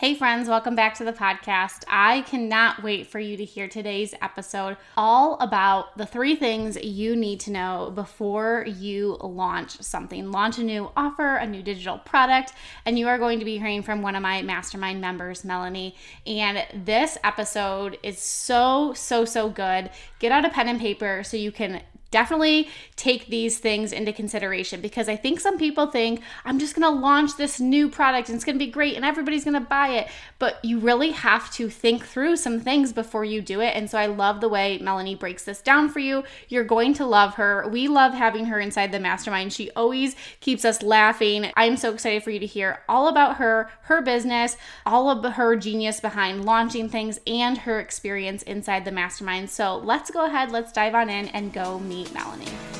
Hey, 0.00 0.14
friends, 0.14 0.48
welcome 0.48 0.74
back 0.74 0.94
to 0.94 1.04
the 1.04 1.12
podcast. 1.12 1.84
I 1.86 2.22
cannot 2.22 2.82
wait 2.82 3.08
for 3.08 3.20
you 3.20 3.36
to 3.36 3.44
hear 3.44 3.68
today's 3.68 4.14
episode 4.22 4.78
all 4.96 5.36
about 5.40 5.98
the 5.98 6.06
three 6.06 6.34
things 6.36 6.82
you 6.82 7.14
need 7.14 7.38
to 7.40 7.50
know 7.50 7.92
before 7.94 8.64
you 8.66 9.18
launch 9.20 9.72
something, 9.82 10.32
launch 10.32 10.56
a 10.56 10.62
new 10.62 10.90
offer, 10.96 11.36
a 11.36 11.46
new 11.46 11.62
digital 11.62 11.98
product. 11.98 12.54
And 12.86 12.98
you 12.98 13.08
are 13.08 13.18
going 13.18 13.40
to 13.40 13.44
be 13.44 13.58
hearing 13.58 13.82
from 13.82 14.00
one 14.00 14.16
of 14.16 14.22
my 14.22 14.40
mastermind 14.40 15.02
members, 15.02 15.44
Melanie. 15.44 15.94
And 16.26 16.64
this 16.86 17.18
episode 17.22 17.98
is 18.02 18.18
so, 18.18 18.94
so, 18.94 19.26
so 19.26 19.50
good. 19.50 19.90
Get 20.18 20.32
out 20.32 20.46
a 20.46 20.48
pen 20.48 20.68
and 20.68 20.80
paper 20.80 21.22
so 21.24 21.36
you 21.36 21.52
can 21.52 21.82
definitely 22.10 22.68
take 22.96 23.26
these 23.26 23.58
things 23.58 23.92
into 23.92 24.12
consideration 24.12 24.80
because 24.80 25.08
I 25.08 25.16
think 25.16 25.40
some 25.40 25.58
people 25.58 25.86
think 25.86 26.20
I'm 26.44 26.58
just 26.58 26.74
going 26.74 26.92
to 26.92 27.00
launch 27.00 27.36
this 27.36 27.60
new 27.60 27.88
product 27.88 28.28
and 28.28 28.36
it's 28.36 28.44
going 28.44 28.58
to 28.58 28.64
be 28.64 28.70
great 28.70 28.96
and 28.96 29.04
everybody's 29.04 29.44
going 29.44 29.54
to 29.54 29.60
buy 29.60 29.88
it. 29.88 30.08
But 30.38 30.64
you 30.64 30.78
really 30.78 31.12
have 31.12 31.52
to 31.52 31.70
think 31.70 32.04
through 32.04 32.36
some 32.36 32.60
things 32.60 32.92
before 32.92 33.24
you 33.24 33.40
do 33.40 33.60
it. 33.60 33.76
And 33.76 33.90
so 33.90 33.98
I 33.98 34.06
love 34.06 34.40
the 34.40 34.48
way 34.48 34.78
Melanie 34.78 35.14
breaks 35.14 35.44
this 35.44 35.60
down 35.60 35.88
for 35.88 36.00
you. 36.00 36.24
You're 36.48 36.64
going 36.64 36.94
to 36.94 37.06
love 37.06 37.34
her. 37.34 37.68
We 37.68 37.88
love 37.88 38.14
having 38.14 38.46
her 38.46 38.58
inside 38.58 38.92
the 38.92 39.00
mastermind. 39.00 39.52
She 39.52 39.70
always 39.72 40.16
keeps 40.40 40.64
us 40.64 40.82
laughing. 40.82 41.50
I'm 41.56 41.76
so 41.76 41.92
excited 41.92 42.22
for 42.22 42.30
you 42.30 42.40
to 42.40 42.46
hear 42.46 42.82
all 42.88 43.08
about 43.08 43.36
her, 43.36 43.70
her 43.82 44.02
business, 44.02 44.56
all 44.84 45.08
of 45.10 45.34
her 45.34 45.56
genius 45.56 46.00
behind 46.00 46.44
launching 46.44 46.88
things, 46.88 47.20
and 47.26 47.58
her 47.58 47.78
experience 47.78 48.42
inside 48.42 48.84
the 48.84 48.90
mastermind. 48.90 49.50
So 49.50 49.78
let's 49.78 50.10
go 50.10 50.24
ahead, 50.26 50.50
let's 50.50 50.72
dive 50.72 50.94
on 50.94 51.08
in 51.08 51.28
and 51.28 51.52
go 51.52 51.78
meet 51.78 51.99
Melanie. 52.14 52.79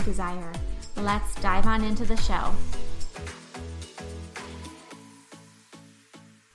desire. 0.03 0.51
Let's 0.97 1.35
dive 1.35 1.65
on 1.65 1.83
into 1.83 2.05
the 2.05 2.17
show. 2.17 2.53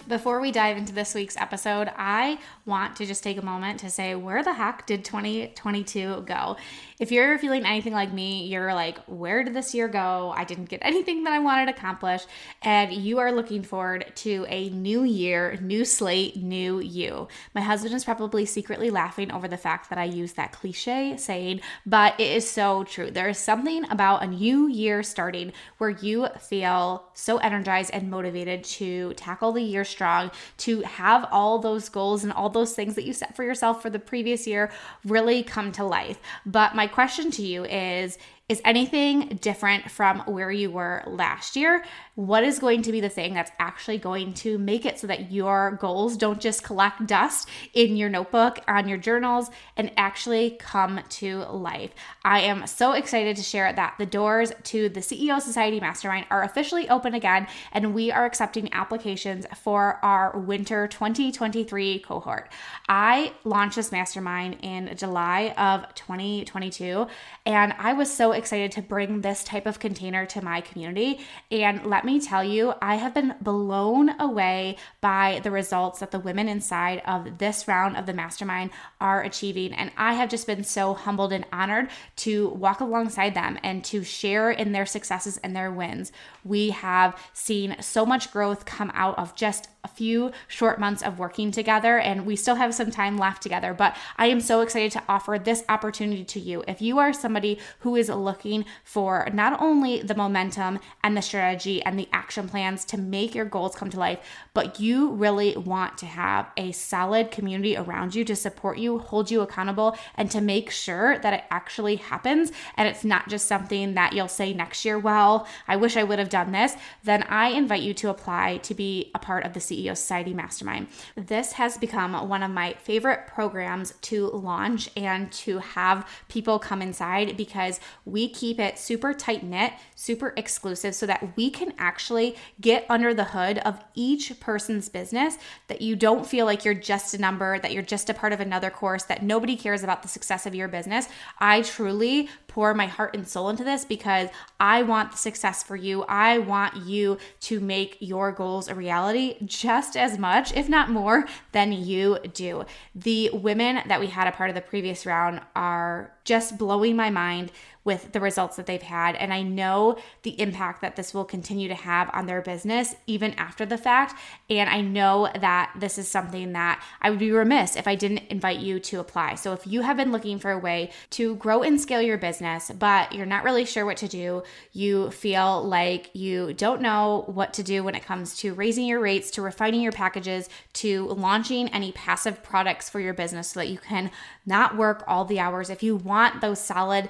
Before 0.09 0.41
we 0.41 0.53
dive 0.53 0.77
into 0.77 0.93
this 0.93 1.17
week's 1.17 1.37
episode, 1.37 1.91
I 1.97 2.39
want 2.65 2.95
to 2.97 3.07
just 3.07 3.25
take 3.25 3.39
a 3.39 3.45
moment 3.45 3.81
to 3.81 3.91
say, 3.91 4.15
where 4.15 4.45
the 4.45 4.53
heck 4.53 4.87
did 4.87 5.05
2022 5.05 6.23
go? 6.27 6.57
If 6.99 7.13
you're 7.13 7.39
feeling 7.39 7.67
anything 7.67 7.93
like 7.93 8.11
me, 8.11 8.47
you're 8.47 8.73
like, 8.73 8.99
where 9.05 9.45
did 9.45 9.53
this 9.53 9.75
year 9.75 9.87
go? 9.87 10.33
I 10.35 10.45
didn't 10.45 10.71
get 10.71 10.81
anything 10.83 11.25
that 11.25 11.33
I 11.35 11.41
wanted 11.41 11.67
to 11.67 11.73
accomplish. 11.73 12.25
And 12.63 12.91
you 12.91 13.19
are 13.19 13.31
looking 13.31 13.63
forward 13.63 14.13
to 14.17 14.47
a 14.49 14.71
new 14.71 15.03
year, 15.05 15.59
new 15.61 15.85
slate, 15.85 16.37
new 16.37 16.81
you. 16.81 17.29
My 17.55 17.61
husband 17.61 17.95
is 17.95 18.05
probably 18.05 18.47
secretly 18.47 18.89
laughing 18.89 19.31
over 19.31 19.47
the 19.47 19.59
fact 19.59 19.91
that 19.91 19.99
I 19.99 20.05
use 20.05 20.33
that 20.35 20.53
cliche 20.53 21.19
saying, 21.19 21.61
but 21.85 22.19
it 22.19 22.35
is 22.35 22.49
so 22.49 22.85
true. 22.85 23.11
There 23.11 23.29
is 23.29 23.37
something 23.37 23.85
about 23.91 24.23
a 24.23 24.27
new 24.27 24.67
year 24.67 25.03
starting 25.03 25.53
where 25.77 25.91
you 25.91 26.29
feel 26.41 27.11
so 27.13 27.37
energized 27.39 27.91
and 27.93 28.11
motivated 28.11 28.65
to 28.65 29.13
tackle 29.15 29.53
the 29.53 29.63
year 29.63 29.85
strong, 29.85 30.31
to 30.59 30.81
have 30.81 31.29
all 31.31 31.59
those 31.59 31.91
goals 31.91 32.25
and 32.25 32.33
all 32.33 32.49
those 32.49 32.75
things 32.75 32.95
that 32.95 33.05
you 33.05 33.13
set 33.13 33.37
for 33.37 33.45
yourself 33.45 33.83
for 33.83 33.91
the 33.91 33.99
previous 33.99 34.47
year 34.47 34.71
really 35.05 35.43
come 35.43 35.73
to 35.73 35.85
life. 35.85 36.19
But 36.47 36.75
my 36.75 36.86
question 36.89 37.31
to 37.33 37.43
you 37.43 37.65
is 37.65 38.19
is 38.49 38.63
anything 38.65 39.39
different 39.41 39.91
from 39.91 40.21
where 40.21 40.53
you 40.53 40.71
were 40.71 41.03
last 41.07 41.57
year? 41.57 41.85
What 42.17 42.45
is 42.45 42.59
going 42.59 42.81
to 42.81 42.93
be 42.93 43.03
the 43.03 43.11
thing 43.11 43.35
that's 43.35 43.51
actually 43.59 43.99
going 43.99 44.33
to 44.35 44.57
make 44.57 44.87
it 44.87 44.99
so 44.99 45.07
that 45.07 45.31
your 45.31 45.73
goals 45.79 46.17
don't 46.17 46.41
just 46.41 46.65
collect 46.65 47.07
dust 47.07 47.47
in 47.75 47.95
your 47.95 48.09
notebook, 48.09 48.59
on 48.67 48.89
your 48.89 48.97
journals, 48.97 49.51
and 49.77 49.93
actually 49.99 50.57
come 50.59 51.01
to 51.11 51.41
life? 51.41 51.91
I 52.25 52.41
am 52.41 52.67
so 52.67 52.93
excited 52.93 53.37
to 53.37 53.43
share 53.43 53.71
that 53.71 53.97
the 53.99 54.07
doors 54.07 54.51
to 54.65 54.89
the 54.89 55.01
CEO 55.01 55.43
Society 55.43 55.79
Mastermind 55.79 56.25
are 56.31 56.43
officially 56.43 56.89
open 56.89 57.13
again, 57.13 57.49
and 57.71 57.93
we 57.93 58.11
are 58.11 58.25
accepting 58.25 58.73
applications 58.73 59.45
for 59.55 59.99
our 60.03 60.39
winter 60.39 60.89
2023 60.89 61.99
cohort. 61.99 62.51
I 62.89 63.35
launched 63.45 63.77
this 63.77 63.93
mastermind 63.93 64.57
in 64.63 64.97
July 64.97 65.53
of 65.59 65.95
2022, 65.95 67.09
and 67.45 67.75
I 67.79 67.93
was 67.93 68.11
so 68.11 68.33
excited 68.33 68.73
to 68.73 68.81
bring 68.81 69.21
this 69.21 69.45
type 69.45 69.67
of 69.67 69.79
container 69.79 70.25
to 70.25 70.43
my 70.43 70.63
community. 70.63 71.21
And 71.51 71.85
let 71.85 72.06
me 72.07 72.21
tell 72.21 72.43
you, 72.43 72.75
I 72.81 72.97
have 72.97 73.13
been 73.13 73.35
blown 73.41 74.19
away 74.21 74.77
by 75.01 75.41
the 75.43 75.51
results 75.51 76.01
that 76.01 76.11
the 76.11 76.19
women 76.19 76.49
inside 76.49 77.03
of 77.07 77.39
this 77.39 77.69
round 77.69 77.97
of 77.97 78.07
the 78.07 78.13
mastermind 78.13 78.71
are 79.01 79.23
achieving. 79.23 79.73
And 79.73 79.91
I 79.97 80.15
have 80.15 80.29
just 80.29 80.47
been 80.47 80.65
so 80.65 80.95
humbled 80.95 81.33
and 81.33 81.47
honored 81.53 81.89
to 82.17 82.49
walk 82.51 82.81
alongside 82.81 83.35
them 83.35 83.59
and 83.63 83.85
to 83.85 84.03
share 84.05 84.51
in 84.51 84.73
their 84.73 84.87
successes 84.87 85.39
and 85.39 85.55
their 85.55 85.71
wins. 85.71 86.13
We 86.45 86.71
have 86.71 87.19
seen 87.33 87.77
so 87.81 88.07
much 88.07 88.33
growth 88.33 88.65
come 88.65 88.91
out 88.95 89.19
of 89.19 89.35
just 89.35 89.69
a 89.87 89.89
few 89.89 90.33
short 90.49 90.81
months 90.81 91.01
of 91.01 91.21
working 91.21 91.53
together, 91.53 91.97
and 91.97 92.27
we 92.27 92.35
still 92.35 92.57
have 92.57 92.75
some 92.75 92.91
time 92.91 93.17
left 93.17 93.41
together. 93.41 93.73
But 93.73 93.97
I 94.17 94.27
am 94.27 94.41
so 94.41 94.61
excited 94.61 94.91
to 94.93 95.03
offer 95.09 95.39
this 95.39 95.63
opportunity 95.69 96.25
to 96.25 96.41
you. 96.41 96.65
If 96.67 96.83
you 96.83 96.99
are 96.99 97.13
somebody 97.13 97.61
who 97.81 97.95
is 97.95 98.09
looking 98.09 98.65
for 98.83 99.29
not 99.33 99.63
only 99.63 100.03
the 100.03 100.17
momentum 100.17 100.81
and 101.05 101.17
the 101.17 101.23
strategy 101.23 101.81
and 101.85 101.97
the 101.97 102.09
action 102.13 102.49
plans 102.49 102.85
to 102.87 102.99
make 102.99 103.33
your 103.33 103.45
goals 103.45 103.77
come 103.77 103.89
to 103.91 104.01
life, 104.01 104.19
but 104.55 104.81
you 104.81 105.13
really 105.13 105.57
want 105.57 105.97
to 105.99 106.07
have 106.07 106.51
a 106.57 106.73
solid 106.73 107.31
community 107.31 107.77
around 107.77 108.13
you 108.17 108.25
to 108.25 108.35
support 108.35 108.79
you, 108.79 108.99
hold 108.99 109.31
you 109.31 109.41
accountable, 109.41 109.97
and 110.17 110.33
to 110.33 110.41
make 110.41 110.69
sure 110.69 111.17
that 111.21 111.33
it 111.33 111.45
actually 111.51 111.97
happens 111.97 112.51
and 112.77 112.89
it's 112.89 113.05
not 113.05 113.29
just 113.29 113.47
something 113.47 113.95
that 113.95 114.15
you'll 114.15 114.27
say 114.27 114.53
next 114.53 114.85
year, 114.85 114.99
well, 114.99 115.47
I 115.69 115.77
wish 115.77 115.97
I 115.97 116.03
would 116.03 116.19
have 116.19 116.29
done 116.29 116.51
this, 116.51 116.75
then 117.05 117.23
I 117.29 117.51
invite 117.51 117.83
you 117.83 117.95
to 117.95 118.11
apply 118.11 118.57
to 118.59 118.75
be 118.75 119.13
a 119.15 119.21
part 119.21 119.45
of 119.45 119.53
the 119.53 119.61
CEO 119.77 119.97
Society 119.97 120.33
Mastermind. 120.33 120.89
This 121.17 121.53
has 121.53 121.77
become 121.79 122.29
one 122.29 122.43
of 122.43 122.51
my 122.51 122.75
favorite 122.75 123.27
programs 123.27 123.93
to 124.03 124.29
launch 124.29 124.91
and 124.97 125.31
to 125.33 125.59
have 125.59 126.09
people 126.29 126.59
come 126.59 126.83
inside 126.83 127.37
because 127.37 127.81
we 128.05 128.29
keep 128.29 128.59
it 128.59 128.79
super 128.79 129.13
tight 129.13 129.43
knit, 129.43 129.73
super 129.95 130.33
exclusive, 130.37 130.95
so 130.95 131.07
that 131.07 131.37
we 131.37 131.51
can 131.51 131.73
actually 131.79 132.37
get 132.61 132.87
under 132.89 133.15
the 133.15 133.25
hood 133.25 133.59
of 133.59 133.83
each 133.95 134.39
person's 134.41 134.89
business, 134.89 135.37
that 135.69 135.83
you 135.83 135.97
don't 135.97 136.27
feel 136.27 136.47
like 136.47 136.65
you're 136.65 136.75
just 136.75 137.15
a 137.15 137.19
number, 137.19 137.59
that 137.59 137.73
you're 137.73 137.83
just 137.83 138.11
a 138.11 138.15
part 138.15 138.33
of 138.33 138.41
another 138.41 138.71
course, 138.71 139.05
that 139.05 139.23
nobody 139.23 139.57
cares 139.57 139.83
about 139.83 140.03
the 140.03 140.09
success 140.09 140.47
of 140.47 140.55
your 140.55 140.69
business. 140.69 141.09
I 141.39 141.63
truly 141.63 142.29
pour 142.57 142.73
my 142.73 142.87
heart 142.87 143.15
and 143.15 143.29
soul 143.29 143.51
into 143.51 143.63
this 143.63 143.85
because 143.85 144.31
I 144.59 144.83
want 144.83 145.11
the 145.11 145.19
success 145.19 145.63
for 145.63 145.77
you. 145.77 146.05
I 146.05 146.39
want 146.39 146.75
you 146.87 147.19
to 147.41 147.61
make 147.61 147.99
your 148.01 148.33
goals 148.33 148.69
a 148.69 148.75
reality 148.75 149.37
just 149.45 149.95
as 149.95 150.19
much, 150.19 150.57
if 150.57 150.67
not 150.67 150.89
more, 150.89 151.27
than 151.53 151.71
you 151.71 152.19
do. 152.33 152.65
The 152.95 153.29
women 153.35 153.83
that 153.87 154.01
we 154.01 154.07
had 154.07 154.27
a 154.27 154.33
part 154.33 154.49
of 154.49 154.57
the 154.57 154.63
previous 154.63 155.05
round 155.05 155.43
are 155.55 156.15
just 156.25 156.57
blowing 156.57 156.97
my 156.97 157.11
mind 157.11 157.53
with 157.87 158.13
the 158.13 158.21
results 158.21 158.57
that 158.57 158.67
they've 158.67 158.83
had. 158.83 159.15
And 159.17 159.33
I 159.33 159.43
know 159.43 159.97
the 160.23 160.39
impact 160.41 160.83
that 160.83 160.97
this 160.97 161.15
will 161.15 161.25
continue 161.25 161.69
to 161.69 161.75
have 161.75 162.11
on 162.13 162.27
their 162.27 162.43
business 162.43 162.97
even 163.07 163.33
after 163.35 163.65
the 163.65 163.79
fact. 163.79 164.21
And 164.51 164.69
I 164.69 164.81
know 164.81 165.31
that 165.41 165.73
this 165.79 165.97
is 165.97 166.09
something 166.09 166.53
that 166.53 166.83
I 167.01 167.11
would 167.11 167.21
be 167.21 167.31
remiss 167.31 167.77
if 167.77 167.87
I 167.87 167.95
didn't 167.95 168.25
invite 168.29 168.59
you 168.59 168.81
to 168.81 169.01
apply. 169.01 169.37
So 169.37 169.53
if 169.53 169.67
you 169.67 169.83
have 169.83 169.97
been 169.97 170.13
looking 170.13 170.39
for 170.39 170.51
a 170.51 170.59
way 170.59 170.91
to 171.11 171.37
grow 171.37 171.63
and 171.63 171.81
scale 171.81 172.03
your 172.03 172.19
business, 172.19 172.71
but 172.77 173.13
you're 173.13 173.25
not 173.25 173.45
really 173.45 173.65
sure 173.65 173.87
what 173.87 173.97
to 173.99 174.09
do, 174.09 174.43
you 174.73 175.11
feel 175.13 175.63
like 175.63 176.11
you 176.13 176.53
don't 176.55 176.81
know 176.81 177.25
what 177.29 177.55
to 177.55 177.63
do 177.63 177.85
when 177.85 177.95
it 177.95 178.05
comes 178.05 178.37
to 178.39 178.53
raising 178.53 178.87
your 178.87 179.01
rates, 179.01 179.31
to 179.31 179.43
refining 179.43 179.81
your 179.81 179.93
packages, 179.93 180.49
to 180.73 181.07
launching 181.07 181.69
any 181.69 181.93
passive 181.93 182.43
products 182.43 182.91
for 182.91 182.99
your 182.99 183.15
business 183.15 183.51
so 183.51 183.61
that 183.61 183.69
you 183.69 183.79
can 183.79 184.11
not 184.45 184.77
work 184.77 185.05
all 185.07 185.25
the 185.25 185.39
hours. 185.39 185.71
If 185.71 185.85
you 185.85 185.95
want 185.95 186.41
those 186.41 186.61
solid 186.61 187.09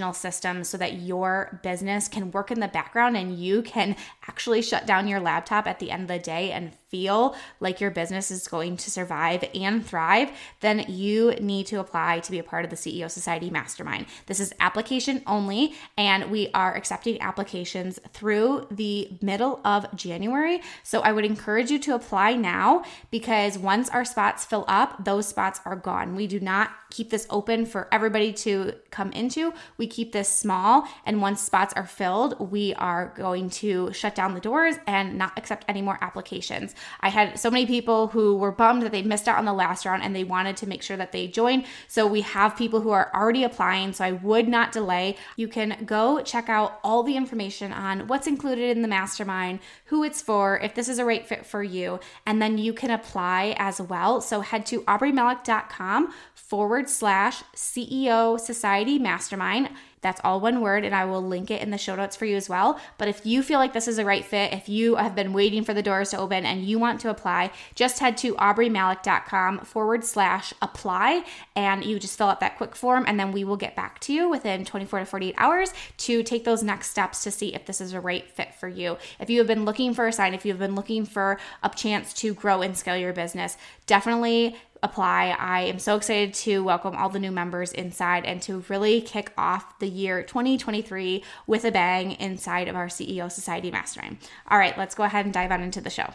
foundational 0.00 0.12
systems 0.14 0.68
so 0.68 0.78
that 0.78 0.94
your 1.00 1.60
business 1.62 2.08
can 2.08 2.30
work 2.30 2.50
in 2.50 2.60
the 2.60 2.68
background 2.68 3.16
and 3.16 3.38
you 3.38 3.62
can 3.62 3.94
actually 4.30 4.62
shut 4.62 4.86
down 4.86 5.08
your 5.08 5.18
laptop 5.18 5.66
at 5.66 5.80
the 5.80 5.90
end 5.90 6.02
of 6.02 6.08
the 6.08 6.16
day 6.20 6.52
and 6.52 6.72
feel 6.88 7.34
like 7.58 7.80
your 7.80 7.90
business 7.90 8.30
is 8.30 8.46
going 8.46 8.76
to 8.76 8.90
survive 8.90 9.44
and 9.54 9.84
thrive, 9.84 10.30
then 10.60 10.84
you 10.88 11.32
need 11.40 11.66
to 11.66 11.80
apply 11.80 12.20
to 12.20 12.30
be 12.30 12.38
a 12.38 12.42
part 12.42 12.64
of 12.64 12.70
the 12.70 12.76
CEO 12.76 13.10
Society 13.10 13.50
Mastermind. 13.50 14.06
This 14.26 14.38
is 14.38 14.52
application 14.60 15.22
only, 15.26 15.74
and 15.96 16.30
we 16.30 16.48
are 16.54 16.76
accepting 16.76 17.20
applications 17.20 17.98
through 18.12 18.68
the 18.70 19.08
middle 19.20 19.60
of 19.64 19.86
January. 19.96 20.60
So 20.84 21.00
I 21.00 21.10
would 21.10 21.24
encourage 21.24 21.70
you 21.72 21.80
to 21.80 21.96
apply 21.96 22.34
now 22.34 22.84
because 23.10 23.58
once 23.58 23.88
our 23.88 24.04
spots 24.04 24.44
fill 24.44 24.64
up, 24.68 25.04
those 25.04 25.26
spots 25.26 25.60
are 25.64 25.76
gone. 25.76 26.14
We 26.14 26.28
do 26.28 26.38
not 26.38 26.70
keep 26.90 27.10
this 27.10 27.26
open 27.30 27.66
for 27.66 27.88
everybody 27.92 28.32
to 28.32 28.74
come 28.90 29.12
into. 29.12 29.52
We 29.76 29.86
keep 29.86 30.12
this 30.12 30.28
small, 30.28 30.88
and 31.06 31.20
once 31.20 31.40
spots 31.40 31.72
are 31.74 31.86
filled, 31.86 32.50
we 32.50 32.74
are 32.74 33.12
going 33.16 33.50
to 33.50 33.92
shut 33.92 34.14
down 34.16 34.19
the 34.34 34.40
doors 34.40 34.76
and 34.86 35.18
not 35.18 35.32
accept 35.36 35.64
any 35.68 35.82
more 35.82 35.98
applications. 36.00 36.74
I 37.00 37.08
had 37.08 37.38
so 37.38 37.50
many 37.50 37.66
people 37.66 38.08
who 38.08 38.36
were 38.36 38.52
bummed 38.52 38.82
that 38.82 38.92
they 38.92 39.02
missed 39.02 39.28
out 39.28 39.38
on 39.38 39.44
the 39.44 39.52
last 39.52 39.84
round 39.84 40.02
and 40.02 40.14
they 40.14 40.24
wanted 40.24 40.56
to 40.58 40.68
make 40.68 40.82
sure 40.82 40.96
that 40.96 41.12
they 41.12 41.26
join. 41.26 41.64
So 41.88 42.06
we 42.06 42.20
have 42.22 42.56
people 42.56 42.80
who 42.80 42.90
are 42.90 43.10
already 43.14 43.44
applying. 43.44 43.92
So 43.92 44.04
I 44.04 44.12
would 44.12 44.48
not 44.48 44.72
delay. 44.72 45.16
You 45.36 45.48
can 45.48 45.84
go 45.84 46.20
check 46.22 46.48
out 46.48 46.78
all 46.84 47.02
the 47.02 47.16
information 47.16 47.72
on 47.72 48.06
what's 48.06 48.26
included 48.26 48.76
in 48.76 48.82
the 48.82 48.88
mastermind, 48.88 49.60
who 49.86 50.04
it's 50.04 50.20
for, 50.20 50.58
if 50.58 50.74
this 50.74 50.88
is 50.88 50.98
a 50.98 51.04
right 51.04 51.26
fit 51.26 51.46
for 51.46 51.62
you, 51.62 52.00
and 52.26 52.40
then 52.40 52.58
you 52.58 52.72
can 52.72 52.90
apply 52.90 53.54
as 53.58 53.80
well. 53.80 54.20
So 54.20 54.40
head 54.40 54.66
to 54.66 54.82
aubreemalick.com 54.82 56.12
forward 56.34 56.88
slash 56.88 57.42
CEO 57.54 58.38
Society 58.38 58.98
Mastermind. 58.98 59.70
That's 60.02 60.20
all 60.24 60.40
one 60.40 60.60
word, 60.60 60.84
and 60.84 60.94
I 60.94 61.04
will 61.04 61.22
link 61.22 61.50
it 61.50 61.62
in 61.62 61.70
the 61.70 61.78
show 61.78 61.94
notes 61.94 62.16
for 62.16 62.24
you 62.24 62.36
as 62.36 62.48
well. 62.48 62.80
But 62.98 63.08
if 63.08 63.26
you 63.26 63.42
feel 63.42 63.58
like 63.58 63.72
this 63.72 63.88
is 63.88 63.98
a 63.98 64.04
right 64.04 64.24
fit, 64.24 64.52
if 64.52 64.68
you 64.68 64.96
have 64.96 65.14
been 65.14 65.32
waiting 65.32 65.62
for 65.62 65.74
the 65.74 65.82
doors 65.82 66.10
to 66.10 66.18
open 66.18 66.46
and 66.46 66.64
you 66.64 66.78
want 66.78 67.00
to 67.00 67.10
apply, 67.10 67.50
just 67.74 67.98
head 67.98 68.16
to 68.18 68.34
aubreemalick.com 68.36 69.60
forward 69.60 70.04
slash 70.04 70.54
apply 70.62 71.24
and 71.54 71.84
you 71.84 71.98
just 71.98 72.16
fill 72.16 72.28
out 72.28 72.40
that 72.40 72.56
quick 72.56 72.74
form, 72.74 73.04
and 73.06 73.20
then 73.20 73.32
we 73.32 73.44
will 73.44 73.56
get 73.56 73.76
back 73.76 73.98
to 74.00 74.12
you 74.12 74.28
within 74.28 74.64
24 74.64 75.00
to 75.00 75.04
48 75.04 75.34
hours 75.36 75.74
to 75.98 76.22
take 76.22 76.44
those 76.44 76.62
next 76.62 76.90
steps 76.90 77.22
to 77.22 77.30
see 77.30 77.54
if 77.54 77.66
this 77.66 77.80
is 77.80 77.92
a 77.92 78.00
right 78.00 78.28
fit 78.28 78.54
for 78.54 78.68
you. 78.68 78.96
If 79.18 79.28
you 79.28 79.38
have 79.38 79.46
been 79.46 79.64
looking 79.64 79.92
for 79.92 80.06
a 80.06 80.12
sign, 80.12 80.34
if 80.34 80.46
you've 80.46 80.58
been 80.58 80.74
looking 80.74 81.04
for 81.04 81.38
a 81.62 81.68
chance 81.68 82.12
to 82.14 82.34
grow 82.34 82.62
and 82.62 82.76
scale 82.76 82.96
your 82.96 83.12
business, 83.12 83.56
definitely 83.86 84.56
apply. 84.82 85.36
I 85.38 85.62
am 85.62 85.78
so 85.78 85.96
excited 85.96 86.34
to 86.34 86.62
welcome 86.64 86.96
all 86.96 87.08
the 87.08 87.18
new 87.18 87.30
members 87.30 87.72
inside 87.72 88.24
and 88.24 88.40
to 88.42 88.64
really 88.68 89.00
kick 89.00 89.32
off 89.36 89.78
the 89.78 89.88
year 89.88 90.22
2023 90.22 91.24
with 91.46 91.64
a 91.64 91.70
bang 91.70 92.12
inside 92.12 92.68
of 92.68 92.76
our 92.76 92.88
CEO 92.88 93.30
Society 93.30 93.70
Mastermind. 93.70 94.18
All 94.48 94.58
right, 94.58 94.76
let's 94.76 94.94
go 94.94 95.04
ahead 95.04 95.24
and 95.24 95.34
dive 95.34 95.50
on 95.50 95.62
into 95.62 95.80
the 95.80 95.90
show. 95.90 96.10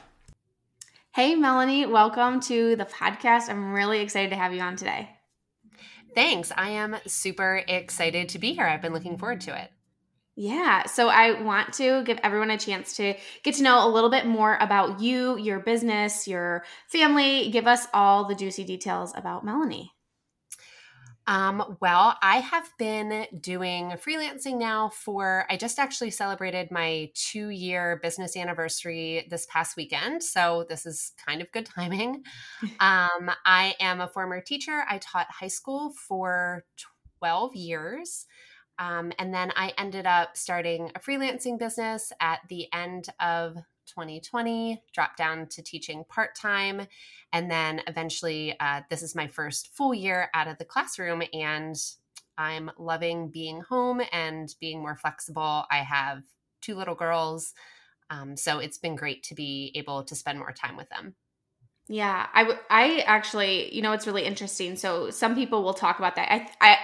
Hey, 1.13 1.35
Melanie, 1.35 1.85
welcome 1.85 2.39
to 2.41 2.75
the 2.75 2.85
podcast. 2.85 3.49
I'm 3.49 3.73
really 3.73 4.01
excited 4.01 4.31
to 4.31 4.35
have 4.35 4.53
you 4.53 4.61
on 4.61 4.75
today. 4.75 5.09
Thanks. 6.13 6.51
I 6.55 6.69
am 6.69 6.95
super 7.05 7.61
excited 7.67 8.29
to 8.29 8.39
be 8.39 8.53
here. 8.53 8.65
I've 8.65 8.81
been 8.81 8.93
looking 8.93 9.17
forward 9.17 9.41
to 9.41 9.61
it. 9.61 9.71
Yeah. 10.37 10.85
So 10.85 11.07
I 11.07 11.41
want 11.41 11.73
to 11.75 12.03
give 12.03 12.19
everyone 12.21 12.51
a 12.51 12.57
chance 12.57 12.97
to 12.97 13.15
get 13.43 13.55
to 13.55 13.63
know 13.63 13.87
a 13.87 13.89
little 13.89 14.09
bit 14.09 14.25
more 14.25 14.57
about 14.59 14.99
you, 14.99 15.37
your 15.37 15.59
business, 15.59 16.27
your 16.27 16.65
family. 16.87 17.49
Give 17.51 17.67
us 17.67 17.87
all 17.93 18.27
the 18.27 18.35
juicy 18.35 18.65
details 18.65 19.13
about 19.15 19.45
Melanie. 19.45 19.91
Um, 21.27 21.77
well, 21.81 22.17
I 22.21 22.37
have 22.37 22.69
been 22.77 23.25
doing 23.39 23.91
freelancing 23.91 24.59
now 24.59 24.89
for, 24.89 25.45
I 25.49 25.57
just 25.57 25.79
actually 25.79 26.11
celebrated 26.11 26.69
my 26.69 27.09
two 27.15 27.49
year 27.49 27.99
business 28.03 28.37
anniversary 28.37 29.25
this 29.29 29.47
past 29.49 29.75
weekend. 29.75 30.21
So 30.21 30.65
this 30.69 30.85
is 30.85 31.13
kind 31.25 31.41
of 31.41 31.51
good 31.51 31.65
timing. 31.65 32.23
um, 32.79 33.31
I 33.45 33.73
am 33.79 34.01
a 34.01 34.07
former 34.07 34.39
teacher. 34.39 34.83
I 34.87 34.99
taught 34.99 35.27
high 35.31 35.47
school 35.47 35.93
for 36.07 36.63
12 37.19 37.55
years. 37.55 38.27
Um, 38.77 39.13
and 39.19 39.33
then 39.33 39.51
I 39.55 39.73
ended 39.77 40.05
up 40.05 40.35
starting 40.35 40.91
a 40.95 40.99
freelancing 40.99 41.57
business 41.57 42.11
at 42.19 42.39
the 42.49 42.67
end 42.73 43.07
of 43.19 43.55
2020, 43.85 44.81
dropped 44.93 45.17
down 45.17 45.47
to 45.47 45.61
teaching 45.61 46.03
part 46.09 46.35
time. 46.35 46.87
And 47.31 47.49
then 47.49 47.81
eventually, 47.87 48.55
uh, 48.59 48.81
this 48.89 49.03
is 49.03 49.15
my 49.15 49.27
first 49.27 49.75
full 49.75 49.93
year 49.93 50.29
out 50.33 50.47
of 50.47 50.57
the 50.57 50.65
classroom. 50.65 51.23
And 51.33 51.75
I'm 52.37 52.71
loving 52.77 53.29
being 53.29 53.61
home 53.61 54.01
and 54.11 54.53
being 54.59 54.81
more 54.81 54.97
flexible. 54.97 55.65
I 55.71 55.77
have 55.77 56.23
two 56.61 56.75
little 56.75 56.95
girls. 56.95 57.53
Um, 58.09 58.35
so 58.35 58.59
it's 58.59 58.77
been 58.77 58.95
great 58.95 59.23
to 59.23 59.35
be 59.35 59.71
able 59.75 60.03
to 60.03 60.15
spend 60.15 60.39
more 60.39 60.51
time 60.51 60.77
with 60.77 60.89
them. 60.89 61.15
Yeah, 61.87 62.27
I, 62.33 62.43
w- 62.43 62.59
I 62.69 62.99
actually, 63.05 63.73
you 63.73 63.81
know, 63.81 63.91
it's 63.91 64.07
really 64.07 64.25
interesting. 64.25 64.75
So 64.75 65.11
some 65.11 65.35
people 65.35 65.63
will 65.63 65.73
talk 65.73 65.99
about 65.99 66.15
that. 66.15 66.31
I, 66.31 66.49
I, 66.59 66.77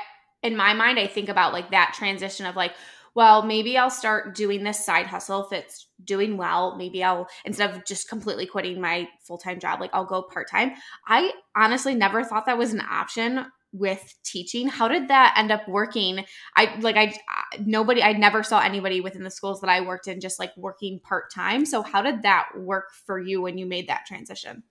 in 0.44 0.56
my 0.56 0.74
mind, 0.74 1.00
I 1.00 1.08
think 1.08 1.30
about 1.30 1.54
like 1.54 1.72
that 1.72 1.94
transition 1.96 2.46
of 2.46 2.56
like, 2.56 2.74
well, 3.14 3.44
maybe 3.44 3.78
I'll 3.78 3.90
start 3.90 4.36
doing 4.36 4.64
this 4.64 4.86
side 4.86 5.06
hustle 5.06 5.46
if 5.46 5.52
it's 5.52 5.88
doing 6.04 6.38
well. 6.38 6.78
Maybe 6.78 7.04
I'll, 7.04 7.28
instead 7.44 7.70
of 7.70 7.86
just 7.86 8.08
completely 8.08 8.46
quitting 8.46 8.80
my 8.80 9.08
full 9.22 9.38
time 9.38 9.60
job, 9.60 9.82
like 9.82 9.92
I'll 9.94 10.06
go 10.06 10.22
part 10.22 10.50
time. 10.50 10.72
I 11.08 11.32
honestly 11.56 11.94
never 11.94 12.24
thought 12.24 12.46
that 12.46 12.58
was 12.58 12.74
an 12.74 12.82
option 12.82 13.46
with 13.74 14.16
teaching. 14.24 14.68
How 14.68 14.88
did 14.88 15.08
that 15.10 15.36
end 15.38 15.52
up 15.52 15.68
working? 15.68 16.26
I 16.56 16.78
like 16.80 16.98
i 16.98 17.14
nobody 17.60 18.04
i 18.04 18.12
never 18.12 18.44
saw 18.44 18.60
anybody 18.60 19.00
within 19.00 19.24
the 19.24 19.32
schools 19.32 19.62
that 19.62 19.70
i 19.70 19.80
worked 19.82 20.08
in 20.08 20.20
just 20.20 20.40
like 20.40 20.52
working 20.58 21.00
part-time. 21.00 21.66
So 21.66 21.82
how 21.82 22.02
did 22.02 22.24
that 22.24 22.50
work 22.58 22.92
for 23.06 23.20
you 23.20 23.42
when 23.42 23.58
you 23.58 23.66
made 23.66 23.88
that 23.88 24.06
transition? 24.06 24.64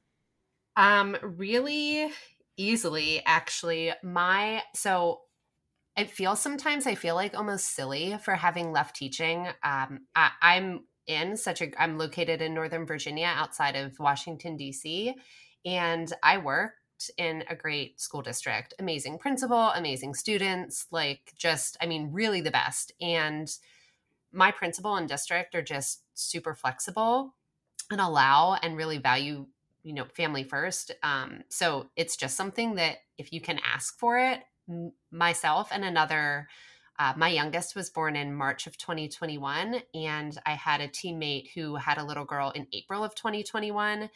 Um 0.76 1.16
really 1.22 2.10
easily 2.56 3.22
actually. 3.24 3.92
My 4.02 4.62
so 4.74 5.20
it 6.00 6.10
feels 6.10 6.40
sometimes 6.40 6.86
I 6.86 6.94
feel 6.94 7.14
like 7.14 7.36
almost 7.36 7.74
silly 7.74 8.16
for 8.22 8.34
having 8.34 8.72
left 8.72 8.96
teaching. 8.96 9.46
Um, 9.62 10.06
I, 10.16 10.30
I'm 10.40 10.84
in 11.06 11.36
such 11.36 11.60
a 11.60 11.70
I'm 11.80 11.98
located 11.98 12.40
in 12.40 12.54
Northern 12.54 12.86
Virginia 12.86 13.26
outside 13.26 13.76
of 13.76 13.98
Washington 13.98 14.56
D.C. 14.56 15.14
and 15.66 16.10
I 16.22 16.38
worked 16.38 17.10
in 17.18 17.44
a 17.50 17.54
great 17.54 18.00
school 18.00 18.22
district. 18.22 18.72
Amazing 18.78 19.18
principal, 19.18 19.70
amazing 19.70 20.14
students, 20.14 20.86
like 20.90 21.34
just 21.36 21.76
I 21.82 21.86
mean 21.86 22.10
really 22.12 22.40
the 22.40 22.50
best. 22.50 22.92
And 23.00 23.54
my 24.32 24.50
principal 24.52 24.96
and 24.96 25.06
district 25.06 25.54
are 25.54 25.62
just 25.62 26.02
super 26.14 26.54
flexible 26.54 27.34
and 27.90 28.00
allow 28.00 28.54
and 28.62 28.76
really 28.76 28.98
value 28.98 29.46
you 29.82 29.92
know 29.92 30.04
family 30.14 30.44
first 30.44 30.92
um, 31.02 31.42
so 31.48 31.90
it's 31.96 32.16
just 32.16 32.36
something 32.36 32.76
that 32.76 32.98
if 33.18 33.32
you 33.32 33.40
can 33.40 33.58
ask 33.64 33.98
for 33.98 34.18
it 34.18 34.40
myself 35.10 35.68
and 35.72 35.84
another 35.84 36.48
uh, 37.00 37.14
my 37.16 37.28
youngest 37.28 37.74
was 37.74 37.88
born 37.88 38.14
in 38.14 38.34
March 38.34 38.66
of 38.66 38.76
2021, 38.76 39.80
and 39.94 40.38
I 40.44 40.50
had 40.50 40.82
a 40.82 40.88
teammate 40.88 41.48
who 41.54 41.76
had 41.76 41.96
a 41.96 42.04
little 42.04 42.26
girl 42.26 42.50
in 42.50 42.66
April 42.74 43.02
of 43.02 43.14
2021, 43.14 44.10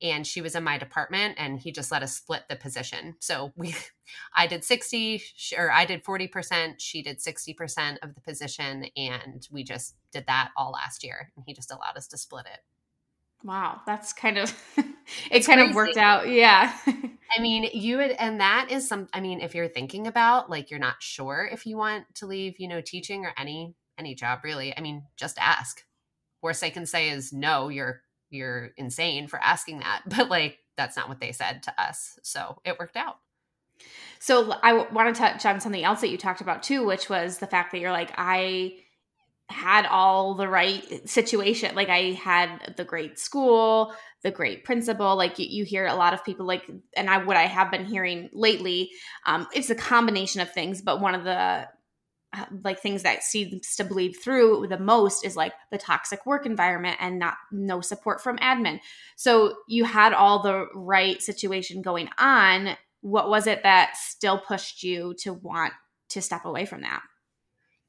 and 0.00 0.26
she 0.26 0.40
was 0.40 0.54
in 0.54 0.64
my 0.64 0.78
department, 0.78 1.34
and 1.36 1.60
he 1.60 1.70
just 1.70 1.92
let 1.92 2.02
us 2.02 2.16
split 2.16 2.44
the 2.48 2.56
position. 2.56 3.16
So 3.20 3.52
we, 3.56 3.74
I 4.34 4.46
did 4.46 4.64
60, 4.64 5.22
or 5.58 5.70
I 5.70 5.84
did 5.84 6.02
40%, 6.02 6.76
she 6.78 7.02
did 7.02 7.18
60% 7.18 7.98
of 8.02 8.14
the 8.14 8.22
position, 8.22 8.86
and 8.96 9.46
we 9.50 9.62
just 9.62 9.96
did 10.10 10.24
that 10.26 10.50
all 10.56 10.70
last 10.70 11.04
year, 11.04 11.32
and 11.36 11.44
he 11.46 11.52
just 11.52 11.70
allowed 11.70 11.98
us 11.98 12.06
to 12.06 12.16
split 12.16 12.46
it. 12.46 12.60
Wow, 13.42 13.80
that's 13.86 14.12
kind 14.12 14.38
of 14.38 14.54
it 15.30 15.46
kind 15.46 15.58
crazy. 15.58 15.70
of 15.70 15.74
worked 15.74 15.96
out. 15.96 16.28
Yeah. 16.28 16.76
I 16.86 17.40
mean, 17.40 17.68
you 17.72 17.96
would 17.98 18.10
and 18.12 18.40
that 18.40 18.68
is 18.70 18.86
some 18.88 19.08
I 19.14 19.20
mean, 19.20 19.40
if 19.40 19.54
you're 19.54 19.68
thinking 19.68 20.06
about 20.06 20.50
like 20.50 20.70
you're 20.70 20.80
not 20.80 20.96
sure 21.02 21.48
if 21.50 21.64
you 21.66 21.76
want 21.76 22.04
to 22.16 22.26
leave, 22.26 22.58
you 22.58 22.68
know, 22.68 22.80
teaching 22.80 23.24
or 23.24 23.32
any 23.38 23.74
any 23.98 24.14
job 24.14 24.40
really, 24.44 24.76
I 24.76 24.80
mean, 24.80 25.04
just 25.16 25.38
ask. 25.38 25.82
Worst 26.42 26.64
I 26.64 26.70
can 26.70 26.86
say 26.86 27.10
is 27.10 27.32
no, 27.32 27.68
you're 27.68 28.02
you're 28.30 28.70
insane 28.76 29.26
for 29.26 29.38
asking 29.40 29.80
that. 29.80 30.02
But 30.16 30.28
like 30.28 30.58
that's 30.76 30.96
not 30.96 31.08
what 31.08 31.20
they 31.20 31.32
said 31.32 31.62
to 31.64 31.82
us. 31.82 32.18
So 32.22 32.60
it 32.64 32.78
worked 32.78 32.96
out. 32.96 33.16
So 34.18 34.52
I 34.62 34.74
want 34.92 35.14
to 35.14 35.18
touch 35.18 35.46
on 35.46 35.60
something 35.60 35.82
else 35.82 36.02
that 36.02 36.10
you 36.10 36.18
talked 36.18 36.42
about 36.42 36.62
too, 36.62 36.84
which 36.84 37.08
was 37.08 37.38
the 37.38 37.46
fact 37.46 37.72
that 37.72 37.78
you're 37.78 37.90
like, 37.92 38.12
I 38.18 38.76
had 39.50 39.86
all 39.86 40.34
the 40.34 40.48
right 40.48 41.08
situation. 41.08 41.74
Like 41.74 41.88
I 41.88 42.12
had 42.12 42.74
the 42.76 42.84
great 42.84 43.18
school, 43.18 43.92
the 44.22 44.30
great 44.30 44.64
principal. 44.64 45.16
Like 45.16 45.38
you, 45.38 45.46
you 45.48 45.64
hear 45.64 45.86
a 45.86 45.94
lot 45.94 46.14
of 46.14 46.24
people 46.24 46.46
like, 46.46 46.70
and 46.96 47.10
I 47.10 47.24
what 47.24 47.36
I 47.36 47.46
have 47.46 47.70
been 47.70 47.84
hearing 47.84 48.30
lately, 48.32 48.90
um, 49.26 49.46
it's 49.52 49.70
a 49.70 49.74
combination 49.74 50.40
of 50.40 50.52
things. 50.52 50.82
But 50.82 51.00
one 51.00 51.14
of 51.14 51.24
the 51.24 51.68
uh, 52.32 52.44
like 52.62 52.80
things 52.80 53.02
that 53.02 53.24
seems 53.24 53.74
to 53.74 53.84
bleed 53.84 54.12
through 54.12 54.68
the 54.68 54.78
most 54.78 55.24
is 55.24 55.36
like 55.36 55.52
the 55.72 55.78
toxic 55.78 56.24
work 56.24 56.46
environment 56.46 56.96
and 57.00 57.18
not 57.18 57.34
no 57.50 57.80
support 57.80 58.22
from 58.22 58.38
admin. 58.38 58.78
So 59.16 59.56
you 59.66 59.84
had 59.84 60.12
all 60.12 60.40
the 60.40 60.66
right 60.74 61.20
situation 61.20 61.82
going 61.82 62.08
on. 62.18 62.76
What 63.00 63.28
was 63.28 63.48
it 63.48 63.64
that 63.64 63.96
still 63.96 64.38
pushed 64.38 64.84
you 64.84 65.14
to 65.22 65.32
want 65.32 65.72
to 66.10 66.22
step 66.22 66.44
away 66.44 66.66
from 66.66 66.82
that? 66.82 67.02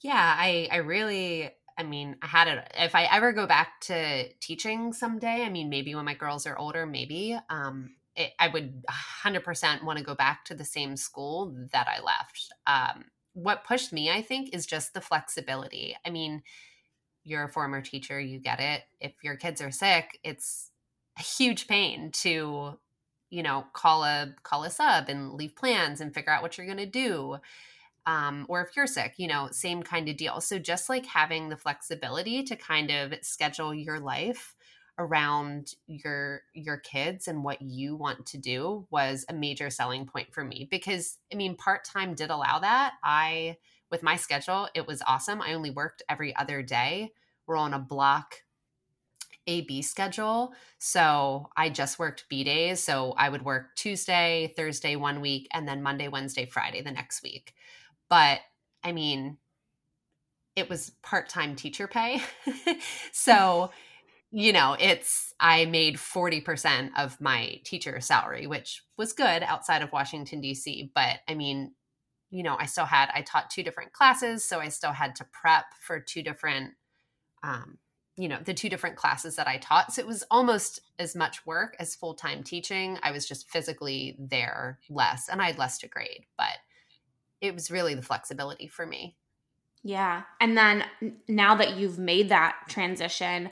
Yeah, 0.02 0.36
I 0.38 0.68
I 0.72 0.78
really 0.78 1.52
I 1.78 1.84
mean, 1.84 2.18
I 2.22 2.28
had 2.28 2.48
it. 2.48 2.72
If 2.78 2.96
I 2.96 3.04
ever 3.06 3.32
go 3.34 3.48
back 3.48 3.80
to 3.82 4.28
teaching 4.40 4.94
someday, 4.94 5.44
I 5.44 5.50
mean, 5.50 5.70
maybe 5.70 5.96
when 5.96 6.06
my 6.06 6.14
girls 6.14 6.46
are 6.46 6.58
older, 6.58 6.86
maybe 6.86 7.38
um, 7.50 7.96
it, 8.16 8.32
I 8.40 8.50
would 8.50 8.84
100% 8.88 9.84
want 9.84 9.98
to 9.98 10.04
go 10.06 10.14
back 10.16 10.46
to 10.46 10.54
the 10.56 10.66
same 10.66 10.96
school 10.98 11.56
that 11.72 11.88
I 11.88 12.02
left. 12.02 12.50
Um, 12.68 13.06
what 13.34 13.64
pushed 13.64 13.94
me, 13.94 14.12
I 14.12 14.22
think, 14.22 14.54
is 14.54 14.66
just 14.66 14.94
the 14.94 15.02
flexibility. 15.02 15.96
I 16.06 16.10
mean, 16.10 16.44
you're 17.24 17.44
a 17.44 17.50
former 17.50 17.82
teacher, 17.82 18.20
you 18.20 18.40
get 18.40 18.60
it. 18.60 18.84
If 19.00 19.14
your 19.24 19.36
kids 19.36 19.62
are 19.62 19.72
sick, 19.72 20.20
it's 20.24 20.72
a 21.20 21.22
huge 21.22 21.68
pain 21.68 22.12
to, 22.24 22.80
you 23.30 23.44
know, 23.44 23.66
call 23.74 24.04
a 24.04 24.34
call 24.44 24.64
a 24.64 24.70
sub 24.72 25.10
and 25.10 25.34
leave 25.34 25.56
plans 25.56 26.02
and 26.02 26.14
figure 26.14 26.32
out 26.34 26.42
what 26.42 26.58
you're 26.58 26.68
going 26.68 26.78
to 26.78 26.86
do. 26.86 27.38
Um, 28.06 28.46
or 28.50 28.62
if 28.62 28.76
you're 28.76 28.88
sick, 28.88 29.14
you 29.18 29.28
know, 29.28 29.50
same 29.52 29.84
kind 29.84 30.10
of 30.10 30.18
deal. 30.18 30.42
So 30.42 30.58
just 30.58 30.90
like 30.90 31.06
having 31.06 31.50
the 31.50 31.58
flexibility 31.58 32.44
to 32.44 32.56
kind 32.56 32.90
of 32.90 33.14
schedule 33.22 33.74
your 33.74 34.00
life 34.00 34.56
around 34.98 35.74
your 35.88 36.42
your 36.54 36.78
kids 36.78 37.28
and 37.28 37.44
what 37.44 37.62
you 37.62 37.96
want 37.96 38.26
to 38.26 38.38
do 38.38 38.86
was 38.92 39.26
a 39.30 39.34
major 39.34 39.70
selling 39.70 40.06
point 40.06 40.34
for 40.34 40.44
me 40.44 40.68
because 40.70 41.18
I 41.32 41.36
mean 41.36 41.56
part-time 41.56 42.14
did 42.14 42.30
allow 42.30 42.60
that. 42.60 42.94
I 43.04 43.58
with 43.90 44.04
my 44.04 44.16
schedule, 44.16 44.68
it 44.74 44.88
was 44.88 45.02
awesome. 45.08 45.42
I 45.42 45.54
only 45.54 45.72
worked 45.72 46.04
every 46.10 46.36
other 46.36 46.62
day. 46.62 47.12
We're 47.46 47.58
on 47.58 47.74
a 47.74 47.80
block 47.80 48.36
AB 49.48 49.82
schedule. 49.82 50.54
So 50.78 51.50
I 51.58 51.70
just 51.70 52.00
worked 52.00 52.30
B 52.30 52.44
days. 52.44 52.82
So 52.82 53.14
I 53.18 53.30
would 53.30 53.44
work 53.44 53.76
Tuesday, 53.76 54.54
Thursday 54.56 54.96
one 54.96 55.20
week, 55.20 55.48
and 55.52 55.68
then 55.68 55.82
Monday, 55.82 56.08
Wednesday, 56.08 56.46
Friday 56.46 56.82
the 56.82 56.92
next 56.92 57.24
week. 57.24 57.54
But 58.12 58.42
I 58.84 58.92
mean, 58.92 59.38
it 60.56 60.70
was 60.70 60.92
part 61.02 61.30
time 61.30 61.56
teacher 61.56 61.88
pay. 61.88 62.22
so 63.12 63.72
you 64.34 64.54
know, 64.54 64.78
it's 64.80 65.34
I 65.42 65.66
made 65.66 65.98
40% 65.98 66.92
of 66.98 67.20
my 67.20 67.60
teacher 67.66 68.00
salary, 68.00 68.48
which 68.48 68.82
was 68.98 69.12
good 69.12 69.44
outside 69.44 69.82
of 69.82 69.92
Washington 69.92 70.42
DC, 70.42 70.90
but 70.96 71.20
I 71.28 71.36
mean, 71.36 71.74
you 72.30 72.44
know, 72.44 72.56
I 72.58 72.66
still 72.66 72.86
had 72.86 73.10
I 73.14 73.24
taught 73.24 73.50
two 73.50 73.64
different 73.64 73.94
classes, 73.94 74.46
so 74.46 74.60
I 74.60 74.70
still 74.70 74.94
had 74.94 75.16
to 75.18 75.26
prep 75.26 75.66
for 75.82 76.00
two 76.00 76.22
different 76.22 76.74
um 77.44 77.80
you 78.18 78.28
know, 78.28 78.40
the 78.44 78.54
two 78.54 78.70
different 78.70 78.98
classes 78.98 79.38
that 79.38 79.48
I 79.48 79.58
taught. 79.58 79.94
So 79.94 80.02
it 80.02 80.08
was 80.08 80.24
almost 80.30 80.82
as 81.00 81.16
much 81.16 81.46
work 81.46 81.76
as 81.80 81.96
full-time 81.96 82.44
teaching. 82.44 83.00
I 83.02 83.12
was 83.12 83.26
just 83.28 83.50
physically 83.50 84.18
there 84.20 84.80
less 84.90 85.30
and 85.30 85.42
I 85.42 85.48
had 85.48 85.58
less 85.58 85.80
to 85.80 85.88
grade, 85.88 86.26
but 86.38 86.58
it 87.42 87.54
was 87.54 87.72
really 87.72 87.96
the 87.96 88.02
flexibility 88.02 88.68
for 88.68 88.86
me. 88.86 89.18
Yeah. 89.84 90.24
And 90.40 90.58
then 90.58 90.86
now 91.28 91.56
that 91.56 91.76
you've 91.76 91.98
made 91.98 92.30
that 92.30 92.56
transition, 92.68 93.50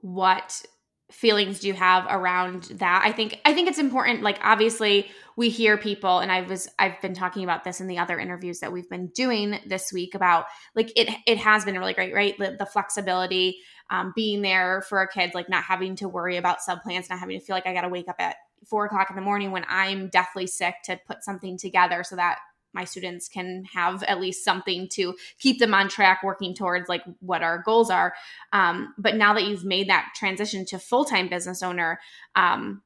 what 0.00 0.64
feelings 1.10 1.60
do 1.60 1.68
you 1.68 1.74
have 1.74 2.06
around 2.08 2.64
that 2.64 3.02
i 3.04 3.12
think 3.12 3.38
i 3.44 3.52
think 3.52 3.68
it's 3.68 3.78
important 3.78 4.22
like 4.22 4.38
obviously 4.42 5.08
we 5.36 5.50
hear 5.50 5.76
people 5.76 6.18
and 6.18 6.32
i 6.32 6.40
was 6.40 6.66
i've 6.78 7.00
been 7.02 7.12
talking 7.12 7.44
about 7.44 7.62
this 7.62 7.80
in 7.80 7.86
the 7.86 7.98
other 7.98 8.18
interviews 8.18 8.60
that 8.60 8.72
we've 8.72 8.88
been 8.88 9.06
doing 9.08 9.60
this 9.66 9.92
week 9.92 10.14
about 10.14 10.46
like 10.74 10.90
it 10.96 11.08
it 11.26 11.36
has 11.36 11.64
been 11.64 11.78
really 11.78 11.92
great 11.92 12.14
right 12.14 12.36
the, 12.38 12.56
the 12.58 12.66
flexibility 12.66 13.58
um, 13.90 14.14
being 14.16 14.40
there 14.40 14.82
for 14.88 15.02
a 15.02 15.08
kid 15.08 15.34
like 15.34 15.48
not 15.48 15.62
having 15.62 15.94
to 15.94 16.08
worry 16.08 16.38
about 16.38 16.62
sub 16.62 16.80
plans 16.82 17.10
not 17.10 17.18
having 17.18 17.38
to 17.38 17.44
feel 17.44 17.54
like 17.54 17.66
i 17.66 17.74
gotta 17.74 17.88
wake 17.88 18.08
up 18.08 18.16
at 18.18 18.36
four 18.66 18.86
o'clock 18.86 19.10
in 19.10 19.14
the 19.16 19.22
morning 19.22 19.50
when 19.50 19.64
i'm 19.68 20.08
deathly 20.08 20.46
sick 20.46 20.74
to 20.84 20.98
put 21.06 21.22
something 21.22 21.58
together 21.58 22.02
so 22.02 22.16
that 22.16 22.38
my 22.74 22.84
students 22.84 23.28
can 23.28 23.64
have 23.72 24.02
at 24.04 24.20
least 24.20 24.44
something 24.44 24.88
to 24.92 25.14
keep 25.38 25.58
them 25.58 25.74
on 25.74 25.88
track 25.88 26.22
working 26.22 26.54
towards 26.54 26.88
like 26.88 27.02
what 27.20 27.42
our 27.42 27.62
goals 27.64 27.90
are. 27.90 28.14
Um, 28.52 28.94
but 28.98 29.16
now 29.16 29.34
that 29.34 29.44
you've 29.44 29.64
made 29.64 29.88
that 29.88 30.08
transition 30.16 30.66
to 30.66 30.78
full-time 30.78 31.28
business 31.28 31.62
owner 31.62 32.00
um, 32.34 32.82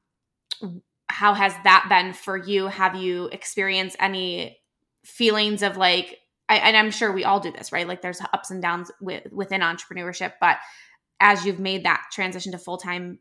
how 1.09 1.33
has 1.33 1.53
that 1.63 1.87
been 1.89 2.13
for 2.13 2.37
you? 2.37 2.67
Have 2.67 2.95
you 2.95 3.25
experienced 3.31 3.97
any 3.99 4.57
feelings 5.03 5.63
of 5.63 5.77
like 5.77 6.19
I, 6.47 6.57
and 6.57 6.75
i'm 6.75 6.91
sure 6.91 7.11
we 7.11 7.23
all 7.23 7.39
do 7.39 7.51
this 7.51 7.71
right? 7.71 7.87
Like 7.87 8.01
there's 8.01 8.21
ups 8.33 8.51
and 8.51 8.61
downs 8.61 8.91
with, 9.01 9.31
within 9.31 9.61
entrepreneurship 9.61 10.33
but 10.39 10.57
as 11.19 11.45
you've 11.45 11.59
made 11.59 11.85
that 11.85 12.03
transition 12.11 12.51
to 12.51 12.57
full-time 12.57 13.19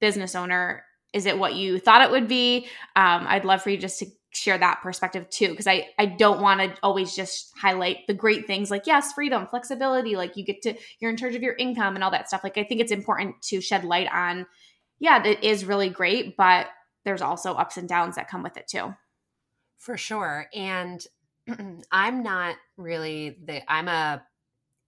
business 0.00 0.34
owner 0.34 0.84
is 1.14 1.24
it 1.24 1.38
what 1.38 1.54
you 1.54 1.78
thought 1.78 2.02
it 2.02 2.10
would 2.10 2.28
be? 2.28 2.66
Um, 2.94 3.26
i'd 3.26 3.44
love 3.44 3.62
for 3.62 3.70
you 3.70 3.78
just 3.78 3.98
to 4.00 4.06
share 4.30 4.58
that 4.58 4.80
perspective 4.82 5.28
too 5.30 5.48
because 5.48 5.66
i 5.66 5.86
i 5.98 6.04
don't 6.04 6.40
want 6.42 6.60
to 6.60 6.72
always 6.82 7.16
just 7.16 7.50
highlight 7.56 8.06
the 8.06 8.14
great 8.14 8.46
things 8.46 8.70
like 8.70 8.86
yes 8.86 9.12
freedom 9.12 9.46
flexibility 9.46 10.16
like 10.16 10.36
you 10.36 10.44
get 10.44 10.60
to 10.60 10.74
you're 11.00 11.10
in 11.10 11.16
charge 11.16 11.34
of 11.34 11.42
your 11.42 11.54
income 11.54 11.94
and 11.94 12.04
all 12.04 12.10
that 12.10 12.28
stuff 12.28 12.44
like 12.44 12.58
i 12.58 12.62
think 12.62 12.80
it's 12.80 12.92
important 12.92 13.40
to 13.40 13.60
shed 13.60 13.84
light 13.84 14.08
on 14.12 14.46
yeah 14.98 15.22
it 15.24 15.42
is 15.42 15.64
really 15.64 15.88
great 15.88 16.36
but 16.36 16.66
there's 17.04 17.22
also 17.22 17.54
ups 17.54 17.78
and 17.78 17.88
downs 17.88 18.16
that 18.16 18.28
come 18.28 18.42
with 18.42 18.56
it 18.58 18.68
too 18.68 18.94
for 19.78 19.96
sure 19.96 20.46
and 20.54 21.06
i'm 21.90 22.22
not 22.22 22.54
really 22.76 23.38
the 23.46 23.62
i'm 23.72 23.88
a 23.88 24.22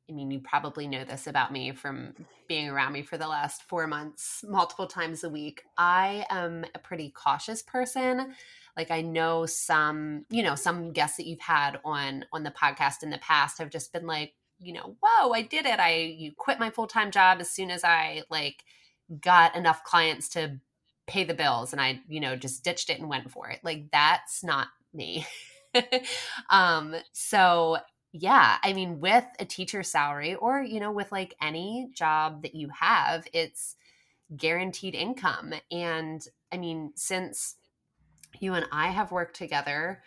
I 0.08 0.12
mean, 0.12 0.32
you 0.32 0.40
probably 0.40 0.88
know 0.88 1.04
this 1.04 1.28
about 1.28 1.52
me 1.52 1.70
from 1.70 2.14
being 2.48 2.68
around 2.68 2.92
me 2.92 3.02
for 3.02 3.16
the 3.16 3.28
last 3.28 3.62
four 3.62 3.86
months, 3.86 4.44
multiple 4.46 4.88
times 4.88 5.22
a 5.22 5.28
week. 5.28 5.62
I 5.78 6.26
am 6.30 6.64
a 6.74 6.80
pretty 6.80 7.10
cautious 7.10 7.62
person 7.62 8.34
like 8.80 8.90
i 8.90 9.02
know 9.02 9.44
some 9.44 10.24
you 10.30 10.42
know 10.42 10.54
some 10.54 10.90
guests 10.90 11.18
that 11.18 11.26
you've 11.26 11.38
had 11.40 11.78
on 11.84 12.24
on 12.32 12.44
the 12.44 12.50
podcast 12.50 13.02
in 13.02 13.10
the 13.10 13.18
past 13.18 13.58
have 13.58 13.68
just 13.68 13.92
been 13.92 14.06
like 14.06 14.32
you 14.58 14.72
know 14.72 14.96
whoa 15.02 15.32
i 15.32 15.42
did 15.42 15.66
it. 15.66 15.78
I 15.78 15.96
you 15.96 16.32
quit 16.34 16.58
my 16.58 16.70
full-time 16.70 17.10
job 17.10 17.40
as 17.40 17.50
soon 17.50 17.70
as 17.70 17.84
i 17.84 18.22
like 18.30 18.64
got 19.20 19.54
enough 19.54 19.84
clients 19.84 20.30
to 20.30 20.58
pay 21.06 21.24
the 21.24 21.34
bills 21.34 21.72
and 21.72 21.80
i 21.80 22.00
you 22.08 22.20
know 22.20 22.36
just 22.36 22.64
ditched 22.64 22.88
it 22.88 23.00
and 23.00 23.08
went 23.08 23.30
for 23.30 23.48
it. 23.50 23.60
Like 23.62 23.90
that's 23.92 24.42
not 24.42 24.68
me. 24.94 25.26
Um 26.50 26.96
so 27.12 27.78
yeah 28.12 28.56
i 28.64 28.72
mean 28.72 28.98
with 28.98 29.24
a 29.38 29.44
teacher 29.44 29.84
salary 29.84 30.34
or 30.34 30.60
you 30.60 30.80
know 30.80 30.90
with 30.90 31.12
like 31.12 31.36
any 31.40 31.90
job 31.94 32.42
that 32.42 32.56
you 32.56 32.68
have 32.70 33.24
it's 33.32 33.76
guaranteed 34.36 34.94
income. 34.94 35.52
And 35.70 36.26
i 36.50 36.56
mean 36.56 36.92
since 36.96 37.54
you 38.38 38.54
and 38.54 38.66
I 38.72 38.88
have 38.88 39.12
worked 39.12 39.36
together. 39.36 40.02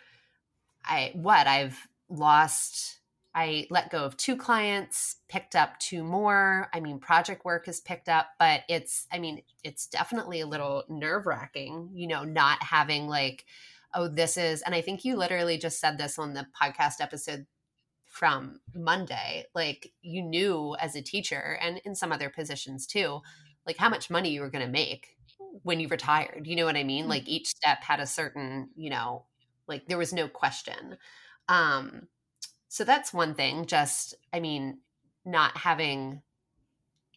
I 0.84 1.12
what 1.14 1.46
I've 1.46 1.78
lost 2.08 3.00
I 3.34 3.66
let 3.68 3.90
go 3.90 4.04
of 4.04 4.16
two 4.16 4.36
clients, 4.36 5.16
picked 5.28 5.56
up 5.56 5.78
two 5.80 6.04
more. 6.04 6.68
I 6.72 6.78
mean, 6.78 7.00
project 7.00 7.44
work 7.44 7.66
has 7.66 7.80
picked 7.80 8.08
up, 8.08 8.28
but 8.38 8.62
it's, 8.68 9.08
I 9.12 9.18
mean, 9.18 9.42
it's 9.64 9.88
definitely 9.88 10.40
a 10.40 10.46
little 10.46 10.84
nerve 10.88 11.26
wracking, 11.26 11.90
you 11.92 12.06
know, 12.06 12.22
not 12.22 12.62
having 12.62 13.08
like, 13.08 13.44
oh, 13.92 14.06
this 14.06 14.36
is, 14.36 14.62
and 14.62 14.74
I 14.74 14.80
think 14.80 15.04
you 15.04 15.16
literally 15.16 15.58
just 15.58 15.80
said 15.80 15.98
this 15.98 16.16
on 16.18 16.34
the 16.34 16.46
podcast 16.60 17.00
episode 17.00 17.46
from 18.08 18.60
Monday. 18.72 19.46
Like, 19.52 19.92
you 20.00 20.22
knew 20.22 20.76
as 20.80 20.94
a 20.94 21.02
teacher 21.02 21.58
and 21.60 21.78
in 21.84 21.96
some 21.96 22.12
other 22.12 22.30
positions 22.30 22.86
too, 22.86 23.20
like 23.66 23.78
how 23.78 23.88
much 23.88 24.10
money 24.10 24.30
you 24.30 24.42
were 24.42 24.50
going 24.50 24.64
to 24.64 24.70
make 24.70 25.16
when 25.62 25.80
you 25.80 25.88
retired. 25.88 26.46
You 26.46 26.56
know 26.56 26.64
what 26.64 26.76
I 26.76 26.84
mean? 26.84 27.02
Mm-hmm. 27.02 27.10
Like 27.10 27.28
each 27.28 27.48
step 27.48 27.82
had 27.82 28.00
a 28.00 28.06
certain, 28.06 28.70
you 28.76 28.90
know, 28.90 29.24
like 29.66 29.86
there 29.86 29.98
was 29.98 30.12
no 30.12 30.28
question. 30.28 30.96
Um 31.48 32.08
so 32.68 32.84
that's 32.84 33.12
one 33.12 33.34
thing 33.34 33.66
just 33.66 34.14
I 34.32 34.40
mean 34.40 34.78
not 35.24 35.56
having 35.56 36.22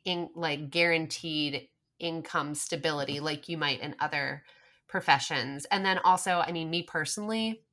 in 0.06 0.29
like 0.36 0.70
guaranteed 0.70 1.67
income 2.00 2.56
stability 2.56 3.20
like 3.20 3.50
you 3.50 3.58
might 3.58 3.82
in 3.82 3.96
other 4.00 4.44
professions. 4.88 5.65
And 5.65 5.86
then 5.86 6.00
also, 6.00 6.44
I 6.46 6.51
mean 6.51 6.70
me 6.70 6.84
personally, 6.84 7.63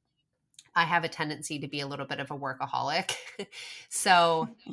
I 0.74 0.84
have 0.84 1.04
a 1.04 1.08
tendency 1.08 1.60
to 1.60 1.68
be 1.68 1.80
a 1.80 1.86
little 1.86 2.06
bit 2.06 2.18
of 2.18 2.30
a 2.30 2.38
workaholic. 2.38 3.14
so 3.88 4.48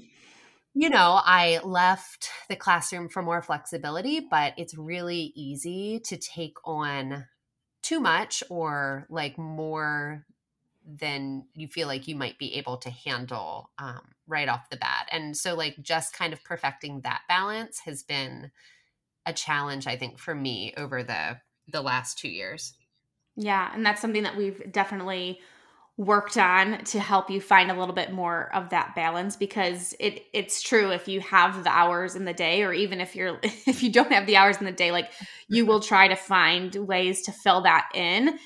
you 0.73 0.89
know, 0.89 1.19
I 1.23 1.59
left 1.63 2.29
the 2.47 2.55
classroom 2.55 3.09
for 3.09 3.21
more 3.21 3.41
flexibility, 3.41 4.19
but 4.21 4.53
it's 4.57 4.77
really 4.77 5.33
easy 5.35 5.99
to 6.05 6.17
take 6.17 6.57
on 6.63 7.27
too 7.81 7.99
much 7.99 8.43
or 8.49 9.05
like 9.09 9.37
more 9.37 10.25
than 10.85 11.47
you 11.53 11.67
feel 11.67 11.87
like 11.87 12.07
you 12.07 12.15
might 12.15 12.39
be 12.39 12.55
able 12.55 12.77
to 12.77 12.89
handle 12.89 13.71
um, 13.77 14.01
right 14.27 14.49
off 14.49 14.69
the 14.69 14.77
bat. 14.77 15.07
And 15.11 15.37
so, 15.37 15.55
like, 15.55 15.81
just 15.81 16.13
kind 16.13 16.33
of 16.33 16.43
perfecting 16.43 17.01
that 17.01 17.23
balance 17.27 17.79
has 17.79 18.03
been 18.03 18.51
a 19.25 19.33
challenge, 19.33 19.87
I 19.87 19.97
think, 19.97 20.19
for 20.19 20.35
me 20.35 20.73
over 20.77 21.03
the 21.03 21.41
the 21.67 21.81
last 21.81 22.17
two 22.17 22.29
years. 22.29 22.73
Yeah, 23.35 23.71
and 23.73 23.85
that's 23.85 24.01
something 24.01 24.23
that 24.23 24.35
we've 24.37 24.71
definitely 24.71 25.39
worked 25.97 26.37
on 26.37 26.83
to 26.85 26.99
help 26.99 27.29
you 27.29 27.41
find 27.41 27.69
a 27.69 27.77
little 27.77 27.93
bit 27.93 28.11
more 28.11 28.49
of 28.55 28.69
that 28.69 28.95
balance 28.95 29.35
because 29.35 29.93
it 29.99 30.23
it's 30.33 30.61
true 30.61 30.89
if 30.89 31.07
you 31.07 31.19
have 31.19 31.63
the 31.63 31.69
hours 31.69 32.15
in 32.15 32.25
the 32.25 32.33
day 32.33 32.63
or 32.63 32.73
even 32.73 33.01
if 33.01 33.15
you're 33.15 33.37
if 33.43 33.83
you 33.83 33.91
don't 33.91 34.11
have 34.11 34.25
the 34.25 34.37
hours 34.37 34.57
in 34.57 34.65
the 34.65 34.71
day 34.71 34.91
like 34.91 35.11
you 35.47 35.65
will 35.65 35.79
try 35.79 36.07
to 36.07 36.15
find 36.15 36.75
ways 36.75 37.21
to 37.21 37.31
fill 37.31 37.61
that 37.61 37.89
in 37.93 38.37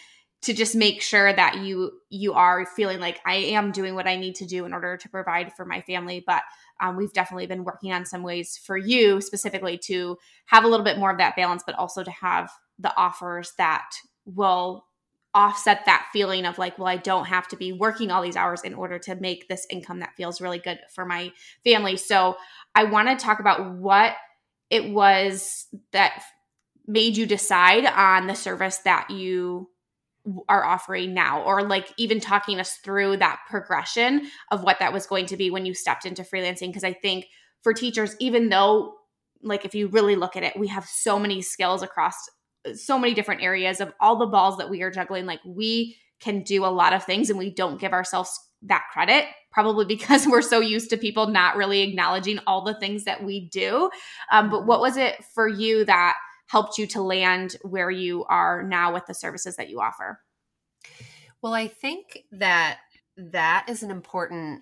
to 0.41 0.53
just 0.53 0.75
make 0.75 1.01
sure 1.01 1.31
that 1.31 1.59
you 1.59 1.91
you 2.09 2.33
are 2.33 2.65
feeling 2.65 2.99
like 2.99 3.19
I 3.25 3.35
am 3.35 3.71
doing 3.71 3.95
what 3.95 4.07
I 4.07 4.15
need 4.15 4.35
to 4.35 4.45
do 4.45 4.65
in 4.65 4.73
order 4.73 4.97
to 4.97 5.09
provide 5.09 5.53
for 5.53 5.65
my 5.65 5.81
family 5.81 6.23
but 6.25 6.41
um, 6.81 6.97
we've 6.97 7.13
definitely 7.13 7.47
been 7.47 7.63
working 7.63 7.93
on 7.93 8.05
some 8.05 8.23
ways 8.23 8.59
for 8.65 8.75
you 8.75 9.21
specifically 9.21 9.77
to 9.85 10.17
have 10.47 10.63
a 10.63 10.67
little 10.67 10.83
bit 10.83 10.97
more 10.97 11.11
of 11.11 11.19
that 11.19 11.35
balance 11.35 11.63
but 11.65 11.75
also 11.75 12.03
to 12.03 12.11
have 12.11 12.49
the 12.79 12.93
offers 12.97 13.53
that 13.59 13.87
will 14.25 14.85
offset 15.35 15.85
that 15.85 16.07
feeling 16.13 16.45
of 16.45 16.57
like, 16.57 16.79
well, 16.79 16.87
I 16.87 16.97
don't 16.97 17.25
have 17.25 17.47
to 17.49 17.57
be 17.57 17.73
working 17.73 18.09
all 18.09 18.21
these 18.21 18.37
hours 18.37 18.61
in 18.63 18.73
order 18.73 18.97
to 18.99 19.15
make 19.15 19.47
this 19.47 19.67
income 19.69 19.99
that 19.99 20.15
feels 20.15 20.41
really 20.41 20.59
good 20.59 20.79
for 20.93 21.05
my 21.05 21.31
family. 21.63 21.97
So 21.97 22.37
I 22.73 22.85
want 22.85 23.09
to 23.09 23.23
talk 23.23 23.39
about 23.39 23.75
what 23.75 24.13
it 24.69 24.89
was 24.89 25.67
that 25.91 26.23
made 26.87 27.17
you 27.17 27.25
decide 27.25 27.85
on 27.85 28.27
the 28.27 28.35
service 28.35 28.77
that 28.79 29.09
you 29.11 29.69
are 30.49 30.65
offering 30.65 31.13
now 31.13 31.43
or 31.43 31.61
like 31.61 31.93
even 31.97 32.19
talking 32.19 32.59
us 32.59 32.77
through 32.77 33.17
that 33.17 33.39
progression 33.47 34.27
of 34.51 34.63
what 34.63 34.79
that 34.79 34.91
was 34.91 35.05
going 35.05 35.27
to 35.27 35.37
be 35.37 35.51
when 35.51 35.65
you 35.65 35.73
stepped 35.73 36.03
into 36.03 36.23
freelancing 36.23 36.67
because 36.67 36.83
i 36.83 36.91
think 36.91 37.27
for 37.61 37.73
teachers 37.73 38.15
even 38.19 38.49
though 38.49 38.95
like 39.43 39.65
if 39.65 39.75
you 39.75 39.87
really 39.87 40.15
look 40.15 40.35
at 40.35 40.41
it 40.41 40.57
we 40.57 40.67
have 40.67 40.85
so 40.85 41.19
many 41.19 41.43
skills 41.43 41.83
across 41.83 42.15
so 42.73 42.97
many 42.97 43.13
different 43.13 43.43
areas 43.43 43.79
of 43.79 43.93
all 43.99 44.17
the 44.17 44.25
balls 44.25 44.57
that 44.57 44.69
we 44.69 44.81
are 44.81 44.91
juggling. 44.91 45.25
Like 45.25 45.41
we 45.45 45.97
can 46.19 46.43
do 46.43 46.65
a 46.65 46.67
lot 46.67 46.93
of 46.93 47.03
things 47.03 47.29
and 47.29 47.37
we 47.37 47.53
don't 47.53 47.79
give 47.79 47.93
ourselves 47.93 48.39
that 48.63 48.85
credit, 48.91 49.25
probably 49.51 49.85
because 49.95 50.27
we're 50.27 50.41
so 50.41 50.59
used 50.59 50.89
to 50.89 50.97
people 50.97 51.27
not 51.27 51.55
really 51.55 51.81
acknowledging 51.81 52.39
all 52.47 52.63
the 52.63 52.79
things 52.79 53.03
that 53.05 53.23
we 53.23 53.49
do. 53.49 53.89
Um, 54.31 54.49
but 54.49 54.65
what 54.65 54.81
was 54.81 54.97
it 54.97 55.23
for 55.33 55.47
you 55.47 55.85
that 55.85 56.15
helped 56.47 56.77
you 56.77 56.87
to 56.87 57.01
land 57.01 57.57
where 57.63 57.89
you 57.89 58.23
are 58.25 58.63
now 58.63 58.93
with 58.93 59.05
the 59.07 59.13
services 59.13 59.55
that 59.55 59.69
you 59.69 59.81
offer? 59.81 60.19
Well, 61.41 61.53
I 61.53 61.67
think 61.67 62.23
that 62.31 62.79
that 63.17 63.65
is 63.69 63.83
an 63.83 63.91
important 63.91 64.61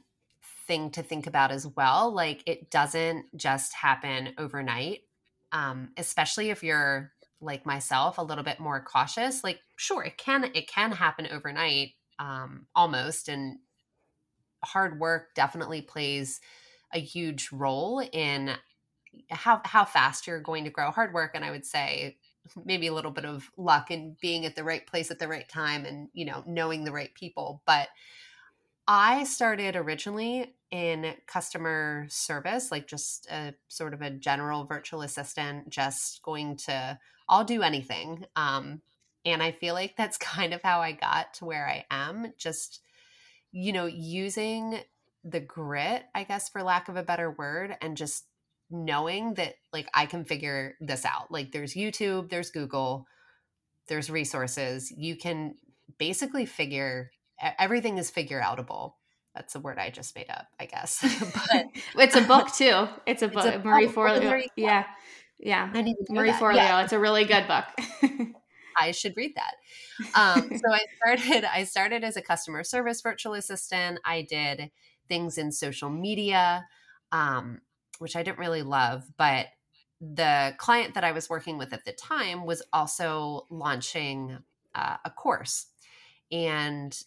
thing 0.68 0.92
to 0.92 1.04
think 1.04 1.28
about 1.28 1.52
as 1.52 1.68
well. 1.68 2.14
Like 2.14 2.44
it 2.46 2.70
doesn't 2.70 3.26
just 3.36 3.74
happen 3.74 4.34
overnight, 4.38 5.02
um, 5.52 5.92
especially 5.98 6.50
if 6.50 6.64
you're 6.64 7.12
like 7.44 7.66
myself 7.66 8.18
a 8.18 8.22
little 8.24 8.44
bit 8.44 8.60
more 8.60 8.84
cautious 8.84 9.44
like 9.44 9.60
sure 9.76 10.04
it 10.04 10.18
can 10.18 10.46
it 10.56 10.68
can 10.68 10.92
happen 10.92 11.28
overnight 11.32 11.92
um 12.20 12.68
almost 12.76 13.28
and 13.30 13.58
hard 14.64 15.00
work 15.00 15.36
definitely 15.36 15.82
plays 15.82 16.40
a 16.94 17.00
huge 17.00 17.50
role 17.52 18.00
in 18.12 18.52
how 19.30 19.62
how 19.66 19.86
fast 19.86 20.26
you're 20.26 20.42
going 20.42 20.64
to 20.64 20.70
grow. 20.70 20.90
Hard 20.90 21.14
work 21.14 21.32
and 21.36 21.46
i 21.46 21.52
would 21.52 21.66
say 21.66 22.18
maybe 22.66 22.88
a 22.88 22.94
little 22.94 23.12
bit 23.12 23.26
of 23.26 23.50
luck 23.58 23.90
and 23.92 24.20
being 24.20 24.46
at 24.46 24.56
the 24.56 24.64
right 24.64 24.86
place 24.86 25.12
at 25.12 25.20
the 25.20 25.28
right 25.28 25.48
time 25.48 25.86
and 25.86 26.10
you 26.14 26.26
know 26.26 26.44
knowing 26.46 26.84
the 26.84 26.92
right 26.92 27.14
people 27.14 27.62
but 27.66 27.88
i 28.88 29.24
started 29.24 29.76
originally 29.76 30.56
in 30.72 31.14
customer 31.28 32.06
service 32.10 32.72
like 32.72 32.88
just 32.88 33.28
a 33.32 33.54
sort 33.68 33.94
of 33.94 34.02
a 34.02 34.10
general 34.10 34.66
virtual 34.66 35.02
assistant 35.02 35.70
just 35.70 36.22
going 36.24 36.56
to 36.56 36.98
I'll 37.28 37.44
do 37.44 37.62
anything. 37.62 38.26
Um, 38.36 38.82
and 39.26 39.42
I 39.42 39.52
feel 39.52 39.74
like 39.74 39.96
that's 39.96 40.18
kind 40.20 40.54
of 40.54 40.62
how 40.62 40.82
I 40.82 40.92
got 40.92 41.34
to 41.36 41.46
where 41.46 41.68
I 41.68 41.86
am. 41.92 42.34
Just, 42.38 42.82
you 43.52 43.74
know, 43.74 43.86
using 43.86 44.80
the 45.24 45.40
grit, 45.40 46.04
I 46.14 46.24
guess, 46.24 46.50
for 46.50 46.64
lack 46.64 46.90
of 46.90 46.98
a 46.98 47.04
better 47.04 47.32
word, 47.32 47.78
and 47.82 47.96
just 47.96 48.26
knowing 48.70 49.36
that 49.36 49.56
like 49.72 49.88
I 49.94 50.06
can 50.06 50.26
figure 50.26 50.76
this 50.82 51.06
out. 51.06 51.32
Like 51.32 51.52
there's 51.52 51.76
YouTube, 51.76 52.30
there's 52.30 52.50
Google, 52.50 53.06
there's 53.88 54.10
resources. 54.10 54.92
You 54.92 55.16
can 55.16 55.56
basically 55.98 56.46
figure 56.46 57.12
everything 57.60 57.98
is 57.98 58.10
figure 58.10 58.42
outable. 58.42 58.94
That's 59.36 59.56
a 59.56 59.60
word 59.60 59.80
I 59.80 59.90
just 59.90 60.16
made 60.16 60.30
up, 60.30 60.48
I 60.60 60.66
guess. 60.66 61.02
but 61.54 61.66
it's 61.96 62.16
a 62.16 62.22
book 62.22 62.54
too. 62.54 62.88
It's 63.06 63.22
a 63.22 63.28
book. 63.28 63.46
It's 63.46 63.56
a 63.56 63.60
Marie 63.60 63.88
Forleo. 63.88 64.44
Yeah. 64.56 64.86
Yeah. 65.40 65.70
Marie 66.10 66.32
Forleo. 66.32 66.56
Yeah. 66.56 66.84
It's 66.84 66.94
a 66.94 67.00
really 67.00 67.26
good 67.26 67.48
book. 67.48 67.66
I 68.78 68.92
should 68.92 69.16
read 69.16 69.34
that. 69.36 69.56
Um, 70.16 70.50
so 70.50 70.72
I 70.72 70.80
started. 70.98 71.46
I 71.46 71.64
started 71.64 72.04
as 72.04 72.18
a 72.18 72.22
customer 72.22 72.64
service 72.64 73.02
virtual 73.02 73.34
assistant. 73.34 74.00
I 74.04 74.24
did 74.24 74.72
things 75.08 75.38
in 75.38 75.52
social 75.52 75.90
media, 75.90 76.66
um, 77.12 77.62
which 78.00 78.16
I 78.16 78.24
didn't 78.24 78.40
really 78.40 78.64
love, 78.64 79.04
but 79.18 79.48
the 80.02 80.54
client 80.58 80.96
that 80.96 81.04
I 81.04 81.12
was 81.12 81.30
working 81.30 81.58
with 81.58 81.72
at 81.72 81.86
the 81.86 81.94
time 81.94 82.46
was 82.46 82.62
also 82.74 83.46
launching 83.50 84.40
uh, 84.76 84.98
a 85.06 85.10
course, 85.10 85.68
and 86.32 86.98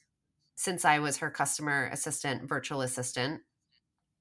since 0.57 0.85
I 0.85 0.99
was 0.99 1.19
her 1.19 1.31
customer 1.31 1.89
assistant, 1.93 2.49
virtual 2.49 2.81
assistant, 2.81 3.43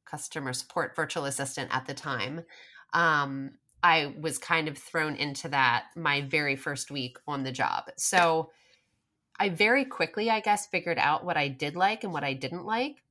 customer 0.06 0.54
support 0.54 0.96
virtual 0.96 1.26
assistant 1.26 1.74
at 1.74 1.88
the 1.88 1.94
time, 1.94 2.44
um, 2.94 3.52
I 3.82 4.14
was 4.20 4.38
kind 4.38 4.68
of 4.68 4.78
thrown 4.78 5.16
into 5.16 5.48
that 5.50 5.86
my 5.96 6.22
very 6.22 6.56
first 6.56 6.92
week 6.92 7.18
on 7.28 7.44
the 7.44 7.52
job. 7.52 7.86
So 7.98 8.52
I 9.40 9.50
very 9.50 9.86
quickly, 9.86 10.30
I 10.30 10.40
guess, 10.40 10.68
figured 10.68 10.98
out 10.98 11.26
what 11.26 11.38
I 11.38 11.48
did 11.50 11.76
like 11.76 12.04
and 12.04 12.14
what 12.14 12.24
I 12.24 12.34
didn't 12.34 12.66
like. 12.66 13.04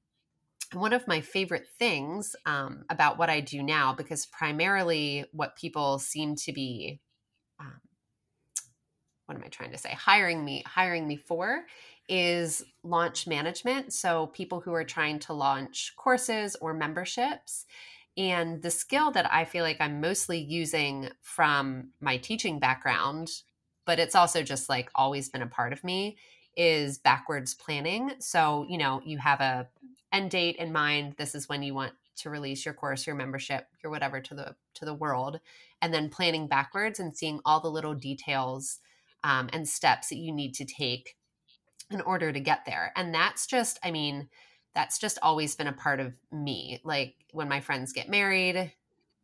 One 0.73 0.93
of 0.93 1.07
my 1.07 1.21
favorite 1.21 1.67
things 1.79 2.35
um, 2.47 2.85
about 2.91 3.19
what 3.19 3.31
I 3.31 3.41
do 3.41 3.63
now, 3.63 3.95
because 3.95 4.27
primarily 4.27 5.27
what 5.33 5.57
people 5.57 5.99
seem 5.99 6.35
to 6.37 6.53
be, 6.53 7.01
um, 7.61 7.81
what 9.27 9.37
am 9.37 9.45
I 9.45 9.49
trying 9.49 9.73
to 9.73 9.79
say, 9.79 9.91
hiring 9.91 10.45
me, 10.45 10.65
hiring 10.67 11.07
me 11.07 11.17
for, 11.17 11.67
is 12.09 12.63
launch 12.83 13.27
management. 13.27 13.93
So 13.93 14.29
people 14.29 14.61
who 14.61 14.73
are 14.73 14.85
trying 14.85 15.19
to 15.21 15.33
launch 15.33 15.95
courses 15.97 16.57
or 16.61 16.75
memberships 16.75 17.67
and 18.17 18.63
the 18.63 18.71
skill 18.71 19.11
that 19.13 19.33
I 19.33 19.45
feel 19.45 19.65
like 19.65 19.81
I'm 19.81 20.01
mostly 20.01 20.39
using 20.39 21.09
from 21.21 21.89
my 22.01 22.17
teaching 22.17 22.59
background, 22.59 23.31
but 23.87 23.99
it's 23.99 24.15
also 24.15 24.43
just 24.43 24.69
like 24.69 24.91
always 24.95 25.29
been 25.29 25.43
a 25.43 25.47
part 25.47 25.73
of 25.73 25.83
me, 25.83 26.17
is 26.57 26.99
backwards 26.99 27.55
planning. 27.55 28.13
So, 28.21 28.67
you 28.69 28.79
know, 28.79 29.03
you 29.05 29.19
have 29.19 29.41
a 29.41 29.69
end 30.13 30.31
date 30.31 30.57
in 30.57 30.73
mind. 30.73 31.15
This 31.19 31.35
is 31.35 31.49
when 31.49 31.63
you 31.63 31.75
want 31.75 31.93
to 32.17 32.31
release 32.31 32.65
your 32.65 32.75
course, 32.75 33.07
your 33.07 33.17
membership, 33.17 33.67
your 33.83 33.91
whatever 33.91 34.21
to 34.21 34.35
the 34.35 34.55
to 34.75 34.85
the 34.85 34.95
world, 34.95 35.41
and 35.83 35.93
then 35.93 36.09
planning 36.09 36.47
backwards 36.47 37.01
and 37.01 37.17
seeing 37.17 37.41
all 37.45 37.59
the 37.59 37.71
little 37.71 37.95
details 37.95 38.79
um, 39.25 39.49
and 39.53 39.69
steps 39.69 40.09
that 40.11 40.19
you 40.19 40.33
need 40.33 40.55
to 40.55 40.65
take 40.65 41.17
in 41.91 42.01
order 42.01 42.33
to 42.33 42.41
get 42.41 42.65
there. 42.67 42.93
And 42.97 43.15
that's 43.15 43.47
just, 43.47 43.79
I 43.83 43.91
mean, 43.91 44.29
that's 44.75 44.99
just 44.99 45.19
always 45.23 45.55
been 45.55 45.67
a 45.67 45.73
part 45.73 46.01
of 46.01 46.15
me. 46.33 46.81
Like 46.85 47.15
when 47.33 47.49
my 47.49 47.61
friends 47.61 47.93
get 47.93 48.09
married, 48.09 48.73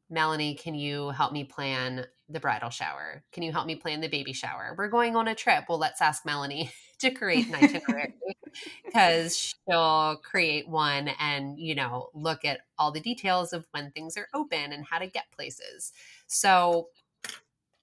Melanie, 0.09 0.55
can 0.55 0.75
you 0.75 1.11
help 1.11 1.33
me 1.33 1.45
plan 1.45 2.07
the 2.29 2.41
bridal 2.41 2.71
shower? 2.71 3.25
Can 3.33 3.43
you 3.43 3.53
help 3.53 3.67
me 3.67 3.77
plan 3.77 4.01
the 4.01 4.09
baby 4.09 4.33
shower? 4.33 4.75
We're 4.77 4.89
going 4.89 5.17
on 5.17 5.29
a 5.29 5.35
trip. 5.35 5.65
Well, 5.69 5.79
let's 5.79 6.01
ask 6.01 6.27
Melanie 6.27 6.73
to 6.99 7.11
create 7.11 7.47
an 7.47 7.55
itinerary 7.55 8.15
because 8.85 9.37
she'll 9.37 10.21
create 10.23 10.69
one 10.69 11.09
and, 11.21 11.59
you 11.59 11.75
know, 11.75 12.11
look 12.13 12.45
at 12.45 12.61
all 12.79 12.91
the 12.91 13.01
details 13.01 13.53
of 13.53 13.67
when 13.71 13.91
things 13.93 14.17
are 14.17 14.29
open 14.35 14.73
and 14.73 14.85
how 14.85 14.99
to 14.99 15.07
get 15.07 15.31
places. 15.33 15.93
So 16.27 16.89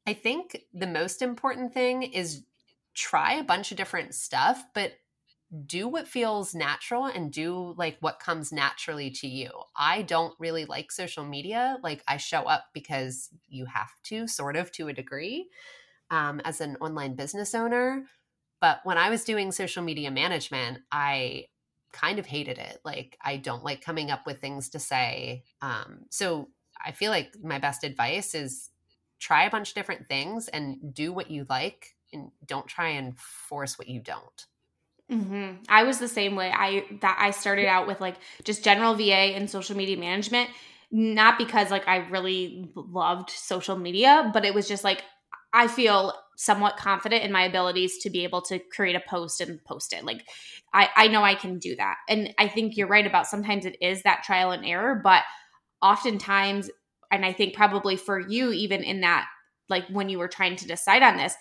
I 0.05 0.13
think 0.13 0.63
the 0.73 0.87
most 0.87 1.21
important 1.21 1.73
thing 1.73 2.03
is 2.03 2.43
try 2.97 3.33
a 3.35 3.43
bunch 3.43 3.71
of 3.71 3.77
different 3.77 4.15
stuff, 4.15 4.63
but 4.73 4.93
do 5.65 5.87
what 5.87 6.07
feels 6.07 6.53
natural 6.53 7.05
and 7.05 7.31
do 7.31 7.73
like 7.77 7.97
what 8.01 8.19
comes 8.19 8.51
naturally 8.51 9.09
to 9.11 9.27
you. 9.27 9.49
I 9.77 10.01
don't 10.01 10.33
really 10.39 10.65
like 10.65 10.91
social 10.91 11.23
media. 11.23 11.77
Like 11.83 12.03
I 12.07 12.17
show 12.17 12.41
up 12.41 12.65
because 12.73 13.29
you 13.47 13.65
have 13.65 13.91
to, 14.05 14.27
sort 14.27 14.57
of 14.57 14.71
to 14.73 14.89
a 14.89 14.93
degree, 14.93 15.49
um, 16.09 16.41
as 16.45 16.61
an 16.61 16.77
online 16.81 17.15
business 17.15 17.55
owner. 17.55 18.07
But 18.61 18.81
when 18.83 18.97
I 18.97 19.09
was 19.09 19.25
doing 19.25 19.51
social 19.51 19.83
media 19.83 20.11
management, 20.11 20.79
I 20.91 21.47
kind 21.93 22.19
of 22.19 22.25
hated 22.25 22.57
it. 22.57 22.79
Like 22.83 23.17
I 23.21 23.37
don't 23.37 23.63
like 23.63 23.81
coming 23.81 24.11
up 24.11 24.25
with 24.25 24.41
things 24.41 24.69
to 24.71 24.79
say. 24.79 25.45
Um, 25.61 26.05
so 26.09 26.49
I 26.83 26.93
feel 26.93 27.11
like 27.11 27.35
my 27.43 27.59
best 27.59 27.83
advice 27.83 28.35
is 28.35 28.71
try 29.19 29.43
a 29.45 29.51
bunch 29.51 29.69
of 29.69 29.75
different 29.75 30.07
things 30.07 30.47
and 30.47 30.93
do 30.93 31.13
what 31.13 31.31
you 31.31 31.45
like 31.49 31.96
and 32.13 32.31
don't 32.45 32.67
try 32.67 32.89
and 32.89 33.17
force 33.17 33.77
what 33.77 33.87
you 33.87 34.01
don't. 34.01 34.45
Mm-hmm. 35.11 35.63
I 35.69 35.83
was 35.83 35.99
the 35.99 36.07
same 36.07 36.35
way. 36.35 36.51
I 36.53 36.83
that 37.01 37.17
I 37.19 37.31
started 37.31 37.65
out 37.65 37.87
with 37.87 38.01
like 38.01 38.15
just 38.43 38.63
general 38.63 38.93
VA 38.93 39.35
and 39.35 39.49
social 39.49 39.75
media 39.75 39.97
management, 39.97 40.49
not 40.91 41.37
because 41.37 41.71
like 41.71 41.87
I 41.87 41.97
really 42.09 42.69
loved 42.75 43.29
social 43.29 43.77
media, 43.77 44.29
but 44.33 44.43
it 44.43 44.53
was 44.53 44.67
just 44.67 44.83
like 44.83 45.03
I 45.53 45.67
feel 45.67 46.13
somewhat 46.35 46.77
confident 46.77 47.23
in 47.23 47.31
my 47.31 47.43
abilities 47.43 47.97
to 47.99 48.09
be 48.09 48.23
able 48.23 48.41
to 48.43 48.59
create 48.59 48.95
a 48.95 49.03
post 49.09 49.39
and 49.39 49.63
post 49.63 49.93
it. 49.93 50.03
Like 50.03 50.27
I 50.73 50.89
I 50.95 51.07
know 51.07 51.23
I 51.23 51.35
can 51.35 51.57
do 51.57 51.77
that. 51.77 51.95
And 52.09 52.33
I 52.37 52.49
think 52.49 52.75
you're 52.75 52.87
right 52.87 53.07
about 53.07 53.27
sometimes 53.27 53.65
it 53.65 53.77
is 53.81 54.03
that 54.03 54.23
trial 54.23 54.51
and 54.51 54.65
error, 54.65 54.99
but 55.01 55.23
oftentimes 55.81 56.69
and 57.11 57.25
I 57.25 57.31
think 57.31 57.55
probably 57.55 57.95
for 57.95 58.19
you 58.19 58.51
even 58.51 58.83
in 58.83 59.01
that 59.01 59.25
like 59.69 59.87
when 59.87 60.09
you 60.09 60.19
were 60.19 60.27
trying 60.27 60.57
to 60.57 60.67
decide 60.67 61.03
on 61.03 61.15
this, 61.15 61.35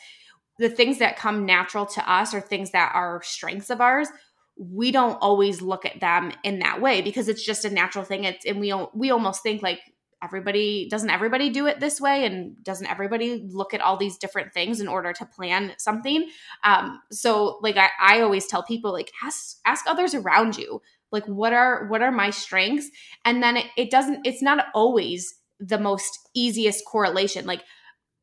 the 0.58 0.68
things 0.68 0.98
that 0.98 1.16
come 1.16 1.44
natural 1.44 1.86
to 1.86 2.10
us 2.10 2.32
or 2.34 2.40
things 2.40 2.70
that 2.70 2.92
are 2.94 3.22
strengths 3.22 3.70
of 3.70 3.80
ours 3.80 4.08
we 4.58 4.90
don't 4.90 5.18
always 5.20 5.60
look 5.60 5.84
at 5.84 6.00
them 6.00 6.32
in 6.42 6.60
that 6.60 6.80
way 6.80 7.02
because 7.02 7.28
it's 7.28 7.44
just 7.44 7.64
a 7.64 7.70
natural 7.70 8.04
thing. 8.04 8.24
It's 8.24 8.44
and 8.46 8.58
we 8.58 8.74
we 8.94 9.10
almost 9.10 9.42
think 9.42 9.62
like 9.62 9.80
everybody 10.22 10.88
doesn't 10.88 11.10
everybody 11.10 11.50
do 11.50 11.66
it 11.66 11.78
this 11.78 12.00
way? 12.00 12.24
And 12.24 12.62
doesn't 12.64 12.86
everybody 12.86 13.46
look 13.50 13.74
at 13.74 13.82
all 13.82 13.98
these 13.98 14.16
different 14.16 14.54
things 14.54 14.80
in 14.80 14.88
order 14.88 15.12
to 15.12 15.26
plan 15.26 15.74
something? 15.76 16.30
Um 16.64 17.02
so 17.12 17.58
like 17.62 17.76
i, 17.76 17.90
I 18.00 18.20
always 18.22 18.46
tell 18.46 18.62
people 18.62 18.92
like 18.92 19.12
ask 19.22 19.58
ask 19.66 19.86
others 19.86 20.14
around 20.14 20.56
you 20.56 20.80
like 21.12 21.26
what 21.26 21.52
are 21.52 21.86
what 21.88 22.02
are 22.02 22.12
my 22.12 22.30
strengths? 22.30 22.90
And 23.24 23.42
then 23.42 23.58
it, 23.58 23.66
it 23.76 23.90
doesn't 23.90 24.26
it's 24.26 24.42
not 24.42 24.66
always 24.74 25.34
the 25.60 25.78
most 25.78 26.18
easiest 26.34 26.84
correlation. 26.86 27.46
Like 27.46 27.62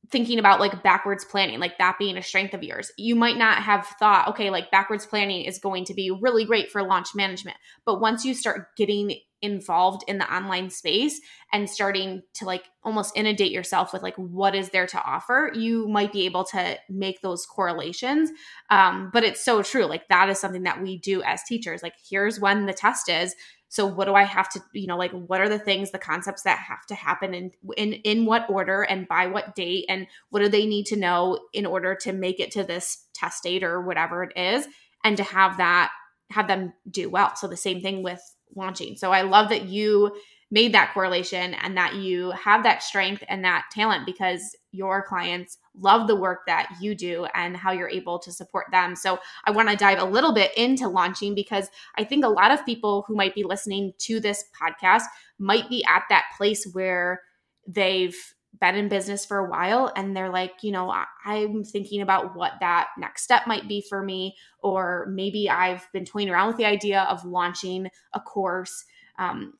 thinking 0.10 0.39
about 0.39 0.60
like 0.60 0.84
backwards 0.84 1.26
planning, 1.26 1.60
like 1.60 1.78
that 1.78 1.98
being 1.98 2.18
a 2.18 2.22
strength 2.22 2.54
of 2.54 2.63
yours. 2.63 2.92
You 2.98 3.16
might 3.16 3.38
not 3.38 3.58
have 3.63 3.88
thought, 4.00 4.30
okay, 4.30 4.50
like 4.50 4.72
backwards 4.72 5.06
planning 5.06 5.46
is 5.46 5.60
going 5.60 5.86
to 5.86 5.94
be 5.94 6.12
really 6.12 6.46
great 6.46 6.72
for 6.72 6.84
launch 6.84 7.10
management. 7.16 7.58
But 7.86 8.02
once 8.02 8.26
you 8.26 8.34
start 8.34 8.76
getting 8.76 9.16
involved 9.42 10.04
in 10.08 10.18
the 10.18 10.34
online 10.34 10.70
space 10.70 11.20
and 11.52 11.70
starting 11.70 12.24
to 12.34 12.46
like 12.46 12.63
almost 12.82 13.16
inundate 13.16 13.52
yourself 13.52 13.92
with 13.92 14.02
like 14.02 14.16
what 14.16 14.56
is 14.56 14.70
there 14.70 14.88
to 14.88 15.04
offer, 15.04 15.52
you 15.54 15.88
might 15.89 16.13
be 16.13 16.26
able 16.26 16.46
to 16.46 16.78
make 16.89 17.22
those 17.22 17.46
correlations. 17.46 18.32
Um, 18.70 19.10
but 19.12 19.26
it's 19.26 19.44
so 19.44 19.62
true. 19.62 19.86
Like 19.86 20.08
that 20.08 20.30
is 20.30 20.39
something 20.39 20.63
that 20.63 20.82
we 20.82 20.98
do 20.98 21.22
as 21.24 21.44
teachers. 21.44 21.84
Like 21.84 21.96
here's 22.10 22.39
when 22.39 22.66
the 22.66 22.74
test 22.74 23.10
is 23.10 23.36
so 23.74 23.88
what 23.88 24.06
do 24.06 24.14
i 24.14 24.24
have 24.24 24.48
to 24.50 24.62
you 24.74 24.86
know 24.86 24.98
like 24.98 25.12
what 25.12 25.42
are 25.42 25.50
the 25.50 25.58
things 25.58 25.90
the 25.90 25.98
concepts 25.98 26.44
that 26.44 26.60
have 26.60 26.86
to 26.86 26.94
happen 26.94 27.34
in 27.34 27.52
in 27.76 27.94
in 28.04 28.26
what 28.26 28.48
order 28.48 28.84
and 28.84 29.08
by 29.08 29.28
what 29.28 29.56
date? 29.56 29.86
And 29.90 30.08
what 30.30 30.42
do 30.42 30.50
they 30.50 30.66
need 30.66 30.86
to 30.88 30.96
know 30.96 31.40
in 31.54 31.66
order 31.66 31.96
to 32.02 32.14
make 32.14 32.40
it 32.40 32.52
to 32.52 32.64
this 32.64 33.06
test 33.14 33.44
date 33.44 33.64
or 33.64 33.82
whatever 33.82 34.24
it 34.24 34.38
is? 34.38 34.68
And 35.04 35.18
to 35.18 35.24
have 35.24 35.58
that 35.58 35.92
have 36.32 36.48
them 36.48 36.74
do 36.90 37.10
well. 37.10 37.36
So 37.36 37.48
the 37.48 37.58
same 37.58 37.82
thing 37.82 38.04
with 38.04 38.22
launching. 38.56 38.96
So 38.96 39.12
i 39.12 39.22
love 39.22 39.50
that 39.50 39.66
you 39.66 40.16
made 40.54 40.72
that 40.72 40.94
correlation 40.94 41.56
and 41.56 41.76
that 41.76 41.96
you 41.96 42.30
have 42.32 42.62
that 42.62 42.84
strength 42.84 43.24
and 43.28 43.44
that 43.44 43.66
talent 43.72 44.06
because 44.06 44.56
your 44.72 45.02
clients 45.02 45.58
love 45.76 46.08
the 46.08 46.16
work 46.16 46.42
that 46.46 46.70
you 46.80 46.94
do 46.94 47.26
and 47.34 47.58
how 47.58 47.72
you're 47.72 47.89
able 47.89 48.20
to 48.20 48.32
support 48.32 48.68
them. 48.72 48.96
So, 48.96 49.20
I 49.46 49.52
want 49.52 49.70
to 49.70 49.76
dive 49.76 50.00
a 50.00 50.06
little 50.06 50.32
bit 50.32 50.56
into 50.56 50.88
launching 50.88 51.34
because 51.34 51.70
I 51.98 52.04
think 52.04 52.24
a 52.24 52.30
lot 52.30 52.52
of 52.52 52.66
people 52.68 53.04
who 53.08 53.16
might 53.16 53.34
be 53.34 53.44
listening 53.44 53.94
to 54.00 54.20
this 54.20 54.46
podcast 54.62 55.04
might 55.39 55.68
be 55.70 55.84
at 55.86 56.04
that 56.10 56.26
place 56.38 56.68
where 56.72 57.22
they've 57.68 58.16
been 58.62 58.76
in 58.76 58.88
business 58.88 59.26
for 59.26 59.39
a 59.39 59.50
while 59.50 59.92
and 59.96 60.16
they're 60.16 60.30
like, 60.30 60.54
you 60.62 60.72
know, 60.72 60.94
I'm 61.26 61.63
thinking 61.63 62.02
about 62.02 62.36
what 62.36 62.54
that 62.60 62.89
next 63.00 63.24
step 63.24 63.48
might 63.48 63.68
be 63.68 63.84
for 63.89 64.04
me. 64.04 64.36
Or 64.60 65.08
maybe 65.10 65.50
I've 65.50 65.88
been 65.92 66.06
toying 66.06 66.30
around 66.30 66.50
with 66.50 66.58
the 66.58 66.66
idea 66.66 67.08
of 67.10 67.26
launching 67.26 67.88
a 68.13 68.20
course. 68.20 68.86
Um, 69.18 69.54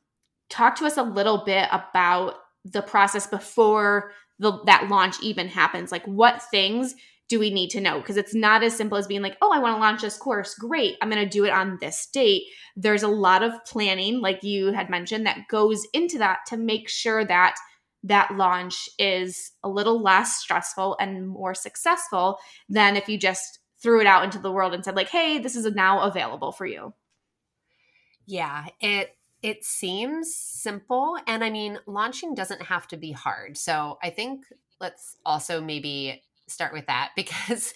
talk 0.54 0.76
to 0.76 0.86
us 0.86 0.96
a 0.96 1.02
little 1.02 1.44
bit 1.44 1.68
about 1.72 2.34
the 2.64 2.82
process 2.82 3.26
before 3.26 4.12
the, 4.38 4.62
that 4.66 4.88
launch 4.88 5.16
even 5.20 5.48
happens. 5.48 5.90
Like, 5.90 6.04
what 6.06 6.42
things 6.50 6.94
do 7.28 7.40
we 7.40 7.50
need 7.50 7.70
to 7.70 7.80
know? 7.80 7.98
Because 7.98 8.16
it's 8.16 8.34
not 8.34 8.62
as 8.62 8.76
simple 8.76 8.96
as 8.96 9.08
being 9.08 9.22
like, 9.22 9.36
oh, 9.42 9.52
I 9.52 9.58
want 9.58 9.76
to 9.76 9.80
launch 9.80 10.02
this 10.02 10.16
course. 10.16 10.54
Great. 10.54 10.96
I'm 11.02 11.10
going 11.10 11.22
to 11.22 11.28
do 11.28 11.44
it 11.44 11.52
on 11.52 11.78
this 11.80 12.06
date. 12.06 12.44
There's 12.76 13.02
a 13.02 13.08
lot 13.08 13.42
of 13.42 13.52
planning, 13.64 14.20
like 14.20 14.44
you 14.44 14.72
had 14.72 14.90
mentioned, 14.90 15.26
that 15.26 15.48
goes 15.50 15.86
into 15.92 16.18
that 16.18 16.40
to 16.48 16.56
make 16.56 16.88
sure 16.88 17.24
that 17.24 17.56
that 18.04 18.36
launch 18.36 18.88
is 18.98 19.52
a 19.64 19.68
little 19.68 20.00
less 20.00 20.36
stressful 20.36 20.96
and 21.00 21.26
more 21.26 21.54
successful 21.54 22.38
than 22.68 22.96
if 22.96 23.08
you 23.08 23.18
just 23.18 23.58
threw 23.82 24.00
it 24.00 24.06
out 24.06 24.24
into 24.24 24.38
the 24.38 24.52
world 24.52 24.72
and 24.72 24.84
said 24.84 24.94
like 24.96 25.08
hey 25.08 25.38
this 25.38 25.56
is 25.56 25.66
now 25.74 26.00
available 26.00 26.52
for 26.52 26.66
you 26.66 26.92
yeah 28.26 28.66
it 28.80 29.16
it 29.44 29.62
seems 29.62 30.34
simple. 30.34 31.18
And 31.26 31.44
I 31.44 31.50
mean, 31.50 31.78
launching 31.86 32.34
doesn't 32.34 32.62
have 32.62 32.88
to 32.88 32.96
be 32.96 33.12
hard. 33.12 33.58
So 33.58 33.98
I 34.02 34.08
think 34.08 34.46
let's 34.80 35.18
also 35.26 35.60
maybe 35.60 36.22
start 36.48 36.72
with 36.72 36.86
that 36.86 37.10
because, 37.16 37.74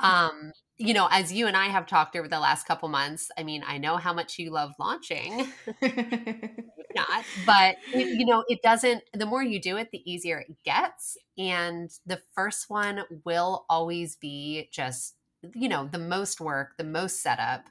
um, 0.00 0.52
you 0.76 0.92
know, 0.92 1.08
as 1.10 1.32
you 1.32 1.46
and 1.46 1.56
I 1.56 1.68
have 1.68 1.86
talked 1.86 2.16
over 2.16 2.28
the 2.28 2.38
last 2.38 2.66
couple 2.66 2.90
months, 2.90 3.30
I 3.38 3.44
mean, 3.44 3.64
I 3.66 3.78
know 3.78 3.96
how 3.96 4.12
much 4.12 4.38
you 4.38 4.50
love 4.50 4.72
launching. 4.78 5.50
not, 5.82 7.24
but 7.46 7.76
it, 7.94 8.18
you 8.18 8.26
know, 8.26 8.44
it 8.46 8.60
doesn't, 8.60 9.02
the 9.14 9.24
more 9.24 9.42
you 9.42 9.58
do 9.58 9.78
it, 9.78 9.90
the 9.92 10.02
easier 10.10 10.40
it 10.40 10.54
gets. 10.66 11.16
And 11.38 11.90
the 12.04 12.20
first 12.34 12.68
one 12.68 13.04
will 13.24 13.64
always 13.70 14.16
be 14.16 14.68
just, 14.70 15.14
you 15.54 15.70
know, 15.70 15.88
the 15.90 15.98
most 15.98 16.42
work, 16.42 16.76
the 16.76 16.84
most 16.84 17.22
setup. 17.22 17.70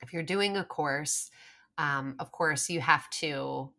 If 0.00 0.12
you're 0.12 0.22
doing 0.22 0.56
a 0.56 0.62
course, 0.62 1.28
um, 1.78 2.16
of 2.18 2.32
course 2.32 2.68
you 2.70 2.80
have 2.80 3.08
to 3.10 3.70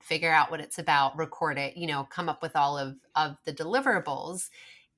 figure 0.00 0.32
out 0.32 0.50
what 0.50 0.60
it's 0.60 0.78
about 0.78 1.16
record 1.18 1.58
it 1.58 1.76
you 1.76 1.86
know 1.86 2.04
come 2.10 2.28
up 2.28 2.42
with 2.42 2.56
all 2.56 2.78
of 2.78 2.96
of 3.14 3.36
the 3.44 3.52
deliverables. 3.52 4.48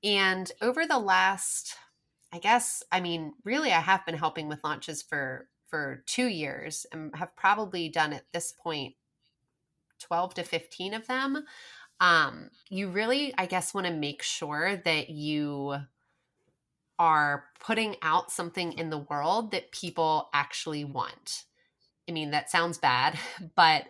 And 0.03 0.51
over 0.61 0.85
the 0.85 0.99
last 0.99 1.75
i 2.33 2.39
guess 2.39 2.81
i 2.91 2.99
mean 2.99 3.33
really 3.43 3.71
i 3.71 3.79
have 3.79 4.05
been 4.05 4.15
helping 4.17 4.47
with 4.47 4.63
launches 4.63 5.01
for 5.01 5.47
for 5.67 6.03
two 6.05 6.27
years 6.27 6.85
and 6.91 7.15
have 7.15 7.35
probably 7.35 7.87
done 7.89 8.13
at 8.13 8.25
this 8.33 8.51
point 8.51 8.95
12 9.99 10.33
to 10.35 10.43
15 10.43 10.93
of 10.93 11.07
them. 11.07 11.45
Um, 11.99 12.49
you 12.69 12.89
really 12.89 13.33
i 13.37 13.45
guess 13.45 13.73
want 13.73 13.87
to 13.87 13.93
make 13.93 14.23
sure 14.23 14.75
that 14.77 15.09
you 15.09 15.75
are 16.97 17.45
putting 17.59 17.95
out 18.01 18.31
something 18.31 18.73
in 18.73 18.89
the 18.89 18.97
world 18.97 19.51
that 19.51 19.71
people 19.71 20.29
actually 20.33 20.83
want 20.83 21.45
I 22.07 22.11
mean, 22.11 22.31
that 22.31 22.49
sounds 22.49 22.77
bad, 22.77 23.17
but 23.55 23.85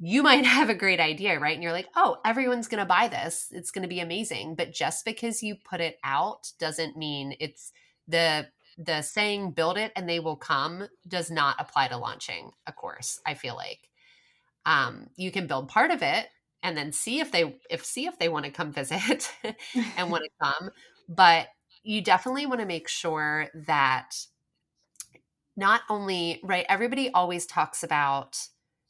you 0.00 0.22
might 0.22 0.44
have 0.46 0.70
a 0.70 0.74
great 0.74 1.00
idea, 1.00 1.38
right? 1.38 1.54
And 1.54 1.62
you're 1.62 1.72
like, 1.72 1.88
oh, 1.96 2.18
everyone's 2.24 2.68
going 2.68 2.80
to 2.82 2.86
buy 2.86 3.08
this. 3.08 3.48
It's 3.50 3.70
going 3.70 3.82
to 3.82 3.88
be 3.88 4.00
amazing. 4.00 4.54
But 4.54 4.72
just 4.72 5.04
because 5.04 5.42
you 5.42 5.56
put 5.56 5.80
it 5.80 5.98
out 6.04 6.52
doesn't 6.58 6.96
mean 6.96 7.34
it's 7.40 7.72
the 8.06 8.48
the 8.78 9.02
saying 9.02 9.50
build 9.50 9.76
it 9.76 9.90
and 9.96 10.08
they 10.08 10.20
will 10.20 10.36
come 10.36 10.86
does 11.06 11.30
not 11.30 11.56
apply 11.58 11.88
to 11.88 11.96
launching 11.96 12.52
a 12.66 12.72
course 12.72 13.20
i 13.26 13.34
feel 13.34 13.56
like 13.56 13.90
um, 14.66 15.08
you 15.16 15.30
can 15.30 15.46
build 15.46 15.68
part 15.68 15.90
of 15.90 16.02
it 16.02 16.26
and 16.62 16.76
then 16.76 16.92
see 16.92 17.20
if 17.20 17.32
they 17.32 17.56
if 17.70 17.84
see 17.84 18.06
if 18.06 18.18
they 18.18 18.28
want 18.28 18.44
to 18.44 18.50
come 18.50 18.72
visit 18.72 19.32
and 19.96 20.10
want 20.10 20.24
to 20.24 20.30
come 20.40 20.70
but 21.08 21.48
you 21.82 22.00
definitely 22.02 22.46
want 22.46 22.60
to 22.60 22.66
make 22.66 22.88
sure 22.88 23.48
that 23.66 24.14
not 25.58 25.82
only, 25.90 26.40
right, 26.44 26.64
everybody 26.68 27.10
always 27.10 27.44
talks 27.44 27.82
about 27.82 28.38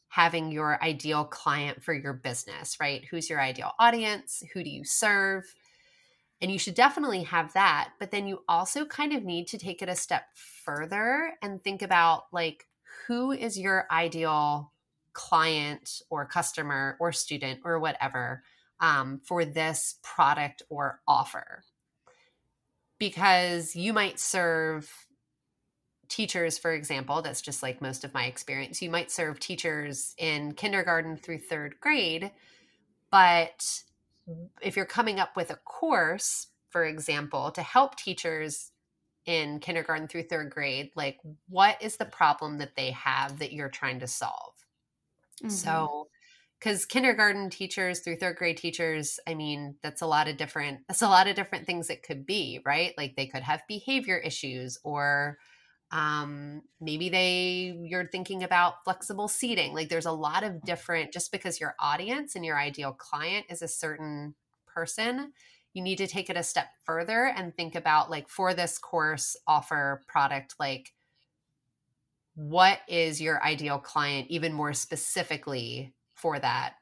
having 0.08 0.52
your 0.52 0.82
ideal 0.84 1.24
client 1.24 1.82
for 1.82 1.94
your 1.94 2.12
business, 2.12 2.76
right? 2.78 3.06
Who's 3.10 3.30
your 3.30 3.40
ideal 3.40 3.72
audience? 3.80 4.42
Who 4.52 4.62
do 4.62 4.68
you 4.68 4.84
serve? 4.84 5.54
And 6.42 6.52
you 6.52 6.58
should 6.58 6.74
definitely 6.74 7.22
have 7.22 7.54
that. 7.54 7.92
But 7.98 8.10
then 8.10 8.26
you 8.26 8.44
also 8.48 8.84
kind 8.84 9.14
of 9.14 9.24
need 9.24 9.48
to 9.48 9.58
take 9.58 9.80
it 9.80 9.88
a 9.88 9.96
step 9.96 10.24
further 10.34 11.32
and 11.42 11.62
think 11.62 11.80
about 11.80 12.24
like, 12.32 12.66
who 13.06 13.32
is 13.32 13.58
your 13.58 13.86
ideal 13.90 14.70
client 15.14 16.02
or 16.10 16.26
customer 16.26 16.98
or 17.00 17.12
student 17.12 17.60
or 17.64 17.78
whatever 17.78 18.42
um, 18.78 19.22
for 19.24 19.46
this 19.46 19.96
product 20.02 20.62
or 20.68 21.00
offer? 21.08 21.64
Because 22.98 23.74
you 23.74 23.94
might 23.94 24.20
serve 24.20 25.07
teachers, 26.08 26.58
for 26.58 26.72
example, 26.72 27.22
that's 27.22 27.42
just 27.42 27.62
like 27.62 27.82
most 27.82 28.04
of 28.04 28.14
my 28.14 28.24
experience. 28.24 28.80
You 28.80 28.90
might 28.90 29.10
serve 29.10 29.38
teachers 29.38 30.14
in 30.18 30.52
kindergarten 30.52 31.16
through 31.16 31.38
third 31.38 31.76
grade, 31.80 32.30
but 33.10 33.82
if 34.60 34.76
you're 34.76 34.86
coming 34.86 35.20
up 35.20 35.36
with 35.36 35.50
a 35.50 35.56
course, 35.56 36.48
for 36.70 36.84
example, 36.84 37.50
to 37.52 37.62
help 37.62 37.96
teachers 37.96 38.72
in 39.26 39.60
kindergarten 39.60 40.08
through 40.08 40.24
third 40.24 40.50
grade, 40.50 40.90
like 40.96 41.18
what 41.48 41.80
is 41.82 41.96
the 41.96 42.04
problem 42.04 42.58
that 42.58 42.76
they 42.76 42.90
have 42.92 43.38
that 43.38 43.52
you're 43.52 43.68
trying 43.68 44.00
to 44.00 44.06
solve? 44.06 44.54
Mm-hmm. 45.42 45.50
So, 45.50 46.08
because 46.58 46.84
kindergarten 46.86 47.50
teachers 47.50 48.00
through 48.00 48.16
third 48.16 48.36
grade 48.36 48.56
teachers, 48.56 49.20
I 49.28 49.34
mean, 49.34 49.76
that's 49.80 50.02
a 50.02 50.06
lot 50.06 50.26
of 50.26 50.36
different, 50.36 50.80
that's 50.88 51.02
a 51.02 51.08
lot 51.08 51.28
of 51.28 51.36
different 51.36 51.66
things 51.66 51.88
it 51.88 52.02
could 52.02 52.26
be, 52.26 52.60
right? 52.64 52.94
Like 52.98 53.14
they 53.14 53.26
could 53.26 53.44
have 53.44 53.62
behavior 53.68 54.16
issues 54.16 54.76
or 54.82 55.38
um 55.90 56.62
maybe 56.80 57.08
they 57.08 57.74
you're 57.82 58.06
thinking 58.06 58.42
about 58.42 58.84
flexible 58.84 59.26
seating 59.26 59.72
like 59.72 59.88
there's 59.88 60.04
a 60.04 60.12
lot 60.12 60.44
of 60.44 60.62
different 60.62 61.12
just 61.12 61.32
because 61.32 61.60
your 61.60 61.74
audience 61.80 62.36
and 62.36 62.44
your 62.44 62.58
ideal 62.58 62.92
client 62.92 63.46
is 63.48 63.62
a 63.62 63.68
certain 63.68 64.34
person 64.66 65.32
you 65.72 65.82
need 65.82 65.96
to 65.96 66.06
take 66.06 66.28
it 66.28 66.36
a 66.36 66.42
step 66.42 66.66
further 66.84 67.32
and 67.34 67.56
think 67.56 67.74
about 67.74 68.10
like 68.10 68.28
for 68.28 68.52
this 68.52 68.78
course 68.78 69.36
offer 69.46 70.02
product 70.06 70.54
like 70.60 70.92
what 72.38 72.78
is 72.86 73.20
your 73.20 73.42
ideal 73.42 73.78
client 73.78 74.28
even 74.30 74.52
more 74.52 74.72
specifically 74.72 75.92
for 76.14 76.38
that 76.38 76.74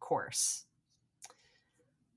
course? 0.00 0.64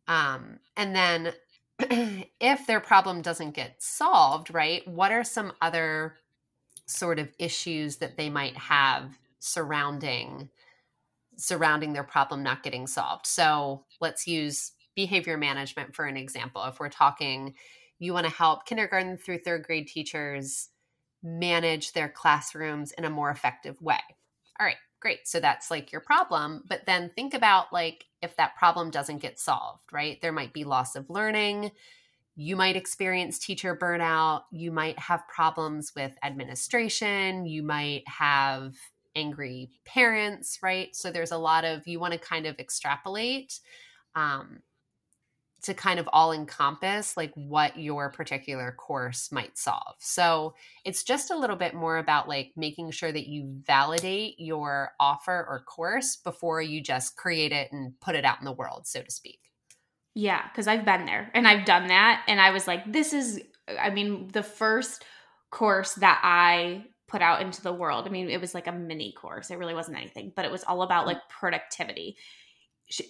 Um 0.07 0.59
and 0.75 0.95
then 0.95 1.33
if 2.39 2.65
their 2.65 2.79
problem 2.79 3.21
doesn't 3.21 3.51
get 3.51 3.75
solved 3.77 4.51
right 4.51 4.87
what 4.87 5.11
are 5.11 5.23
some 5.23 5.53
other 5.61 6.15
sort 6.89 7.19
of 7.19 7.29
issues 7.37 7.97
that 7.97 8.17
they 8.17 8.29
might 8.29 8.57
have 8.57 9.17
surrounding 9.39 10.49
surrounding 11.37 11.93
their 11.93 12.03
problem 12.03 12.43
not 12.43 12.63
getting 12.63 12.85
solved. 12.85 13.25
So 13.25 13.85
let's 14.01 14.27
use 14.27 14.73
behavior 14.93 15.37
management 15.37 15.95
for 15.95 16.03
an 16.03 16.17
example. 16.17 16.65
If 16.65 16.81
we're 16.81 16.89
talking, 16.89 17.53
you 17.97 18.11
want 18.11 18.25
to 18.25 18.33
help 18.33 18.65
kindergarten 18.65 19.17
through 19.17 19.39
third 19.39 19.63
grade 19.63 19.87
teachers 19.87 20.67
manage 21.23 21.93
their 21.93 22.09
classrooms 22.09 22.91
in 22.91 23.05
a 23.05 23.09
more 23.09 23.29
effective 23.29 23.81
way. 23.81 23.99
All 24.59 24.65
right, 24.65 24.75
great. 24.99 25.19
So 25.25 25.39
that's 25.39 25.71
like 25.71 25.93
your 25.93 26.01
problem. 26.01 26.63
But 26.67 26.85
then 26.85 27.11
think 27.15 27.33
about 27.33 27.71
like 27.71 28.05
if 28.21 28.35
that 28.35 28.57
problem 28.57 28.91
doesn't 28.91 29.21
get 29.21 29.39
solved, 29.39 29.93
right? 29.93 30.21
There 30.21 30.33
might 30.33 30.51
be 30.51 30.65
loss 30.65 30.97
of 30.97 31.09
learning 31.09 31.71
you 32.41 32.55
might 32.55 32.77
experience 32.77 33.37
teacher 33.37 33.75
burnout. 33.75 34.43
You 34.49 34.71
might 34.71 34.97
have 34.97 35.27
problems 35.27 35.91
with 35.93 36.13
administration. 36.23 37.45
You 37.45 37.63
might 37.63 38.07
have 38.07 38.75
angry 39.13 39.71
parents, 39.83 40.59
right? 40.63 40.95
So 40.95 41.11
there's 41.11 41.33
a 41.33 41.37
lot 41.37 41.65
of, 41.65 41.85
you 41.85 41.99
want 41.99 42.13
to 42.13 42.17
kind 42.17 42.45
of 42.45 42.57
extrapolate 42.57 43.59
um, 44.15 44.59
to 45.63 45.73
kind 45.73 45.99
of 45.99 46.07
all 46.13 46.31
encompass 46.31 47.17
like 47.17 47.33
what 47.35 47.77
your 47.77 48.09
particular 48.09 48.71
course 48.71 49.33
might 49.33 49.57
solve. 49.57 49.95
So 49.99 50.55
it's 50.85 51.03
just 51.03 51.31
a 51.31 51.37
little 51.37 51.57
bit 51.57 51.73
more 51.73 51.97
about 51.97 52.29
like 52.29 52.53
making 52.55 52.91
sure 52.91 53.11
that 53.11 53.27
you 53.27 53.53
validate 53.67 54.35
your 54.39 54.93
offer 54.97 55.45
or 55.49 55.65
course 55.67 56.15
before 56.15 56.61
you 56.61 56.79
just 56.79 57.17
create 57.17 57.51
it 57.51 57.73
and 57.73 57.99
put 57.99 58.15
it 58.15 58.23
out 58.23 58.39
in 58.39 58.45
the 58.45 58.53
world, 58.53 58.87
so 58.87 59.01
to 59.01 59.11
speak. 59.11 59.48
Yeah, 60.15 60.41
because 60.49 60.67
I've 60.67 60.85
been 60.85 61.05
there 61.05 61.29
and 61.33 61.47
I've 61.47 61.65
done 61.65 61.87
that. 61.87 62.23
And 62.27 62.39
I 62.41 62.51
was 62.51 62.67
like, 62.67 62.91
this 62.91 63.13
is, 63.13 63.41
I 63.79 63.89
mean, 63.89 64.27
the 64.33 64.43
first 64.43 65.03
course 65.51 65.93
that 65.95 66.19
I 66.23 66.85
put 67.07 67.21
out 67.21 67.41
into 67.41 67.61
the 67.61 67.73
world, 67.73 68.07
I 68.07 68.09
mean, 68.09 68.29
it 68.29 68.41
was 68.41 68.53
like 68.53 68.67
a 68.67 68.71
mini 68.71 69.13
course. 69.13 69.51
It 69.51 69.57
really 69.57 69.73
wasn't 69.73 69.97
anything, 69.97 70.33
but 70.35 70.45
it 70.45 70.51
was 70.51 70.63
all 70.63 70.81
about 70.81 71.05
like 71.07 71.17
productivity. 71.29 72.17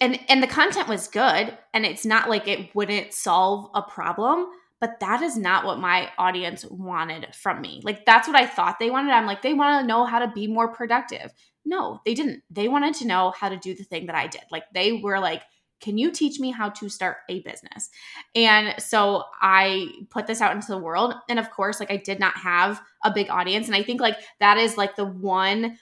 And 0.00 0.20
and 0.28 0.42
the 0.42 0.46
content 0.46 0.88
was 0.88 1.08
good 1.08 1.56
and 1.72 1.86
it's 1.86 2.04
not 2.04 2.28
like 2.28 2.46
it 2.46 2.74
wouldn't 2.74 3.14
solve 3.14 3.70
a 3.74 3.80
problem, 3.82 4.46
but 4.78 5.00
that 5.00 5.22
is 5.22 5.38
not 5.38 5.64
what 5.64 5.78
my 5.78 6.10
audience 6.18 6.66
wanted 6.66 7.34
from 7.34 7.62
me. 7.62 7.80
Like 7.82 8.04
that's 8.04 8.28
what 8.28 8.36
I 8.36 8.46
thought 8.46 8.78
they 8.78 8.90
wanted. 8.90 9.12
I'm 9.12 9.24
like 9.26 9.40
they 9.40 9.54
want 9.54 9.82
to 9.82 9.86
know 9.86 10.04
how 10.04 10.18
to 10.18 10.30
be 10.34 10.46
more 10.46 10.68
productive. 10.68 11.32
No, 11.64 12.00
they 12.04 12.12
didn't. 12.14 12.42
They 12.50 12.68
wanted 12.68 12.94
to 12.96 13.06
know 13.06 13.30
how 13.30 13.48
to 13.48 13.56
do 13.56 13.74
the 13.74 13.84
thing 13.84 14.06
that 14.06 14.16
I 14.16 14.26
did. 14.26 14.42
Like 14.50 14.64
they 14.74 14.92
were 14.92 15.18
like 15.18 15.42
can 15.80 15.98
you 15.98 16.10
teach 16.10 16.38
me 16.38 16.50
how 16.50 16.68
to 16.68 16.88
start 16.88 17.18
a 17.28 17.40
business? 17.40 17.90
And 18.34 18.74
so 18.78 19.24
I 19.40 19.88
put 20.10 20.26
this 20.26 20.40
out 20.40 20.54
into 20.54 20.68
the 20.68 20.78
world. 20.78 21.14
And 21.28 21.38
of 21.38 21.50
course, 21.50 21.80
like 21.80 21.90
I 21.90 21.96
did 21.96 22.20
not 22.20 22.36
have 22.36 22.80
a 23.04 23.12
big 23.12 23.30
audience. 23.30 23.66
And 23.66 23.74
I 23.74 23.82
think 23.82 24.00
like 24.00 24.16
that 24.40 24.58
is 24.58 24.76
like 24.76 24.96
the 24.96 25.06
one 25.06 25.78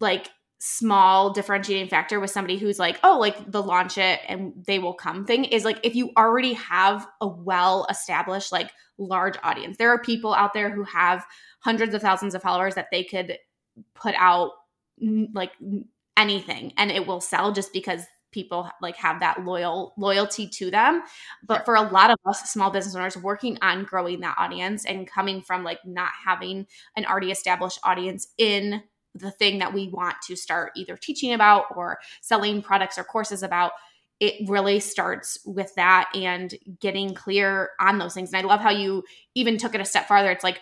like 0.00 0.28
small 0.58 1.32
differentiating 1.32 1.88
factor 1.88 2.20
with 2.20 2.30
somebody 2.30 2.56
who's 2.56 2.78
like, 2.78 2.98
oh, 3.02 3.18
like 3.18 3.50
the 3.50 3.62
launch 3.62 3.98
it 3.98 4.20
and 4.28 4.52
they 4.66 4.78
will 4.78 4.94
come 4.94 5.24
thing 5.26 5.44
is 5.44 5.64
like 5.64 5.80
if 5.82 5.96
you 5.96 6.10
already 6.16 6.52
have 6.52 7.06
a 7.20 7.26
well 7.26 7.86
established, 7.90 8.52
like 8.52 8.70
large 8.96 9.36
audience, 9.42 9.76
there 9.76 9.90
are 9.90 10.00
people 10.00 10.32
out 10.32 10.54
there 10.54 10.70
who 10.70 10.84
have 10.84 11.26
hundreds 11.60 11.94
of 11.94 12.00
thousands 12.00 12.34
of 12.34 12.42
followers 12.42 12.76
that 12.76 12.88
they 12.92 13.02
could 13.02 13.36
put 13.94 14.14
out 14.16 14.52
like 15.32 15.52
anything 16.16 16.72
and 16.76 16.90
it 16.90 17.06
will 17.06 17.20
sell 17.20 17.52
just 17.52 17.72
because 17.72 18.02
people 18.32 18.68
like 18.80 18.96
have 18.96 19.20
that 19.20 19.44
loyal 19.44 19.94
loyalty 19.96 20.48
to 20.48 20.70
them. 20.70 21.02
But 21.46 21.64
for 21.64 21.76
a 21.76 21.82
lot 21.82 22.10
of 22.10 22.18
us 22.26 22.50
small 22.50 22.70
business 22.70 22.96
owners 22.96 23.16
working 23.16 23.58
on 23.62 23.84
growing 23.84 24.20
that 24.20 24.36
audience 24.38 24.84
and 24.84 25.06
coming 25.06 25.42
from 25.42 25.62
like 25.62 25.84
not 25.84 26.10
having 26.24 26.66
an 26.96 27.06
already 27.06 27.30
established 27.30 27.78
audience 27.84 28.28
in 28.38 28.82
the 29.14 29.30
thing 29.30 29.58
that 29.58 29.74
we 29.74 29.88
want 29.88 30.16
to 30.26 30.34
start 30.34 30.72
either 30.74 30.96
teaching 30.96 31.34
about 31.34 31.66
or 31.76 31.98
selling 32.22 32.62
products 32.62 32.98
or 32.98 33.04
courses 33.04 33.42
about 33.42 33.72
it 34.20 34.48
really 34.48 34.78
starts 34.78 35.38
with 35.44 35.74
that 35.74 36.08
and 36.14 36.54
getting 36.80 37.12
clear 37.12 37.70
on 37.80 37.98
those 37.98 38.14
things. 38.14 38.32
And 38.32 38.44
i 38.44 38.48
love 38.48 38.60
how 38.60 38.70
you 38.70 39.02
even 39.34 39.58
took 39.58 39.74
it 39.74 39.80
a 39.80 39.84
step 39.84 40.06
farther. 40.06 40.30
It's 40.30 40.44
like 40.44 40.60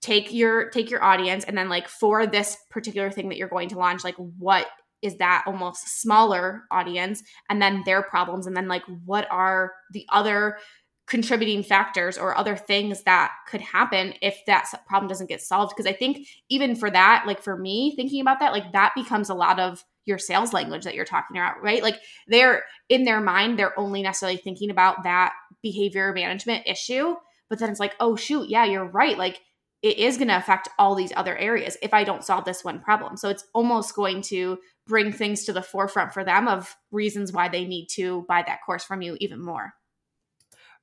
take 0.00 0.32
your 0.32 0.70
take 0.70 0.90
your 0.90 1.02
audience 1.02 1.44
and 1.44 1.56
then 1.56 1.68
like 1.68 1.88
for 1.88 2.26
this 2.26 2.56
particular 2.70 3.10
thing 3.10 3.28
that 3.28 3.36
you're 3.36 3.48
going 3.48 3.68
to 3.68 3.78
launch 3.78 4.02
like 4.04 4.16
what 4.16 4.66
is 5.02 5.16
that 5.16 5.44
almost 5.46 6.00
smaller 6.00 6.64
audience 6.70 7.22
and 7.48 7.60
then 7.60 7.82
their 7.84 8.02
problems? 8.02 8.46
And 8.46 8.56
then 8.56 8.68
like 8.68 8.82
what 9.04 9.26
are 9.30 9.72
the 9.92 10.06
other 10.10 10.58
contributing 11.06 11.62
factors 11.62 12.16
or 12.16 12.36
other 12.36 12.56
things 12.56 13.02
that 13.02 13.32
could 13.48 13.60
happen 13.60 14.14
if 14.22 14.38
that 14.46 14.66
problem 14.86 15.08
doesn't 15.08 15.28
get 15.28 15.42
solved? 15.42 15.74
Because 15.74 15.90
i 15.90 15.92
think 15.92 16.26
even 16.48 16.76
for 16.76 16.90
that 16.90 17.24
like 17.26 17.42
for 17.42 17.56
me 17.56 17.94
thinking 17.96 18.20
about 18.20 18.38
that 18.40 18.52
like 18.52 18.72
that 18.72 18.92
becomes 18.94 19.28
a 19.28 19.34
lot 19.34 19.58
of 19.58 19.84
your 20.04 20.18
sales 20.18 20.52
language 20.52 20.84
that 20.84 20.94
you're 20.94 21.04
talking 21.04 21.36
about 21.36 21.62
right? 21.62 21.82
Like 21.82 21.98
they're 22.28 22.64
in 22.88 23.04
their 23.04 23.20
mind 23.20 23.58
they're 23.58 23.78
only 23.78 24.02
necessarily 24.02 24.38
thinking 24.38 24.70
about 24.70 25.02
that 25.04 25.32
behavior 25.62 26.12
management 26.12 26.66
issue 26.66 27.16
but 27.48 27.58
then 27.58 27.70
it's 27.70 27.80
like 27.80 27.94
oh 28.00 28.16
shoot 28.16 28.48
yeah 28.48 28.64
you're 28.64 28.86
right 28.86 29.18
like 29.18 29.40
it 29.82 29.98
is 29.98 30.16
going 30.16 30.28
to 30.28 30.36
affect 30.36 30.68
all 30.78 30.94
these 30.94 31.12
other 31.16 31.36
areas 31.36 31.76
if 31.82 31.94
I 31.94 32.04
don't 32.04 32.24
solve 32.24 32.44
this 32.44 32.64
one 32.64 32.80
problem. 32.80 33.16
So 33.16 33.28
it's 33.28 33.46
almost 33.54 33.94
going 33.94 34.22
to 34.22 34.58
bring 34.90 35.12
things 35.12 35.44
to 35.44 35.52
the 35.52 35.62
forefront 35.62 36.12
for 36.12 36.24
them 36.24 36.48
of 36.48 36.76
reasons 36.90 37.32
why 37.32 37.48
they 37.48 37.64
need 37.64 37.86
to 37.86 38.24
buy 38.28 38.42
that 38.44 38.58
course 38.66 38.82
from 38.82 39.00
you 39.00 39.16
even 39.20 39.40
more. 39.40 39.72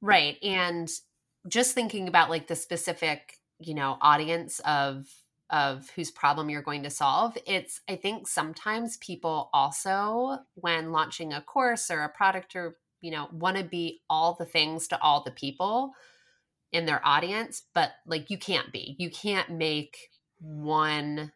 Right. 0.01 0.37
And 0.41 0.89
just 1.49 1.75
thinking 1.75 2.07
about 2.07 2.29
like 2.29 2.47
the 2.47 2.55
specific, 2.55 3.37
you 3.59 3.73
know, 3.75 3.97
audience 4.01 4.59
of 4.65 5.05
of 5.49 5.89
whose 5.91 6.11
problem 6.11 6.49
you're 6.49 6.61
going 6.61 6.83
to 6.83 6.89
solve, 6.89 7.37
it's 7.45 7.81
I 7.89 7.97
think 7.97 8.29
sometimes 8.29 8.97
people 8.97 9.49
also 9.53 10.39
when 10.55 10.93
launching 10.93 11.33
a 11.33 11.41
course 11.41 11.91
or 11.91 12.03
a 12.03 12.09
product 12.09 12.55
or, 12.55 12.77
you 13.01 13.11
know, 13.11 13.27
want 13.33 13.57
to 13.57 13.63
be 13.65 14.01
all 14.09 14.35
the 14.39 14.45
things 14.45 14.87
to 14.87 15.01
all 15.01 15.23
the 15.23 15.31
people 15.31 15.91
in 16.71 16.85
their 16.85 17.05
audience, 17.05 17.63
but 17.73 17.91
like 18.05 18.29
you 18.29 18.37
can't 18.37 18.71
be. 18.71 18.95
You 18.99 19.09
can't 19.09 19.49
make 19.49 20.11
one 20.39 21.33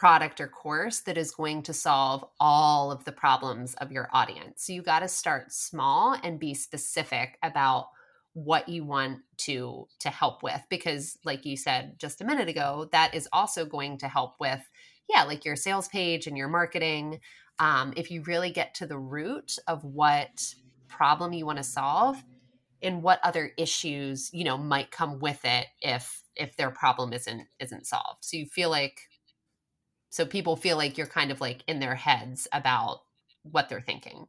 product 0.00 0.40
or 0.40 0.48
course 0.48 1.00
that 1.00 1.18
is 1.18 1.30
going 1.30 1.62
to 1.62 1.74
solve 1.74 2.24
all 2.40 2.90
of 2.90 3.04
the 3.04 3.12
problems 3.12 3.74
of 3.74 3.92
your 3.92 4.08
audience. 4.14 4.64
So 4.64 4.72
you 4.72 4.80
got 4.80 5.00
to 5.00 5.08
start 5.08 5.52
small 5.52 6.16
and 6.24 6.40
be 6.40 6.54
specific 6.54 7.36
about 7.42 7.88
what 8.32 8.66
you 8.66 8.82
want 8.82 9.18
to 9.36 9.86
to 9.98 10.08
help 10.08 10.42
with 10.42 10.62
because 10.70 11.18
like 11.24 11.44
you 11.44 11.54
said 11.54 11.96
just 11.98 12.22
a 12.22 12.24
minute 12.24 12.48
ago 12.48 12.88
that 12.92 13.12
is 13.12 13.28
also 13.32 13.66
going 13.66 13.98
to 13.98 14.06
help 14.06 14.36
with 14.38 14.60
yeah 15.12 15.24
like 15.24 15.44
your 15.44 15.56
sales 15.56 15.88
page 15.88 16.28
and 16.28 16.38
your 16.38 16.46
marketing 16.46 17.18
um, 17.58 17.92
if 17.96 18.08
you 18.08 18.22
really 18.22 18.50
get 18.50 18.72
to 18.76 18.86
the 18.86 18.96
root 18.96 19.58
of 19.66 19.84
what 19.84 20.54
problem 20.86 21.32
you 21.32 21.44
want 21.44 21.58
to 21.58 21.64
solve 21.64 22.22
and 22.80 23.02
what 23.02 23.18
other 23.24 23.50
issues 23.58 24.30
you 24.32 24.44
know 24.44 24.56
might 24.56 24.92
come 24.92 25.18
with 25.18 25.40
it 25.44 25.66
if 25.80 26.22
if 26.36 26.56
their 26.56 26.70
problem 26.70 27.12
isn't 27.12 27.42
isn't 27.58 27.84
solved 27.84 28.24
so 28.24 28.36
you 28.36 28.46
feel 28.46 28.70
like 28.70 29.09
so 30.10 30.26
people 30.26 30.56
feel 30.56 30.76
like 30.76 30.98
you're 30.98 31.06
kind 31.06 31.30
of 31.30 31.40
like 31.40 31.62
in 31.66 31.80
their 31.80 31.94
heads 31.94 32.46
about 32.52 33.00
what 33.42 33.68
they're 33.68 33.80
thinking 33.80 34.26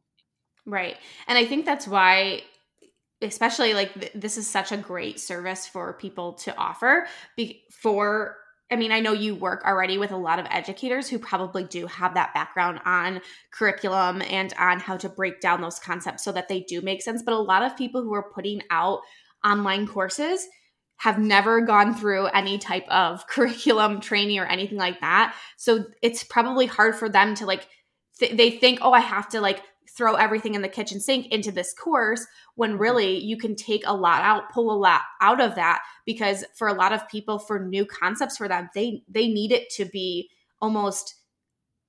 right 0.64 0.96
and 1.26 1.36
i 1.36 1.44
think 1.44 1.66
that's 1.66 1.86
why 1.86 2.40
especially 3.20 3.74
like 3.74 3.92
th- 3.94 4.12
this 4.14 4.36
is 4.36 4.48
such 4.48 4.72
a 4.72 4.76
great 4.76 5.20
service 5.20 5.66
for 5.66 5.92
people 5.92 6.32
to 6.34 6.56
offer 6.56 7.06
be- 7.36 7.64
for 7.70 8.36
I 8.72 8.76
mean, 8.76 8.90
I 8.90 9.00
know 9.00 9.12
you 9.12 9.34
work 9.34 9.64
already 9.66 9.98
with 9.98 10.12
a 10.12 10.16
lot 10.16 10.38
of 10.38 10.46
educators 10.50 11.06
who 11.06 11.18
probably 11.18 11.64
do 11.64 11.86
have 11.88 12.14
that 12.14 12.32
background 12.32 12.80
on 12.86 13.20
curriculum 13.52 14.22
and 14.22 14.54
on 14.58 14.80
how 14.80 14.96
to 14.96 15.10
break 15.10 15.42
down 15.42 15.60
those 15.60 15.78
concepts 15.78 16.24
so 16.24 16.32
that 16.32 16.48
they 16.48 16.60
do 16.60 16.80
make 16.80 17.02
sense. 17.02 17.22
But 17.22 17.34
a 17.34 17.38
lot 17.38 17.62
of 17.62 17.76
people 17.76 18.02
who 18.02 18.14
are 18.14 18.30
putting 18.32 18.62
out 18.70 19.00
online 19.44 19.86
courses 19.86 20.48
have 21.02 21.18
never 21.18 21.60
gone 21.60 21.96
through 21.96 22.26
any 22.26 22.58
type 22.58 22.86
of 22.88 23.26
curriculum 23.26 24.00
training 24.00 24.38
or 24.38 24.46
anything 24.46 24.78
like 24.78 25.00
that. 25.00 25.34
So 25.56 25.86
it's 26.00 26.22
probably 26.22 26.66
hard 26.66 26.94
for 26.94 27.08
them 27.08 27.34
to 27.36 27.46
like, 27.46 27.66
th- 28.20 28.36
they 28.36 28.52
think, 28.52 28.78
oh, 28.82 28.92
I 28.92 29.00
have 29.00 29.28
to 29.30 29.40
like 29.40 29.62
throw 29.96 30.14
everything 30.14 30.54
in 30.54 30.62
the 30.62 30.68
kitchen 30.68 31.00
sink 31.00 31.26
into 31.32 31.50
this 31.50 31.74
course 31.74 32.24
when 32.54 32.70
mm-hmm. 32.72 32.82
really 32.82 33.18
you 33.18 33.36
can 33.36 33.56
take 33.56 33.82
a 33.84 33.94
lot 33.94 34.22
out 34.22 34.50
pull 34.52 34.72
a 34.72 34.78
lot 34.78 35.02
out 35.20 35.40
of 35.40 35.56
that 35.56 35.82
because 36.06 36.44
for 36.56 36.68
a 36.68 36.72
lot 36.72 36.92
of 36.92 37.06
people 37.08 37.38
for 37.38 37.58
new 37.58 37.84
concepts 37.84 38.38
for 38.38 38.48
them 38.48 38.70
they 38.74 39.02
they 39.06 39.28
need 39.28 39.52
it 39.52 39.68
to 39.68 39.84
be 39.84 40.30
almost 40.62 41.16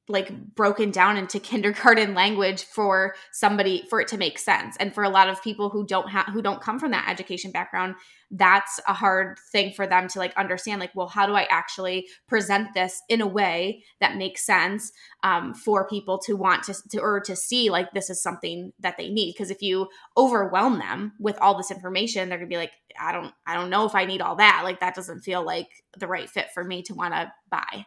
like 0.10 0.32
broken 0.56 0.92
down 0.92 1.18
into 1.18 1.39
kindergarten 1.39 2.13
language 2.13 2.63
for 2.63 3.16
somebody 3.32 3.86
for 3.89 4.02
it 4.02 4.08
to 4.10 4.18
make 4.18 4.38
sense. 4.38 4.76
And 4.80 4.94
for 4.94 5.04
a 5.04 5.10
lot 5.10 5.30
of 5.30 5.44
people 5.44 5.70
who 5.70 5.86
don't 5.86 6.10
have 6.10 6.26
who 6.28 6.42
don't 6.42 6.62
come 6.62 6.80
from 6.80 6.92
that 6.92 7.10
education 7.10 7.52
background 7.52 7.96
that's 8.36 8.80
a 8.88 8.94
hard 8.94 9.38
thing 9.52 9.72
for 9.72 9.86
them 9.86 10.08
to 10.08 10.18
like 10.18 10.36
understand 10.36 10.80
like 10.80 10.89
well 10.96 11.08
how 11.08 11.28
do 11.28 11.36
i 11.36 11.44
actually 11.52 12.08
present 12.28 12.68
this 12.74 13.00
in 13.08 13.22
a 13.22 13.28
way 13.28 13.84
that 14.02 14.18
makes 14.18 14.44
sense 14.44 14.92
um, 15.22 15.54
for 15.54 15.88
people 15.88 16.18
to 16.18 16.34
want 16.34 16.63
to, 16.63 16.74
to 16.89 17.00
or 17.00 17.20
to 17.20 17.36
see 17.36 17.70
like 17.70 17.92
this 17.94 18.10
is 18.10 18.22
something 18.22 18.74
that 18.80 18.98
they 18.98 19.10
need? 19.10 19.34
Because 19.34 19.52
if 19.52 19.62
you 19.62 19.88
overwhelm 20.18 20.80
them 20.80 21.13
with 21.20 21.38
all 21.39 21.56
this 21.56 21.70
information 21.70 22.28
they're 22.28 22.39
gonna 22.39 22.48
be 22.48 22.58
like 22.58 22.72
i 23.00 23.12
don't 23.12 23.34
i 23.46 23.54
don't 23.54 23.70
know 23.70 23.86
if 23.86 23.94
i 23.94 24.06
need 24.06 24.22
all 24.22 24.36
that. 24.36 24.62
Like 24.63 24.80
that 24.80 24.96
doesn't 24.96 25.22
feel 25.22 25.46
like 25.46 25.70
the 25.98 26.08
right 26.08 26.30
fit 26.30 26.48
for 26.54 26.63
me 26.63 26.82
to 26.84 26.96
want 26.96 27.13
to 27.13 27.32
buy 27.50 27.86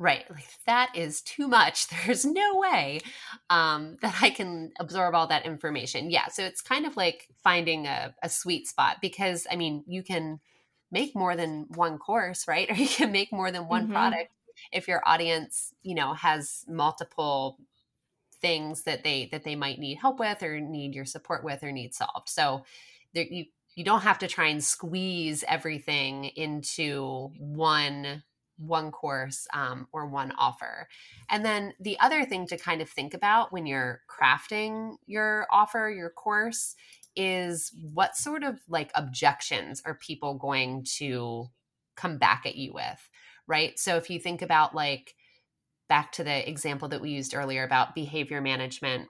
Right. 0.00 0.24
Like 0.30 0.48
that 0.66 0.92
is 0.96 1.20
too 1.20 1.46
much. 1.46 1.86
There's 2.06 2.24
no 2.24 2.56
way 2.56 3.00
um, 3.50 3.98
that 4.00 4.16
I 4.22 4.30
can 4.30 4.72
absorb 4.80 5.14
all 5.14 5.26
that 5.26 5.44
information. 5.44 6.10
Yeah. 6.10 6.28
So 6.28 6.42
it's 6.42 6.62
kind 6.62 6.86
of 6.86 6.96
like 6.96 7.28
finding 7.44 7.86
a, 7.86 8.14
a 8.22 8.30
sweet 8.30 8.66
spot 8.66 8.96
because, 9.02 9.46
I 9.52 9.56
mean, 9.56 9.84
you 9.86 10.02
can 10.02 10.40
make 10.90 11.14
more 11.14 11.36
than 11.36 11.66
one 11.68 11.98
course, 11.98 12.48
right? 12.48 12.68
Or 12.70 12.74
you 12.74 12.88
can 12.88 13.12
make 13.12 13.30
more 13.30 13.52
than 13.52 13.68
one 13.68 13.84
mm-hmm. 13.84 13.92
product 13.92 14.32
if 14.72 14.88
your 14.88 15.02
audience, 15.04 15.74
you 15.82 15.94
know, 15.94 16.14
has 16.14 16.64
multiple 16.66 17.58
things 18.40 18.84
that 18.84 19.04
they 19.04 19.28
that 19.32 19.44
they 19.44 19.54
might 19.54 19.78
need 19.78 19.96
help 19.96 20.18
with 20.18 20.42
or 20.42 20.60
need 20.60 20.94
your 20.94 21.04
support 21.04 21.44
with 21.44 21.62
or 21.62 21.72
need 21.72 21.94
solved. 21.94 22.30
So 22.30 22.64
there, 23.12 23.24
you 23.24 23.44
you 23.74 23.84
don't 23.84 24.00
have 24.00 24.18
to 24.20 24.28
try 24.28 24.46
and 24.46 24.64
squeeze 24.64 25.44
everything 25.46 26.24
into 26.24 27.30
one 27.38 28.22
one 28.60 28.90
course 28.90 29.46
um, 29.54 29.88
or 29.92 30.06
one 30.06 30.32
offer. 30.38 30.88
And 31.28 31.44
then 31.44 31.72
the 31.80 31.98
other 31.98 32.24
thing 32.24 32.46
to 32.48 32.56
kind 32.56 32.82
of 32.82 32.88
think 32.88 33.14
about 33.14 33.52
when 33.52 33.66
you're 33.66 34.02
crafting 34.08 34.96
your 35.06 35.46
offer, 35.50 35.90
your 35.90 36.10
course, 36.10 36.76
is 37.16 37.72
what 37.92 38.16
sort 38.16 38.44
of 38.44 38.60
like 38.68 38.92
objections 38.94 39.82
are 39.84 39.94
people 39.94 40.34
going 40.34 40.84
to 40.98 41.48
come 41.96 42.18
back 42.18 42.42
at 42.46 42.56
you 42.56 42.72
with, 42.72 43.08
right? 43.46 43.78
So 43.78 43.96
if 43.96 44.10
you 44.10 44.20
think 44.20 44.42
about 44.42 44.74
like 44.74 45.14
back 45.88 46.12
to 46.12 46.24
the 46.24 46.48
example 46.48 46.88
that 46.88 47.00
we 47.00 47.10
used 47.10 47.34
earlier 47.34 47.64
about 47.64 47.94
behavior 47.94 48.40
management 48.40 49.08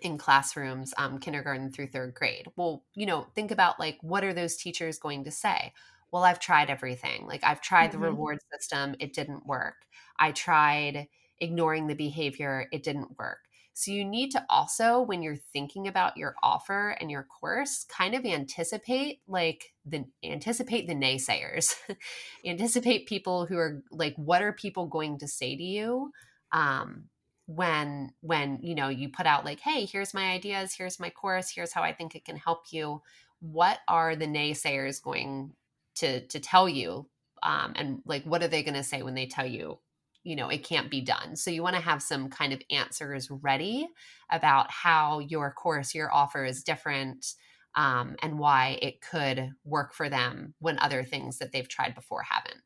in 0.00 0.16
classrooms 0.16 0.94
um, 0.96 1.18
kindergarten 1.18 1.72
through 1.72 1.88
third 1.88 2.14
grade 2.14 2.46
well 2.56 2.84
you 2.94 3.04
know 3.04 3.26
think 3.34 3.50
about 3.50 3.80
like 3.80 3.98
what 4.00 4.22
are 4.22 4.32
those 4.32 4.56
teachers 4.56 4.96
going 4.96 5.24
to 5.24 5.30
say 5.32 5.72
well, 6.10 6.24
I've 6.24 6.40
tried 6.40 6.70
everything. 6.70 7.26
Like 7.26 7.44
I've 7.44 7.60
tried 7.60 7.90
mm-hmm. 7.90 8.00
the 8.00 8.08
reward 8.08 8.38
system, 8.52 8.94
it 8.98 9.12
didn't 9.12 9.46
work. 9.46 9.74
I 10.18 10.32
tried 10.32 11.08
ignoring 11.38 11.86
the 11.86 11.94
behavior, 11.94 12.66
it 12.72 12.82
didn't 12.82 13.18
work. 13.18 13.38
So 13.74 13.92
you 13.92 14.04
need 14.04 14.32
to 14.32 14.44
also 14.50 15.00
when 15.00 15.22
you're 15.22 15.36
thinking 15.36 15.86
about 15.86 16.16
your 16.16 16.34
offer 16.42 16.96
and 17.00 17.12
your 17.12 17.22
course, 17.22 17.84
kind 17.84 18.16
of 18.16 18.26
anticipate 18.26 19.20
like 19.28 19.72
the 19.86 20.04
anticipate 20.24 20.88
the 20.88 20.96
naysayers. 20.96 21.74
anticipate 22.44 23.06
people 23.06 23.46
who 23.46 23.56
are 23.56 23.82
like 23.92 24.14
what 24.16 24.42
are 24.42 24.52
people 24.52 24.86
going 24.86 25.18
to 25.18 25.28
say 25.28 25.56
to 25.56 25.62
you? 25.62 26.10
Um 26.50 27.04
when 27.48 28.12
when 28.20 28.58
you 28.62 28.74
know 28.74 28.88
you 28.88 29.08
put 29.08 29.24
out 29.24 29.42
like 29.42 29.58
hey 29.60 29.86
here's 29.86 30.12
my 30.12 30.32
ideas 30.32 30.74
here's 30.74 31.00
my 31.00 31.08
course 31.08 31.50
here's 31.50 31.72
how 31.72 31.82
i 31.82 31.94
think 31.94 32.14
it 32.14 32.22
can 32.22 32.36
help 32.36 32.64
you 32.72 33.00
what 33.40 33.78
are 33.88 34.14
the 34.14 34.26
naysayers 34.26 35.02
going 35.02 35.50
to 35.98 36.26
to 36.26 36.40
tell 36.40 36.68
you 36.68 37.08
um, 37.42 37.72
and 37.76 38.00
like 38.04 38.24
what 38.24 38.42
are 38.42 38.48
they 38.48 38.62
going 38.62 38.74
to 38.74 38.82
say 38.82 39.02
when 39.02 39.14
they 39.14 39.26
tell 39.26 39.46
you 39.46 39.78
you 40.24 40.36
know 40.36 40.48
it 40.48 40.64
can't 40.64 40.90
be 40.90 41.00
done. 41.00 41.36
So 41.36 41.50
you 41.50 41.62
want 41.62 41.76
to 41.76 41.82
have 41.82 42.02
some 42.02 42.28
kind 42.28 42.52
of 42.52 42.60
answers 42.70 43.30
ready 43.30 43.88
about 44.30 44.70
how 44.70 45.20
your 45.20 45.52
course 45.52 45.94
your 45.94 46.12
offer 46.12 46.44
is 46.44 46.62
different 46.62 47.34
um, 47.74 48.16
and 48.22 48.38
why 48.38 48.78
it 48.82 49.00
could 49.00 49.50
work 49.64 49.94
for 49.94 50.08
them 50.08 50.54
when 50.58 50.78
other 50.78 51.04
things 51.04 51.38
that 51.38 51.52
they've 51.52 51.68
tried 51.68 51.94
before 51.94 52.22
haven't. 52.22 52.62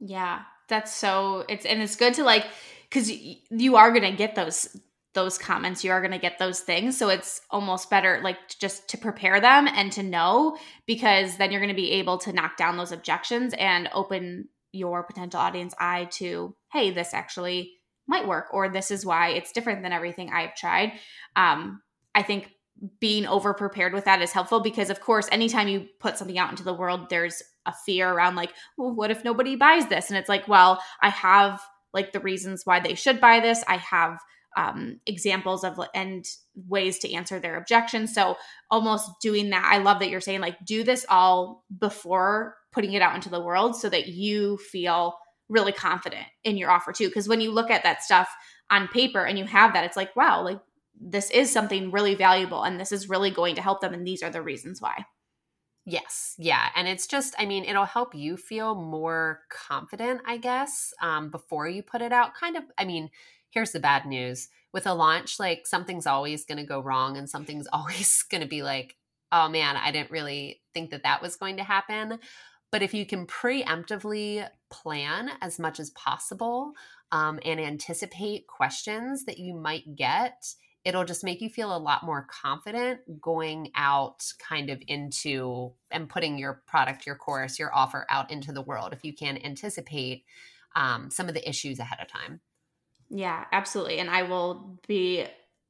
Yeah 0.00 0.42
that's 0.68 0.92
so 0.92 1.44
it's 1.48 1.64
and 1.64 1.80
it's 1.80 1.96
good 1.96 2.14
to 2.14 2.24
like 2.24 2.46
because 2.88 3.10
you 3.10 3.76
are 3.76 3.90
going 3.90 4.10
to 4.10 4.16
get 4.16 4.34
those 4.34 4.76
those 5.16 5.38
comments 5.38 5.82
you 5.82 5.90
are 5.90 6.00
going 6.00 6.12
to 6.12 6.18
get 6.18 6.38
those 6.38 6.60
things. 6.60 6.96
So 6.96 7.08
it's 7.08 7.40
almost 7.50 7.90
better 7.90 8.20
like 8.22 8.36
just 8.60 8.88
to 8.90 8.98
prepare 8.98 9.40
them 9.40 9.66
and 9.66 9.90
to 9.92 10.02
know 10.02 10.56
because 10.86 11.38
then 11.38 11.50
you're 11.50 11.60
going 11.60 11.74
to 11.74 11.74
be 11.74 11.92
able 11.92 12.18
to 12.18 12.32
knock 12.32 12.56
down 12.56 12.76
those 12.76 12.92
objections 12.92 13.54
and 13.58 13.88
open 13.92 14.48
your 14.72 15.02
potential 15.02 15.40
audience 15.40 15.74
eye 15.80 16.06
to 16.12 16.54
hey 16.70 16.90
this 16.90 17.14
actually 17.14 17.72
might 18.06 18.28
work 18.28 18.46
or 18.52 18.68
this 18.68 18.90
is 18.90 19.06
why 19.06 19.30
it's 19.30 19.52
different 19.52 19.82
than 19.82 19.92
everything 19.92 20.30
i've 20.30 20.54
tried. 20.54 20.92
Um, 21.34 21.80
i 22.14 22.22
think 22.22 22.50
being 23.00 23.26
over 23.26 23.54
prepared 23.54 23.94
with 23.94 24.04
that 24.04 24.20
is 24.20 24.32
helpful 24.32 24.60
because 24.60 24.90
of 24.90 25.00
course 25.00 25.30
anytime 25.32 25.66
you 25.66 25.86
put 25.98 26.18
something 26.18 26.36
out 26.36 26.50
into 26.50 26.62
the 26.62 26.74
world 26.74 27.08
there's 27.08 27.42
a 27.64 27.72
fear 27.72 28.06
around 28.06 28.36
like 28.36 28.52
well 28.76 28.94
what 28.94 29.10
if 29.10 29.24
nobody 29.24 29.56
buys 29.56 29.86
this? 29.86 30.10
And 30.10 30.18
it's 30.18 30.28
like 30.28 30.46
well 30.46 30.82
i 31.00 31.08
have 31.08 31.58
like 31.96 32.12
the 32.12 32.20
reasons 32.20 32.62
why 32.64 32.78
they 32.78 32.94
should 32.94 33.20
buy 33.20 33.40
this. 33.40 33.64
I 33.66 33.78
have 33.78 34.18
um, 34.56 35.00
examples 35.06 35.64
of 35.64 35.78
and 35.94 36.24
ways 36.54 36.98
to 37.00 37.12
answer 37.12 37.38
their 37.38 37.56
objections. 37.56 38.14
So 38.14 38.36
almost 38.70 39.10
doing 39.22 39.50
that, 39.50 39.68
I 39.70 39.78
love 39.78 40.00
that 40.00 40.08
you're 40.08 40.20
saying 40.20 40.40
like 40.40 40.64
do 40.64 40.82
this 40.82 41.04
all 41.08 41.64
before 41.78 42.56
putting 42.72 42.94
it 42.94 43.02
out 43.02 43.14
into 43.14 43.28
the 43.28 43.40
world 43.40 43.76
so 43.76 43.88
that 43.90 44.08
you 44.08 44.56
feel 44.58 45.16
really 45.48 45.72
confident 45.72 46.26
in 46.42 46.56
your 46.56 46.70
offer 46.70 46.92
too. 46.92 47.08
Because 47.08 47.28
when 47.28 47.40
you 47.40 47.52
look 47.52 47.70
at 47.70 47.82
that 47.84 48.02
stuff 48.02 48.28
on 48.70 48.88
paper 48.88 49.24
and 49.24 49.38
you 49.38 49.44
have 49.44 49.74
that, 49.74 49.84
it's 49.84 49.96
like 49.96 50.14
wow, 50.16 50.42
like 50.42 50.60
this 50.98 51.30
is 51.30 51.52
something 51.52 51.90
really 51.90 52.14
valuable 52.14 52.62
and 52.62 52.80
this 52.80 52.92
is 52.92 53.08
really 53.08 53.30
going 53.30 53.54
to 53.56 53.62
help 53.62 53.80
them, 53.80 53.94
and 53.94 54.06
these 54.06 54.22
are 54.22 54.30
the 54.30 54.42
reasons 54.42 54.80
why. 54.80 55.04
Yes, 55.88 56.34
yeah, 56.36 56.70
and 56.74 56.88
it's 56.88 57.06
just, 57.06 57.36
I 57.38 57.46
mean, 57.46 57.64
it'll 57.64 57.84
help 57.84 58.12
you 58.12 58.36
feel 58.36 58.74
more 58.74 59.42
confident, 59.50 60.20
I 60.26 60.36
guess, 60.36 60.92
um, 61.00 61.30
before 61.30 61.68
you 61.68 61.84
put 61.84 62.02
it 62.02 62.12
out. 62.12 62.34
Kind 62.34 62.56
of, 62.56 62.64
I 62.76 62.84
mean, 62.84 63.08
here's 63.56 63.72
the 63.72 63.80
bad 63.80 64.04
news. 64.04 64.48
With 64.74 64.86
a 64.86 64.92
launch 64.92 65.40
like 65.40 65.66
something's 65.66 66.06
always 66.06 66.44
going 66.44 66.58
to 66.58 66.64
go 66.64 66.78
wrong 66.78 67.16
and 67.16 67.28
something's 67.28 67.66
always 67.72 68.22
going 68.30 68.42
to 68.42 68.46
be 68.46 68.62
like 68.62 68.96
oh 69.32 69.48
man 69.48 69.76
i 69.76 69.90
didn't 69.90 70.10
really 70.12 70.60
think 70.74 70.90
that 70.90 71.02
that 71.04 71.22
was 71.22 71.36
going 71.36 71.56
to 71.56 71.64
happen. 71.64 72.18
But 72.70 72.82
if 72.82 72.92
you 72.92 73.06
can 73.06 73.26
preemptively 73.26 74.46
plan 74.70 75.30
as 75.40 75.58
much 75.58 75.80
as 75.80 75.90
possible 75.90 76.72
um, 77.10 77.38
and 77.44 77.58
anticipate 77.58 78.46
questions 78.46 79.24
that 79.24 79.38
you 79.38 79.54
might 79.54 79.96
get 79.96 80.54
it'll 80.84 81.04
just 81.04 81.24
make 81.24 81.40
you 81.40 81.48
feel 81.48 81.74
a 81.74 81.78
lot 81.78 82.04
more 82.04 82.28
confident 82.30 83.00
going 83.20 83.70
out 83.74 84.22
kind 84.38 84.70
of 84.70 84.80
into 84.86 85.72
and 85.90 86.08
putting 86.08 86.38
your 86.38 86.62
product 86.66 87.06
your 87.06 87.16
course 87.16 87.58
your 87.58 87.74
offer 87.74 88.06
out 88.10 88.30
into 88.30 88.52
the 88.52 88.62
world 88.62 88.92
if 88.92 89.02
you 89.02 89.14
can 89.14 89.38
anticipate 89.42 90.24
um, 90.76 91.10
some 91.10 91.26
of 91.26 91.34
the 91.34 91.48
issues 91.48 91.78
ahead 91.78 91.98
of 92.00 92.06
time 92.06 92.40
yeah, 93.10 93.44
absolutely. 93.52 93.98
And 93.98 94.10
I 94.10 94.22
will 94.22 94.78
be 94.86 95.26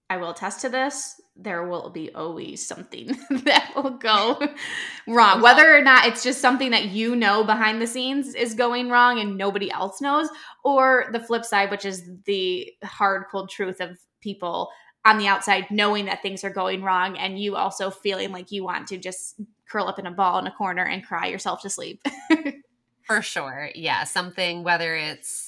I 0.08 0.18
will 0.18 0.30
attest 0.30 0.60
to 0.60 0.68
this. 0.68 1.20
There 1.34 1.66
will 1.66 1.90
be 1.90 2.14
always 2.14 2.66
something 2.66 3.08
that 3.30 3.72
will 3.74 3.90
go 3.90 4.40
wrong. 5.08 5.42
Whether 5.42 5.76
or 5.76 5.82
not 5.82 6.06
it's 6.06 6.22
just 6.22 6.40
something 6.40 6.70
that 6.70 6.86
you 6.86 7.16
know 7.16 7.42
behind 7.42 7.82
the 7.82 7.86
scenes 7.86 8.34
is 8.34 8.54
going 8.54 8.88
wrong 8.88 9.18
and 9.18 9.36
nobody 9.36 9.70
else 9.70 10.00
knows, 10.00 10.28
or 10.64 11.06
the 11.12 11.20
flip 11.20 11.44
side, 11.44 11.70
which 11.70 11.84
is 11.84 12.08
the 12.24 12.72
hard, 12.84 13.24
cold 13.30 13.50
truth 13.50 13.80
of 13.80 13.98
people 14.20 14.70
on 15.04 15.18
the 15.18 15.26
outside 15.26 15.66
knowing 15.70 16.06
that 16.06 16.22
things 16.22 16.42
are 16.42 16.50
going 16.50 16.82
wrong 16.82 17.16
and 17.16 17.38
you 17.38 17.54
also 17.54 17.90
feeling 17.90 18.32
like 18.32 18.50
you 18.50 18.64
want 18.64 18.88
to 18.88 18.96
just 18.96 19.40
curl 19.68 19.86
up 19.86 19.98
in 19.98 20.06
a 20.06 20.10
ball 20.10 20.38
in 20.38 20.46
a 20.46 20.52
corner 20.52 20.84
and 20.84 21.06
cry 21.06 21.26
yourself 21.26 21.62
to 21.62 21.70
sleep. 21.70 22.02
For 23.02 23.22
sure. 23.22 23.70
Yeah. 23.74 24.02
Something, 24.02 24.64
whether 24.64 24.96
it's 24.96 25.45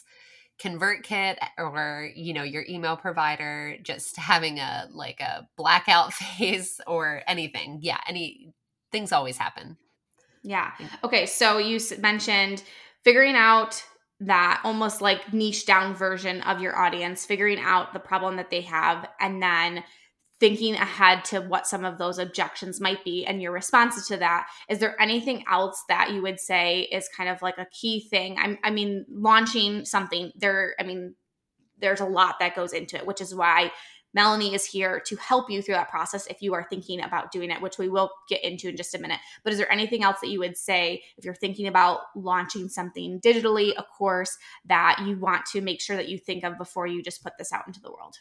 ConvertKit 0.62 1.36
or 1.56 2.10
you 2.14 2.34
know 2.34 2.42
your 2.42 2.64
email 2.68 2.96
provider 2.96 3.76
just 3.82 4.16
having 4.16 4.58
a 4.58 4.88
like 4.92 5.20
a 5.20 5.48
blackout 5.56 6.12
phase 6.14 6.80
or 6.86 7.22
anything. 7.26 7.78
Yeah 7.82 7.98
any 8.06 8.52
things 8.92 9.12
always 9.12 9.36
happen. 9.36 9.76
Yeah. 10.42 10.72
Okay 11.04 11.26
so 11.26 11.58
you 11.58 11.78
mentioned 11.98 12.62
figuring 13.04 13.36
out 13.36 13.84
that 14.20 14.60
almost 14.64 15.00
like 15.00 15.32
niche 15.32 15.64
down 15.64 15.94
version 15.94 16.40
of 16.42 16.60
your 16.60 16.76
audience 16.76 17.24
figuring 17.24 17.60
out 17.60 17.92
the 17.92 18.00
problem 18.00 18.36
that 18.36 18.50
they 18.50 18.62
have 18.62 19.08
and 19.20 19.40
then 19.40 19.84
thinking 20.40 20.74
ahead 20.74 21.24
to 21.24 21.40
what 21.40 21.66
some 21.66 21.84
of 21.84 21.98
those 21.98 22.18
objections 22.18 22.80
might 22.80 23.04
be 23.04 23.26
and 23.26 23.42
your 23.42 23.52
responses 23.52 24.06
to 24.06 24.16
that 24.16 24.46
is 24.68 24.78
there 24.78 25.00
anything 25.00 25.44
else 25.50 25.82
that 25.88 26.12
you 26.12 26.22
would 26.22 26.38
say 26.38 26.82
is 26.92 27.08
kind 27.16 27.28
of 27.28 27.42
like 27.42 27.58
a 27.58 27.66
key 27.66 28.00
thing 28.08 28.36
i 28.38 28.58
i 28.64 28.70
mean 28.70 29.04
launching 29.10 29.84
something 29.84 30.32
there 30.36 30.74
i 30.78 30.82
mean 30.82 31.14
there's 31.80 32.00
a 32.00 32.06
lot 32.06 32.36
that 32.40 32.56
goes 32.56 32.72
into 32.72 32.96
it 32.96 33.06
which 33.06 33.20
is 33.20 33.34
why 33.34 33.70
Melanie 34.14 34.54
is 34.54 34.64
here 34.64 35.00
to 35.00 35.16
help 35.16 35.50
you 35.50 35.60
through 35.60 35.74
that 35.74 35.90
process 35.90 36.26
if 36.28 36.40
you 36.40 36.54
are 36.54 36.66
thinking 36.68 37.02
about 37.02 37.30
doing 37.30 37.50
it, 37.50 37.60
which 37.60 37.78
we 37.78 37.88
will 37.88 38.10
get 38.28 38.42
into 38.42 38.68
in 38.68 38.76
just 38.76 38.94
a 38.94 38.98
minute. 38.98 39.20
But 39.44 39.52
is 39.52 39.58
there 39.58 39.70
anything 39.70 40.02
else 40.02 40.18
that 40.20 40.30
you 40.30 40.38
would 40.38 40.56
say 40.56 41.02
if 41.16 41.24
you're 41.24 41.34
thinking 41.34 41.66
about 41.66 42.00
launching 42.16 42.68
something 42.68 43.20
digitally, 43.20 43.72
a 43.76 43.84
course 43.84 44.36
that 44.64 45.02
you 45.06 45.18
want 45.18 45.44
to 45.52 45.60
make 45.60 45.80
sure 45.80 45.96
that 45.96 46.08
you 46.08 46.18
think 46.18 46.42
of 46.42 46.56
before 46.56 46.86
you 46.86 47.02
just 47.02 47.22
put 47.22 47.34
this 47.38 47.52
out 47.52 47.66
into 47.66 47.80
the 47.80 47.92
world? 47.92 48.16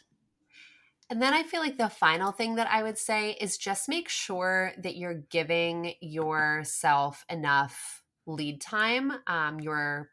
And 1.10 1.22
then 1.22 1.32
I 1.32 1.42
feel 1.42 1.60
like 1.60 1.78
the 1.78 1.88
final 1.88 2.32
thing 2.32 2.56
that 2.56 2.70
I 2.70 2.82
would 2.82 2.98
say 2.98 3.32
is 3.32 3.56
just 3.56 3.88
make 3.88 4.08
sure 4.08 4.72
that 4.78 4.96
you're 4.96 5.14
giving 5.14 5.94
yourself 6.00 7.24
enough 7.30 8.02
lead 8.26 8.60
time. 8.60 9.12
Um, 9.26 9.60
your 9.60 10.10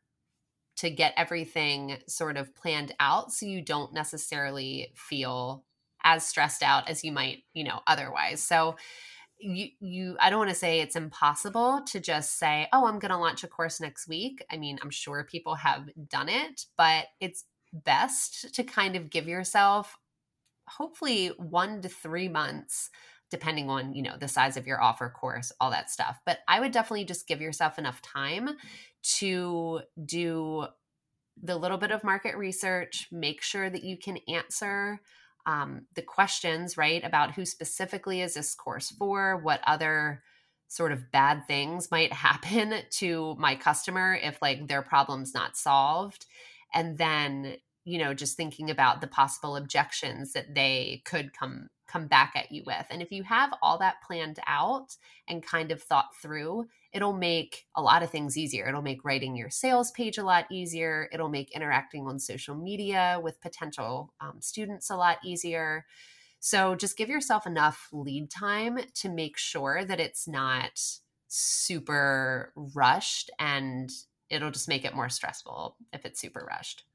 to 0.77 0.89
get 0.89 1.13
everything 1.17 1.97
sort 2.07 2.37
of 2.37 2.55
planned 2.55 2.93
out 2.99 3.31
so 3.33 3.45
you 3.45 3.61
don't 3.61 3.93
necessarily 3.93 4.91
feel 4.95 5.65
as 6.03 6.25
stressed 6.25 6.63
out 6.63 6.89
as 6.89 7.03
you 7.03 7.11
might, 7.11 7.43
you 7.53 7.63
know, 7.63 7.81
otherwise. 7.87 8.43
So 8.43 8.77
you 9.39 9.69
you 9.79 10.17
I 10.19 10.29
don't 10.29 10.39
want 10.39 10.49
to 10.49 10.55
say 10.55 10.79
it's 10.79 10.95
impossible 10.95 11.83
to 11.87 11.99
just 11.99 12.37
say, 12.39 12.67
"Oh, 12.73 12.87
I'm 12.87 12.99
going 12.99 13.11
to 13.11 13.17
launch 13.17 13.43
a 13.43 13.47
course 13.47 13.81
next 13.81 14.07
week." 14.07 14.43
I 14.51 14.57
mean, 14.57 14.79
I'm 14.81 14.89
sure 14.89 15.25
people 15.29 15.55
have 15.55 15.89
done 16.09 16.29
it, 16.29 16.65
but 16.77 17.07
it's 17.19 17.45
best 17.73 18.53
to 18.55 18.63
kind 18.63 18.95
of 18.95 19.09
give 19.09 19.27
yourself 19.27 19.97
hopefully 20.67 21.27
1 21.37 21.81
to 21.81 21.89
3 21.89 22.29
months 22.29 22.89
depending 23.31 23.69
on 23.69 23.93
you 23.93 24.03
know 24.03 24.15
the 24.19 24.27
size 24.27 24.55
of 24.55 24.67
your 24.67 24.81
offer 24.81 25.09
course 25.09 25.51
all 25.59 25.71
that 25.71 25.89
stuff. 25.89 26.19
But 26.25 26.39
i 26.47 26.59
would 26.59 26.71
definitely 26.71 27.05
just 27.05 27.27
give 27.27 27.41
yourself 27.41 27.79
enough 27.79 28.01
time 28.01 28.49
to 29.17 29.81
do 30.05 30.67
the 31.41 31.57
little 31.57 31.77
bit 31.77 31.91
of 31.91 32.03
market 32.03 32.37
research 32.37 33.07
make 33.11 33.41
sure 33.41 33.69
that 33.69 33.83
you 33.83 33.97
can 33.97 34.17
answer 34.27 35.01
um, 35.45 35.85
the 35.93 36.01
questions 36.01 36.77
right 36.77 37.03
about 37.03 37.33
who 37.33 37.45
specifically 37.45 38.21
is 38.21 38.33
this 38.33 38.55
course 38.55 38.89
for 38.89 39.37
what 39.37 39.61
other 39.67 40.23
sort 40.67 40.91
of 40.91 41.11
bad 41.11 41.45
things 41.45 41.91
might 41.91 42.13
happen 42.27 42.73
to 42.91 43.35
my 43.37 43.55
customer 43.55 44.17
if 44.21 44.41
like 44.41 44.67
their 44.67 44.81
problem's 44.81 45.33
not 45.33 45.57
solved 45.57 46.25
and 46.73 46.97
then 46.97 47.55
you 47.85 47.97
know 47.97 48.13
just 48.13 48.35
thinking 48.35 48.69
about 48.69 48.99
the 48.99 49.07
possible 49.07 49.55
objections 49.55 50.33
that 50.33 50.53
they 50.53 51.01
could 51.05 51.33
come 51.33 51.69
come 51.87 52.07
back 52.07 52.33
at 52.35 52.51
you 52.51 52.63
with. 52.65 52.85
And 52.89 53.01
if 53.01 53.11
you 53.11 53.23
have 53.23 53.53
all 53.61 53.77
that 53.77 54.01
planned 54.05 54.39
out 54.47 54.97
and 55.27 55.45
kind 55.45 55.71
of 55.71 55.81
thought 55.81 56.15
through 56.19 56.65
it'll 56.95 57.13
make 57.13 57.65
a 57.75 57.81
lot 57.81 58.03
of 58.03 58.09
things 58.09 58.37
easier. 58.37 58.69
It'll 58.69 58.81
make 58.81 59.03
writing 59.03 59.35
your 59.35 59.49
sales 59.49 59.91
page 59.91 60.17
a 60.17 60.23
lot 60.23 60.45
easier. 60.49 61.09
It'll 61.11 61.27
make 61.27 61.51
interacting 61.51 62.07
on 62.07 62.19
social 62.19 62.55
media 62.55 63.19
with 63.21 63.41
potential 63.41 64.13
um, 64.21 64.37
students 64.39 64.89
a 64.89 64.95
lot 64.95 65.17
easier. 65.21 65.85
So 66.39 66.73
just 66.73 66.97
give 66.97 67.09
yourself 67.09 67.45
enough 67.45 67.89
lead 67.91 68.31
time 68.31 68.79
to 68.93 69.09
make 69.09 69.37
sure 69.37 69.83
that 69.83 69.99
it's 69.99 70.25
not 70.25 70.79
super 71.27 72.53
rushed 72.55 73.29
and 73.39 73.91
it'll 74.29 74.51
just 74.51 74.69
make 74.69 74.85
it 74.85 74.95
more 74.95 75.09
stressful 75.09 75.75
if 75.91 76.05
it's 76.05 76.21
super 76.21 76.47
rushed 76.49 76.85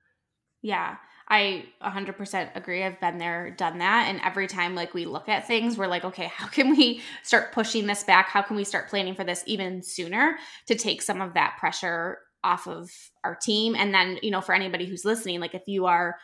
yeah, 0.63 0.97
I 1.29 1.67
100% 1.83 2.57
agree. 2.57 2.83
I've 2.83 3.01
been 3.01 3.19
there, 3.19 3.53
done 3.53 3.79
that. 3.79 4.07
And 4.09 4.21
every 4.25 4.49
time 4.49 4.75
like 4.75 4.93
we 4.95 5.05
look 5.07 5.29
at 5.29 5.47
things, 5.47 5.79
we're 5.79 5.87
like, 5.87 6.05
okay, 6.05 6.27
how 6.35 6.49
can 6.49 6.71
we 6.71 7.03
start 7.23 7.53
pushing 7.53 7.87
this 7.87 8.03
back? 8.03 8.29
How 8.29 8.43
can 8.43 8.57
we 8.57 8.65
start 8.65 8.89
planning 8.89 9.15
for 9.15 9.23
this 9.25 9.45
even 9.47 9.83
sooner 9.83 10.37
to 10.67 10.75
take 10.75 11.03
some 11.03 11.21
of 11.21 11.35
that 11.35 11.57
pressure 11.59 12.19
off 12.43 12.67
of 12.67 12.91
our 13.23 13.37
team? 13.37 13.77
And 13.77 13.95
then, 13.95 14.19
you 14.23 14.33
know, 14.33 14.41
for 14.41 14.55
anybody 14.55 14.87
who's 14.87 15.05
listening, 15.05 15.39
like 15.41 15.55
if 15.55 15.63
you 15.67 15.87
are 15.87 16.17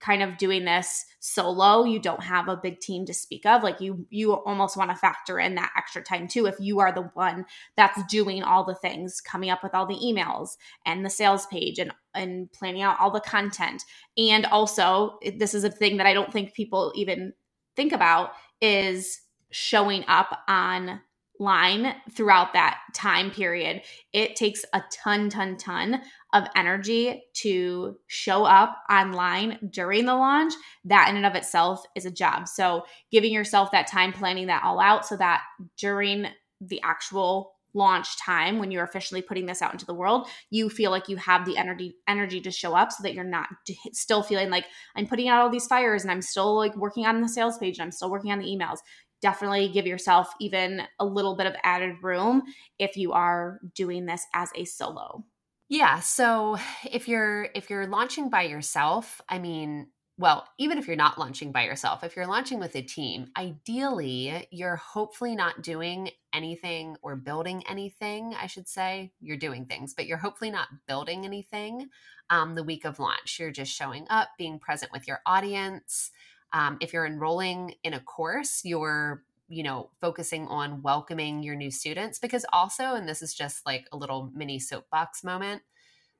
kind 0.00 0.22
of 0.22 0.36
doing 0.36 0.64
this 0.64 1.04
solo 1.20 1.84
you 1.84 1.98
don't 1.98 2.22
have 2.22 2.48
a 2.48 2.56
big 2.56 2.78
team 2.80 3.06
to 3.06 3.14
speak 3.14 3.46
of 3.46 3.62
like 3.62 3.80
you 3.80 4.06
you 4.10 4.32
almost 4.32 4.76
want 4.76 4.90
to 4.90 4.96
factor 4.96 5.40
in 5.40 5.54
that 5.54 5.72
extra 5.76 6.02
time 6.02 6.28
too 6.28 6.46
if 6.46 6.54
you 6.60 6.80
are 6.80 6.92
the 6.92 7.10
one 7.14 7.44
that's 7.76 8.02
doing 8.04 8.42
all 8.42 8.64
the 8.64 8.74
things 8.74 9.20
coming 9.20 9.50
up 9.50 9.62
with 9.62 9.74
all 9.74 9.86
the 9.86 9.94
emails 9.94 10.56
and 10.84 11.04
the 11.04 11.10
sales 11.10 11.46
page 11.46 11.78
and 11.78 11.92
and 12.14 12.50
planning 12.52 12.82
out 12.82 12.98
all 12.98 13.10
the 13.10 13.20
content. 13.20 13.84
And 14.16 14.46
also 14.46 15.18
this 15.36 15.54
is 15.54 15.64
a 15.64 15.70
thing 15.70 15.98
that 15.98 16.06
i 16.06 16.14
don't 16.14 16.32
think 16.32 16.54
people 16.54 16.92
even 16.94 17.32
think 17.74 17.92
about 17.92 18.32
is 18.60 19.20
showing 19.50 20.04
up 20.08 20.40
on 20.48 21.00
line 21.38 21.94
throughout 22.12 22.52
that 22.54 22.78
time 22.94 23.30
period. 23.30 23.82
It 24.12 24.36
takes 24.36 24.64
a 24.72 24.82
ton 24.90 25.28
ton 25.28 25.56
ton 25.56 26.00
of 26.36 26.48
energy 26.54 27.24
to 27.32 27.96
show 28.06 28.44
up 28.44 28.76
online 28.90 29.58
during 29.70 30.04
the 30.04 30.14
launch 30.14 30.52
that 30.84 31.08
in 31.08 31.16
and 31.16 31.26
of 31.26 31.34
itself 31.34 31.82
is 31.94 32.04
a 32.04 32.10
job 32.10 32.46
so 32.46 32.82
giving 33.10 33.32
yourself 33.32 33.70
that 33.70 33.86
time 33.86 34.12
planning 34.12 34.46
that 34.46 34.62
all 34.62 34.78
out 34.78 35.06
so 35.06 35.16
that 35.16 35.42
during 35.78 36.26
the 36.60 36.80
actual 36.82 37.52
launch 37.72 38.18
time 38.18 38.58
when 38.58 38.70
you're 38.70 38.84
officially 38.84 39.20
putting 39.20 39.44
this 39.44 39.60
out 39.60 39.72
into 39.72 39.84
the 39.86 39.94
world 39.94 40.26
you 40.50 40.68
feel 40.70 40.90
like 40.90 41.08
you 41.08 41.16
have 41.16 41.44
the 41.44 41.56
energy 41.56 41.94
energy 42.08 42.40
to 42.40 42.50
show 42.50 42.74
up 42.74 42.90
so 42.90 43.02
that 43.02 43.14
you're 43.14 43.24
not 43.24 43.48
still 43.92 44.22
feeling 44.22 44.50
like 44.50 44.64
i'm 44.94 45.06
putting 45.06 45.28
out 45.28 45.42
all 45.42 45.50
these 45.50 45.66
fires 45.66 46.02
and 46.02 46.10
i'm 46.10 46.22
still 46.22 46.56
like 46.56 46.74
working 46.76 47.06
on 47.06 47.20
the 47.20 47.28
sales 47.28 47.58
page 47.58 47.78
and 47.78 47.84
i'm 47.84 47.92
still 47.92 48.10
working 48.10 48.32
on 48.32 48.38
the 48.38 48.46
emails 48.46 48.78
definitely 49.22 49.68
give 49.68 49.86
yourself 49.86 50.28
even 50.40 50.82
a 51.00 51.04
little 51.04 51.36
bit 51.36 51.46
of 51.46 51.54
added 51.62 51.96
room 52.02 52.42
if 52.78 52.96
you 52.96 53.12
are 53.12 53.60
doing 53.74 54.06
this 54.06 54.26
as 54.34 54.50
a 54.54 54.64
solo. 54.64 55.24
Yeah, 55.68 56.00
so 56.00 56.56
if 56.90 57.08
you're 57.08 57.48
if 57.54 57.70
you're 57.70 57.86
launching 57.86 58.30
by 58.30 58.42
yourself, 58.42 59.20
I 59.28 59.38
mean, 59.38 59.88
well, 60.18 60.48
even 60.58 60.78
if 60.78 60.86
you're 60.86 60.96
not 60.96 61.18
launching 61.18 61.52
by 61.52 61.64
yourself, 61.64 62.04
if 62.04 62.14
you're 62.16 62.26
launching 62.26 62.58
with 62.60 62.74
a 62.76 62.82
team, 62.82 63.30
ideally 63.36 64.46
you're 64.50 64.76
hopefully 64.76 65.34
not 65.34 65.62
doing 65.62 66.10
anything 66.32 66.96
or 67.02 67.16
building 67.16 67.64
anything, 67.68 68.34
I 68.34 68.46
should 68.46 68.68
say. 68.68 69.12
You're 69.20 69.36
doing 69.36 69.66
things, 69.66 69.92
but 69.92 70.06
you're 70.06 70.16
hopefully 70.18 70.50
not 70.50 70.68
building 70.86 71.24
anything 71.24 71.88
um, 72.30 72.54
the 72.54 72.62
week 72.64 72.84
of 72.84 72.98
launch. 73.00 73.38
You're 73.38 73.50
just 73.50 73.72
showing 73.74 74.06
up, 74.08 74.28
being 74.38 74.58
present 74.60 74.92
with 74.92 75.06
your 75.08 75.20
audience, 75.26 76.12
um, 76.52 76.78
if 76.80 76.92
you're 76.92 77.04
enrolling 77.06 77.74
in 77.82 77.92
a 77.92 78.00
course, 78.00 78.64
you're 78.64 79.24
you 79.48 79.62
know 79.62 79.90
focusing 80.00 80.46
on 80.48 80.82
welcoming 80.82 81.42
your 81.42 81.54
new 81.54 81.70
students 81.70 82.18
because 82.18 82.44
also 82.52 82.94
and 82.94 83.08
this 83.08 83.22
is 83.22 83.34
just 83.34 83.64
like 83.64 83.86
a 83.92 83.96
little 83.96 84.30
mini 84.34 84.58
soapbox 84.58 85.22
moment 85.22 85.62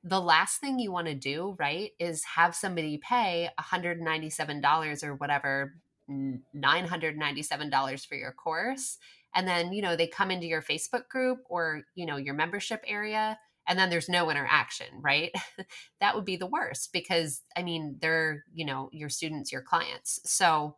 the 0.03 0.21
last 0.21 0.59
thing 0.59 0.79
you 0.79 0.91
want 0.91 1.07
to 1.07 1.15
do 1.15 1.55
right 1.59 1.91
is 1.99 2.23
have 2.23 2.55
somebody 2.55 2.97
pay 2.97 3.49
$197 3.59 5.03
or 5.03 5.15
whatever 5.15 5.75
$997 6.09 8.07
for 8.07 8.15
your 8.15 8.31
course 8.31 8.97
and 9.35 9.47
then 9.47 9.73
you 9.73 9.81
know 9.81 9.95
they 9.95 10.07
come 10.07 10.31
into 10.31 10.47
your 10.47 10.61
facebook 10.61 11.09
group 11.09 11.39
or 11.49 11.81
you 11.95 12.05
know 12.05 12.17
your 12.17 12.33
membership 12.33 12.81
area 12.87 13.37
and 13.67 13.77
then 13.77 13.89
there's 13.89 14.09
no 14.09 14.29
interaction, 14.29 14.87
right? 15.01 15.31
that 15.99 16.15
would 16.15 16.25
be 16.25 16.37
the 16.37 16.47
worst 16.47 16.93
because 16.93 17.41
I 17.55 17.63
mean, 17.63 17.97
they're, 18.01 18.45
you 18.53 18.65
know, 18.65 18.89
your 18.93 19.09
students, 19.09 19.51
your 19.51 19.61
clients. 19.61 20.21
So 20.23 20.77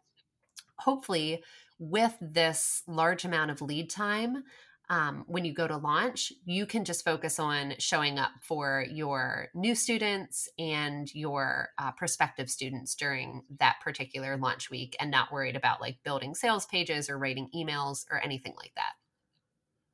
hopefully, 0.80 1.43
with 1.80 2.16
this 2.22 2.84
large 2.88 3.26
amount 3.26 3.52
of 3.52 3.62
lead 3.62 3.90
time, 3.90 4.44
um, 4.90 5.24
when 5.28 5.46
you 5.46 5.54
go 5.54 5.68
to 5.68 5.78
launch, 5.78 6.34
you 6.46 6.66
can 6.66 6.84
just 6.84 7.06
focus 7.06 7.40
on 7.40 7.76
showing 7.78 8.18
up 8.18 8.32
for 8.42 8.86
your 8.90 9.50
new 9.54 9.76
students 9.76 10.50
and 10.58 11.14
your 11.14 11.70
uh, 11.78 11.92
prospective 11.92 12.50
students 12.50 12.96
during 12.96 13.44
that 13.60 13.76
particular 13.84 14.36
launch 14.36 14.72
week 14.72 14.96
and 15.00 15.12
not 15.12 15.32
worried 15.32 15.56
about 15.56 15.80
like 15.80 15.98
building 16.04 16.34
sales 16.34 16.66
pages 16.66 17.08
or 17.08 17.20
writing 17.20 17.50
emails 17.56 18.06
or 18.10 18.20
anything 18.20 18.56
like 18.58 18.72
that. 18.76 18.94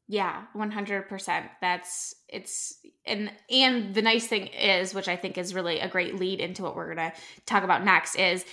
Yeah, 0.07 0.43
100%. 0.55 1.49
That's 1.61 2.13
it's 2.29 2.77
and 3.07 3.31
and 3.49 3.95
the 3.95 4.03
nice 4.03 4.27
thing 4.27 4.47
is 4.47 4.93
which 4.93 5.07
I 5.07 5.15
think 5.15 5.37
is 5.37 5.55
really 5.55 5.79
a 5.79 5.89
great 5.89 6.19
lead 6.19 6.39
into 6.39 6.61
what 6.61 6.75
we're 6.75 6.93
going 6.93 7.11
to 7.11 7.17
talk 7.47 7.63
about 7.63 7.83
next 7.83 8.15
is 8.15 8.45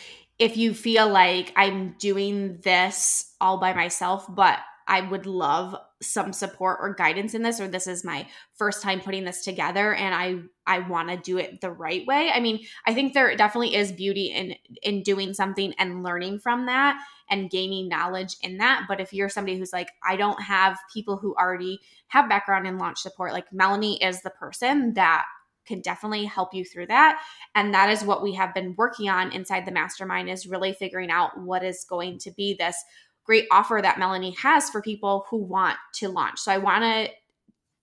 if 0.42 0.56
you 0.56 0.74
feel 0.74 1.08
like 1.08 1.52
I'm 1.54 1.94
doing 2.00 2.58
this 2.64 3.32
all 3.40 3.58
by 3.58 3.72
myself 3.74 4.26
but 4.28 4.58
I 4.88 5.00
would 5.00 5.26
love 5.26 5.76
some 6.02 6.32
support 6.32 6.78
or 6.82 6.94
guidance 6.94 7.34
in 7.34 7.42
this 7.42 7.60
or 7.60 7.68
this 7.68 7.86
is 7.86 8.04
my 8.04 8.26
first 8.54 8.82
time 8.82 9.00
putting 9.00 9.24
this 9.24 9.44
together 9.44 9.94
and 9.94 10.12
I 10.12 10.40
I 10.66 10.80
want 10.80 11.10
to 11.10 11.16
do 11.16 11.38
it 11.38 11.60
the 11.60 11.70
right 11.70 12.04
way. 12.06 12.30
I 12.32 12.40
mean, 12.40 12.60
I 12.86 12.94
think 12.94 13.14
there 13.14 13.34
definitely 13.36 13.76
is 13.76 13.92
beauty 13.92 14.26
in 14.26 14.56
in 14.82 15.04
doing 15.04 15.32
something 15.32 15.72
and 15.78 16.02
learning 16.02 16.40
from 16.40 16.66
that 16.66 17.00
and 17.30 17.48
gaining 17.48 17.88
knowledge 17.88 18.36
in 18.42 18.58
that, 18.58 18.86
but 18.88 19.00
if 19.00 19.12
you're 19.12 19.28
somebody 19.28 19.56
who's 19.56 19.72
like 19.72 19.90
I 20.04 20.16
don't 20.16 20.42
have 20.42 20.76
people 20.92 21.16
who 21.16 21.36
already 21.36 21.78
have 22.08 22.28
background 22.28 22.66
in 22.66 22.78
launch 22.78 22.98
support, 22.98 23.32
like 23.32 23.52
Melanie 23.52 24.02
is 24.02 24.22
the 24.22 24.30
person 24.30 24.94
that 24.94 25.24
can 25.66 25.80
definitely 25.80 26.24
help 26.24 26.52
you 26.54 26.64
through 26.64 26.86
that 26.86 27.20
and 27.54 27.72
that 27.74 27.90
is 27.90 28.04
what 28.04 28.22
we 28.22 28.34
have 28.34 28.54
been 28.54 28.74
working 28.76 29.08
on 29.08 29.32
inside 29.32 29.64
the 29.66 29.72
mastermind 29.72 30.28
is 30.28 30.46
really 30.46 30.72
figuring 30.72 31.10
out 31.10 31.38
what 31.40 31.62
is 31.62 31.84
going 31.88 32.18
to 32.18 32.30
be 32.32 32.54
this 32.54 32.76
great 33.24 33.46
offer 33.50 33.80
that 33.82 33.98
Melanie 33.98 34.34
has 34.42 34.70
for 34.70 34.82
people 34.82 35.26
who 35.30 35.38
want 35.38 35.76
to 35.94 36.08
launch. 36.08 36.38
So 36.40 36.52
I 36.52 36.58
want 36.58 36.82
to 36.82 37.12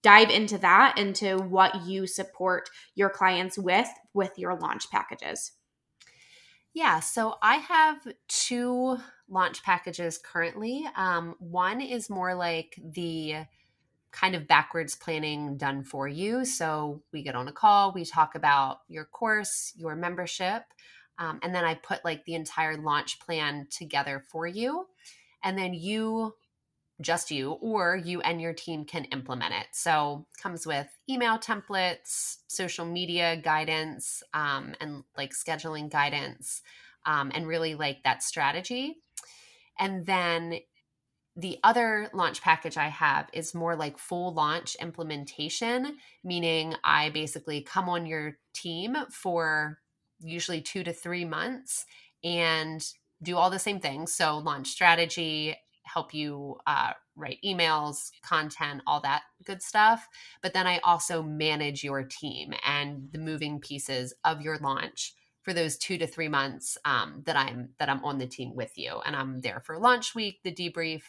dive 0.01 0.29
into 0.29 0.57
that 0.57 0.97
into 0.97 1.37
what 1.37 1.85
you 1.85 2.07
support 2.07 2.69
your 2.95 3.09
clients 3.09 3.57
with 3.57 3.89
with 4.13 4.31
your 4.37 4.57
launch 4.57 4.89
packages. 4.89 5.51
Yeah, 6.73 6.99
so 6.99 7.35
I 7.41 7.55
have 7.55 7.97
two 8.27 8.97
launch 9.27 9.63
packages 9.63 10.19
currently. 10.23 10.85
Um, 10.95 11.35
one 11.39 11.81
is 11.81 12.09
more 12.09 12.35
like 12.35 12.79
the 12.81 13.45
kind 14.11 14.35
of 14.35 14.47
backwards 14.47 14.95
planning 14.95 15.57
done 15.57 15.83
for 15.83 16.07
you. 16.07 16.45
So 16.45 17.03
we 17.13 17.21
get 17.21 17.35
on 17.35 17.47
a 17.47 17.51
call, 17.51 17.91
we 17.91 18.05
talk 18.05 18.35
about 18.35 18.79
your 18.87 19.05
course, 19.05 19.73
your 19.75 19.95
membership, 19.95 20.63
um, 21.19 21.39
and 21.43 21.53
then 21.53 21.65
I 21.65 21.75
put 21.75 22.03
like 22.03 22.25
the 22.25 22.35
entire 22.35 22.77
launch 22.77 23.19
plan 23.19 23.67
together 23.69 24.23
for 24.31 24.47
you. 24.47 24.87
And 25.43 25.57
then 25.57 25.73
you, 25.73 26.35
just 27.01 27.31
you, 27.31 27.51
or 27.51 27.95
you 27.95 28.19
and 28.21 28.41
your 28.41 28.53
team 28.53 28.83
can 28.83 29.05
implement 29.05 29.53
it. 29.53 29.67
So 29.71 30.25
comes 30.41 30.65
with 30.65 30.87
email 31.09 31.37
templates, 31.37 32.37
social 32.47 32.85
media 32.85 33.37
guidance, 33.37 34.23
um, 34.33 34.75
and 34.81 35.03
like 35.15 35.31
scheduling 35.31 35.89
guidance, 35.89 36.61
um, 37.05 37.31
and 37.33 37.47
really 37.47 37.75
like 37.75 38.03
that 38.03 38.23
strategy. 38.23 38.97
And 39.77 40.05
then 40.05 40.59
the 41.39 41.57
other 41.63 42.09
launch 42.13 42.41
package 42.41 42.75
I 42.75 42.89
have 42.89 43.29
is 43.31 43.55
more 43.55 43.73
like 43.73 43.97
full 43.97 44.33
launch 44.33 44.75
implementation, 44.81 45.95
meaning 46.21 46.75
I 46.83 47.11
basically 47.11 47.61
come 47.61 47.87
on 47.87 48.05
your 48.05 48.37
team 48.53 48.97
for 49.09 49.79
usually 50.19 50.59
two 50.59 50.83
to 50.83 50.91
three 50.91 51.23
months 51.23 51.85
and 52.25 52.85
do 53.23 53.37
all 53.37 53.49
the 53.49 53.57
same 53.57 53.79
things. 53.79 54.13
So, 54.13 54.37
launch 54.39 54.67
strategy, 54.67 55.55
help 55.83 56.13
you 56.13 56.57
uh, 56.67 56.91
write 57.15 57.39
emails, 57.45 58.11
content, 58.21 58.81
all 58.85 58.99
that 59.01 59.21
good 59.45 59.63
stuff. 59.63 60.09
But 60.41 60.53
then 60.53 60.67
I 60.67 60.79
also 60.79 61.23
manage 61.23 61.85
your 61.85 62.03
team 62.03 62.53
and 62.65 63.07
the 63.13 63.17
moving 63.17 63.61
pieces 63.61 64.13
of 64.25 64.41
your 64.41 64.57
launch 64.57 65.13
for 65.43 65.53
those 65.53 65.77
two 65.77 65.97
to 65.97 66.05
three 66.05 66.27
months 66.27 66.77
um, 66.83 67.23
that 67.25 67.37
I'm 67.37 67.69
that 67.79 67.87
I'm 67.87 68.03
on 68.03 68.17
the 68.17 68.27
team 68.27 68.55
with 68.55 68.77
you, 68.77 68.99
and 69.05 69.15
I'm 69.15 69.39
there 69.39 69.61
for 69.65 69.79
launch 69.79 70.13
week, 70.13 70.41
the 70.43 70.53
debrief, 70.53 71.03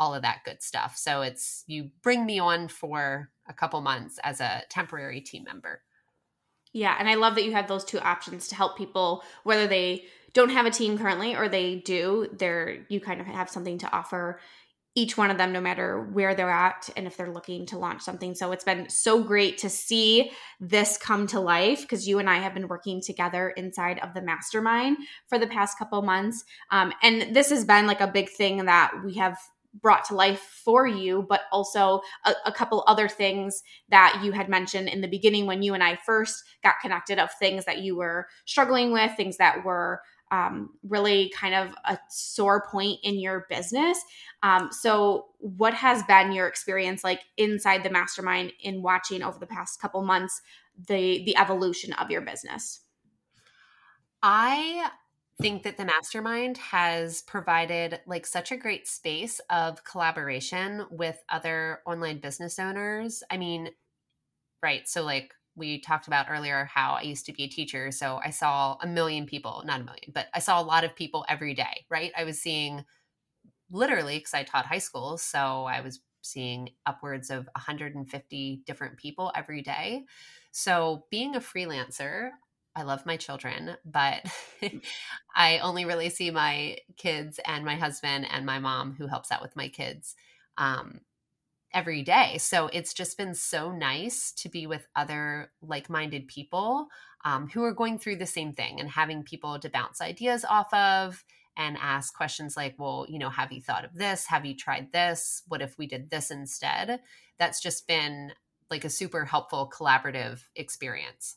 all 0.00 0.14
of 0.14 0.22
that 0.22 0.40
good 0.44 0.62
stuff. 0.62 0.96
So 0.96 1.20
it's 1.20 1.62
you 1.68 1.90
bring 2.02 2.26
me 2.26 2.40
on 2.40 2.66
for 2.66 3.30
a 3.46 3.52
couple 3.52 3.80
months 3.82 4.18
as 4.24 4.40
a 4.40 4.62
temporary 4.70 5.20
team 5.20 5.44
member. 5.44 5.82
Yeah, 6.72 6.96
and 6.98 7.08
I 7.08 7.14
love 7.14 7.34
that 7.34 7.44
you 7.44 7.52
have 7.52 7.68
those 7.68 7.84
two 7.84 8.00
options 8.00 8.48
to 8.48 8.54
help 8.54 8.78
people 8.78 9.22
whether 9.44 9.66
they 9.66 10.04
don't 10.32 10.50
have 10.50 10.66
a 10.66 10.70
team 10.70 10.96
currently 10.96 11.36
or 11.36 11.48
they 11.48 11.76
do, 11.76 12.28
they're 12.32 12.86
you 12.88 13.00
kind 13.00 13.20
of 13.20 13.26
have 13.26 13.50
something 13.50 13.78
to 13.78 13.92
offer 13.92 14.40
each 14.96 15.16
one 15.16 15.30
of 15.30 15.38
them 15.38 15.52
no 15.52 15.60
matter 15.60 16.00
where 16.12 16.34
they're 16.34 16.50
at 16.50 16.88
and 16.96 17.06
if 17.06 17.16
they're 17.16 17.32
looking 17.32 17.64
to 17.64 17.78
launch 17.78 18.02
something. 18.02 18.34
So 18.34 18.50
it's 18.50 18.64
been 18.64 18.88
so 18.88 19.22
great 19.22 19.58
to 19.58 19.68
see 19.68 20.32
this 20.58 20.96
come 20.96 21.28
to 21.28 21.40
life 21.40 21.82
because 21.82 22.08
you 22.08 22.18
and 22.18 22.28
I 22.28 22.38
have 22.38 22.54
been 22.54 22.66
working 22.66 23.00
together 23.00 23.50
inside 23.50 24.00
of 24.00 24.14
the 24.14 24.22
mastermind 24.22 24.96
for 25.28 25.38
the 25.38 25.46
past 25.46 25.78
couple 25.78 26.02
months. 26.02 26.44
Um, 26.72 26.92
and 27.02 27.34
this 27.36 27.50
has 27.50 27.64
been 27.64 27.86
like 27.86 28.00
a 28.00 28.08
big 28.08 28.30
thing 28.30 28.64
that 28.64 28.92
we 29.04 29.14
have 29.14 29.38
brought 29.74 30.04
to 30.04 30.14
life 30.14 30.40
for 30.64 30.86
you, 30.86 31.24
but 31.28 31.42
also 31.52 32.00
a, 32.24 32.34
a, 32.46 32.52
couple 32.52 32.82
other 32.86 33.08
things 33.08 33.62
that 33.88 34.20
you 34.22 34.32
had 34.32 34.48
mentioned 34.48 34.88
in 34.88 35.00
the 35.00 35.08
beginning 35.08 35.46
when 35.46 35.62
you 35.62 35.74
and 35.74 35.82
I 35.82 35.96
first 36.04 36.42
got 36.62 36.80
connected 36.82 37.18
of 37.18 37.30
things 37.38 37.64
that 37.66 37.78
you 37.78 37.96
were 37.96 38.26
struggling 38.46 38.92
with, 38.92 39.12
things 39.16 39.36
that 39.36 39.64
were 39.64 40.00
um, 40.32 40.70
really 40.82 41.32
kind 41.36 41.54
of 41.54 41.74
a 41.84 41.98
sore 42.08 42.64
point 42.70 43.00
in 43.02 43.18
your 43.18 43.46
business. 43.50 43.98
Um, 44.42 44.70
so, 44.70 45.26
what 45.38 45.74
has 45.74 46.02
been 46.04 46.32
your 46.32 46.46
experience 46.46 47.02
like 47.02 47.20
inside 47.36 47.82
the 47.82 47.90
mastermind 47.90 48.52
in 48.60 48.82
watching 48.82 49.22
over 49.22 49.38
the 49.38 49.46
past 49.46 49.80
couple 49.80 50.02
months 50.02 50.40
the 50.86 51.24
the 51.24 51.36
evolution 51.36 51.92
of 51.94 52.10
your 52.10 52.20
business? 52.20 52.80
I 54.22 54.90
think 55.40 55.62
that 55.62 55.78
the 55.78 55.84
mastermind 55.86 56.58
has 56.58 57.22
provided 57.22 58.00
like 58.06 58.26
such 58.26 58.52
a 58.52 58.56
great 58.56 58.86
space 58.86 59.40
of 59.48 59.82
collaboration 59.84 60.84
with 60.90 61.22
other 61.30 61.80
online 61.86 62.18
business 62.18 62.58
owners. 62.58 63.22
I 63.30 63.38
mean, 63.38 63.70
right. 64.62 64.88
So, 64.88 65.02
like, 65.02 65.32
we 65.56 65.80
talked 65.80 66.06
about 66.06 66.26
earlier 66.30 66.66
how 66.66 66.92
I 66.94 67.02
used 67.02 67.26
to 67.26 67.32
be 67.32 67.44
a 67.44 67.48
teacher. 67.48 67.90
So, 67.90 68.20
I 68.24 68.30
saw 68.30 68.76
a 68.82 68.86
million 68.86 69.26
people, 69.26 69.62
not 69.64 69.80
a 69.80 69.84
million, 69.84 70.12
but 70.14 70.26
I 70.34 70.40
saw 70.40 70.60
a 70.60 70.64
lot 70.64 70.84
of 70.84 70.94
people 70.94 71.24
every 71.28 71.54
day, 71.54 71.86
right? 71.90 72.12
I 72.16 72.24
was 72.24 72.40
seeing 72.40 72.84
literally 73.70 74.18
because 74.18 74.34
I 74.34 74.44
taught 74.44 74.66
high 74.66 74.78
school. 74.78 75.18
So, 75.18 75.64
I 75.64 75.80
was 75.80 76.00
seeing 76.22 76.70
upwards 76.86 77.30
of 77.30 77.46
150 77.56 78.62
different 78.66 78.98
people 78.98 79.32
every 79.34 79.62
day. 79.62 80.04
So, 80.52 81.06
being 81.10 81.34
a 81.36 81.40
freelancer, 81.40 82.30
I 82.76 82.82
love 82.82 83.06
my 83.06 83.16
children, 83.16 83.76
but 83.84 84.24
mm. 84.62 84.82
I 85.34 85.58
only 85.58 85.84
really 85.84 86.10
see 86.10 86.30
my 86.30 86.78
kids 86.96 87.40
and 87.44 87.64
my 87.64 87.76
husband 87.76 88.26
and 88.30 88.46
my 88.46 88.58
mom 88.58 88.94
who 88.94 89.06
helps 89.06 89.32
out 89.32 89.42
with 89.42 89.56
my 89.56 89.68
kids 89.68 90.14
um, 90.56 91.00
every 91.72 92.02
day. 92.02 92.38
So 92.38 92.68
it's 92.72 92.94
just 92.94 93.18
been 93.18 93.34
so 93.34 93.72
nice 93.72 94.32
to 94.38 94.48
be 94.48 94.66
with 94.66 94.86
other 94.94 95.50
like 95.62 95.90
minded 95.90 96.28
people 96.28 96.88
um, 97.24 97.48
who 97.48 97.62
are 97.64 97.74
going 97.74 97.98
through 97.98 98.16
the 98.16 98.26
same 98.26 98.52
thing 98.52 98.80
and 98.80 98.88
having 98.88 99.22
people 99.22 99.58
to 99.58 99.70
bounce 99.70 100.00
ideas 100.00 100.44
off 100.44 100.72
of 100.72 101.24
and 101.56 101.76
ask 101.80 102.14
questions 102.14 102.56
like, 102.56 102.74
well, 102.78 103.04
you 103.08 103.18
know, 103.18 103.30
have 103.30 103.52
you 103.52 103.60
thought 103.60 103.84
of 103.84 103.94
this? 103.94 104.26
Have 104.26 104.46
you 104.46 104.56
tried 104.56 104.92
this? 104.92 105.42
What 105.48 105.60
if 105.60 105.76
we 105.76 105.86
did 105.86 106.10
this 106.10 106.30
instead? 106.30 107.00
That's 107.38 107.60
just 107.60 107.86
been 107.86 108.32
like 108.70 108.84
a 108.84 108.90
super 108.90 109.24
helpful 109.24 109.70
collaborative 109.76 110.40
experience. 110.54 111.36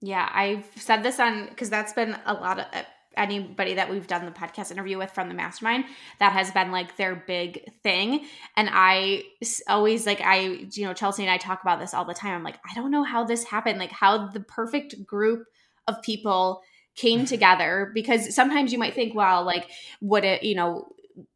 Yeah, 0.00 0.28
I've 0.32 0.66
said 0.76 1.02
this 1.02 1.20
on 1.20 1.46
because 1.48 1.70
that's 1.70 1.92
been 1.92 2.16
a 2.24 2.32
lot 2.34 2.58
of 2.58 2.66
uh, 2.72 2.82
anybody 3.16 3.74
that 3.74 3.90
we've 3.90 4.06
done 4.06 4.24
the 4.24 4.30
podcast 4.30 4.70
interview 4.70 4.96
with 4.96 5.10
from 5.10 5.28
the 5.28 5.34
mastermind 5.34 5.84
that 6.20 6.32
has 6.32 6.50
been 6.52 6.70
like 6.70 6.96
their 6.96 7.16
big 7.26 7.70
thing. 7.82 8.24
And 8.56 8.70
i 8.72 9.24
always 9.68 10.06
like 10.06 10.20
i 10.20 10.40
you 10.72 10.84
know 10.84 10.94
chelsea 10.94 11.22
and 11.22 11.30
i 11.30 11.36
talk 11.36 11.60
about 11.62 11.80
this 11.80 11.92
all 11.92 12.04
the 12.04 12.14
time. 12.14 12.34
I'm 12.34 12.44
like 12.44 12.58
i 12.68 12.74
don't 12.74 12.90
know 12.90 13.04
how 13.04 13.24
this 13.24 13.44
happened. 13.44 13.78
Like 13.78 13.92
how 13.92 14.28
the 14.28 14.40
perfect 14.40 15.04
group 15.04 15.44
of 15.86 16.00
people 16.02 16.62
came 16.96 17.24
together 17.26 17.90
because 17.94 18.34
sometimes 18.34 18.72
you 18.72 18.78
might 18.78 18.94
think 18.94 19.14
well 19.14 19.44
like 19.44 19.68
would 20.00 20.24
it 20.24 20.42
you 20.42 20.54
know 20.54 20.88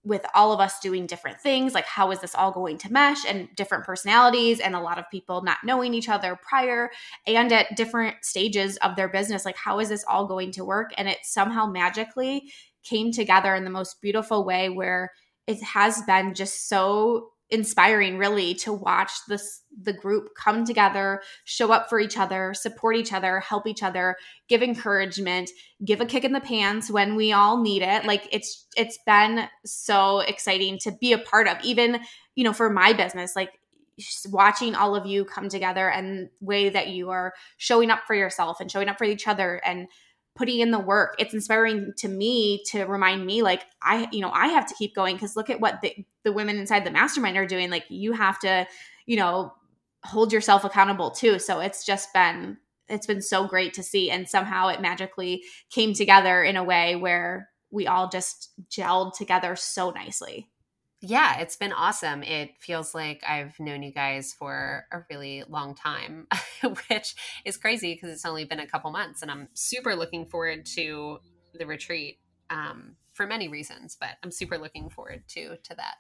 with 0.05 0.25
all 0.35 0.53
of 0.53 0.61
us 0.61 0.79
doing 0.81 1.07
different 1.07 1.41
things 1.41 1.75
like 1.75 1.87
how 1.87 2.11
is 2.11 2.21
this 2.21 2.35
all 2.35 2.51
going 2.51 2.79
to 2.79 2.93
mesh 2.93 3.25
and 3.27 3.49
different 3.57 3.85
personalities 3.85 4.61
and 4.61 4.75
a 4.75 4.81
lot 4.81 4.99
of 4.99 5.05
people 5.11 5.43
not 5.43 5.59
knowing 5.65 5.95
each 5.95 6.09
other 6.09 6.39
prior 6.43 6.91
and 7.27 7.53
at 7.53 7.77
different 7.77 8.17
stages 8.23 8.77
of 8.79 8.97
their 8.97 9.09
business 9.09 9.45
like 9.45 9.57
how 9.57 9.81
is 9.81 9.89
this 9.89 10.05
all 10.09 10.27
going 10.27 10.53
to 10.53 10.65
work? 10.65 10.93
And 10.97 11.09
it 11.09 11.19
somehow 11.23 11.67
magically 11.67 12.53
came 12.83 13.13
together 13.13 13.55
in 13.55 13.65
the 13.65 13.71
most 13.71 14.01
beautiful 14.01 14.45
way 14.45 14.69
where 14.69 15.11
it 15.47 15.63
has 15.63 16.03
been 16.03 16.35
just 16.35 16.69
so 16.69 17.31
inspiring 17.55 18.19
really 18.19 18.55
to 18.55 18.73
watch 18.73 19.11
this 19.29 19.63
the 19.83 19.93
group 19.93 20.29
come 20.37 20.65
together 20.65 21.23
show 21.45 21.73
up 21.73 21.89
for 21.89 21.99
each 21.99 22.19
other 22.19 22.55
support 22.55 22.97
each 22.97 23.13
other 23.13 23.41
help 23.41 23.67
each 23.67 23.83
other 23.83 24.17
give 24.49 24.63
encouragement 24.63 25.51
give 25.85 26.01
a 26.01 26.07
kick 26.07 26.25
in 26.25 26.33
the 26.33 26.41
pants 26.41 26.91
when 26.91 27.17
we 27.17 27.33
all 27.33 27.63
need 27.63 27.83
it. 27.83 28.05
Like 28.05 28.29
it's 28.33 28.67
it's 28.77 28.99
been 29.07 29.49
so 29.65 30.21
exciting 30.21 30.79
to 30.81 30.93
be 30.93 31.13
a 31.13 31.19
part 31.19 31.49
of 31.49 31.57
even 31.63 32.01
you 32.35 32.45
know 32.45 32.53
for 32.53 32.71
my 32.71 32.93
business 32.93 33.37
like 33.37 33.51
watching 34.29 34.75
all 34.75 34.97
of 34.97 35.07
you 35.07 35.25
come 35.25 35.49
together 35.49 35.89
and 35.89 36.29
way 36.41 36.69
that 36.69 36.89
you 36.89 37.11
are 37.11 37.33
showing 37.59 37.91
up 37.91 38.01
for 38.07 38.15
yourself 38.15 38.61
and 38.61 38.71
showing 38.71 38.89
up 38.89 38.99
for 38.99 39.05
each 39.05 39.29
other 39.29 39.61
and 39.65 39.87
putting 40.35 40.59
in 40.59 40.73
the 40.73 40.81
work. 40.81 41.15
It's 41.21 41.33
inspiring 41.33 41.93
to 41.99 42.09
me 42.09 42.65
to 42.71 42.85
remind 42.85 43.25
me 43.25 43.43
like 43.43 43.65
i 43.83 44.09
you 44.11 44.21
know 44.21 44.31
i 44.31 44.49
have 44.49 44.67
to 44.67 44.75
keep 44.75 44.95
going 44.95 45.17
because 45.17 45.37
look 45.37 45.51
at 45.51 45.61
what 45.61 45.81
the, 45.83 45.95
the 46.25 46.33
women 46.33 46.57
inside 46.57 46.85
the 46.85 46.91
mastermind 46.91 47.37
are 47.37 47.47
doing 47.47 47.71
like 47.71 47.85
you 47.89 48.13
have 48.13 48.39
to 48.41 48.67
you 49.07 49.17
know 49.17 49.53
hold 50.05 50.33
yourself 50.33 50.65
accountable 50.65 51.11
too 51.11 51.39
so 51.39 51.61
it's 51.61 51.85
just 51.85 52.13
been 52.13 52.57
it's 52.89 53.07
been 53.07 53.23
so 53.23 53.47
great 53.47 53.73
to 53.75 53.83
see 53.83 54.11
and 54.11 54.29
somehow 54.29 54.69
it 54.69 54.81
magically 54.81 55.43
came 55.71 55.95
together 55.95 56.43
in 56.43 56.57
a 56.57 56.65
way 56.65 56.97
where 56.97 57.49
we 57.71 57.87
all 57.87 58.09
just 58.09 58.51
gelled 58.71 59.17
together 59.17 59.57
so 59.57 59.91
nicely 59.91 60.49
yeah, 61.07 61.41
it's 61.41 61.57
been 61.57 61.73
awesome. 61.73 62.23
It 62.23 62.53
feels 62.61 62.95
like 62.95 63.23
I've 63.29 63.61
known 63.61 63.83
you 63.83 63.93
guys 63.93 64.33
for 64.33 64.87
a 64.91 65.01
really 65.11 65.45
long 65.49 65.75
time, 65.75 66.27
which 66.89 67.15
is 67.45 67.59
crazy 67.59 67.93
because 67.93 68.09
it's 68.09 68.25
only 68.25 68.47
been 68.47 68.61
a 68.61 68.67
couple 68.67 68.91
months. 68.91 69.21
And 69.21 69.31
I'm 69.31 69.49
super 69.53 69.95
looking 69.95 70.25
forward 70.25 70.65
to 70.77 71.19
the 71.53 71.67
retreat 71.67 72.21
um, 72.49 72.97
for 73.13 73.27
many 73.27 73.49
reasons, 73.49 73.99
but 74.01 74.11
I'm 74.23 74.31
super 74.31 74.57
looking 74.57 74.89
forward 74.89 75.25
to 75.29 75.57
to 75.63 75.75
that 75.77 75.97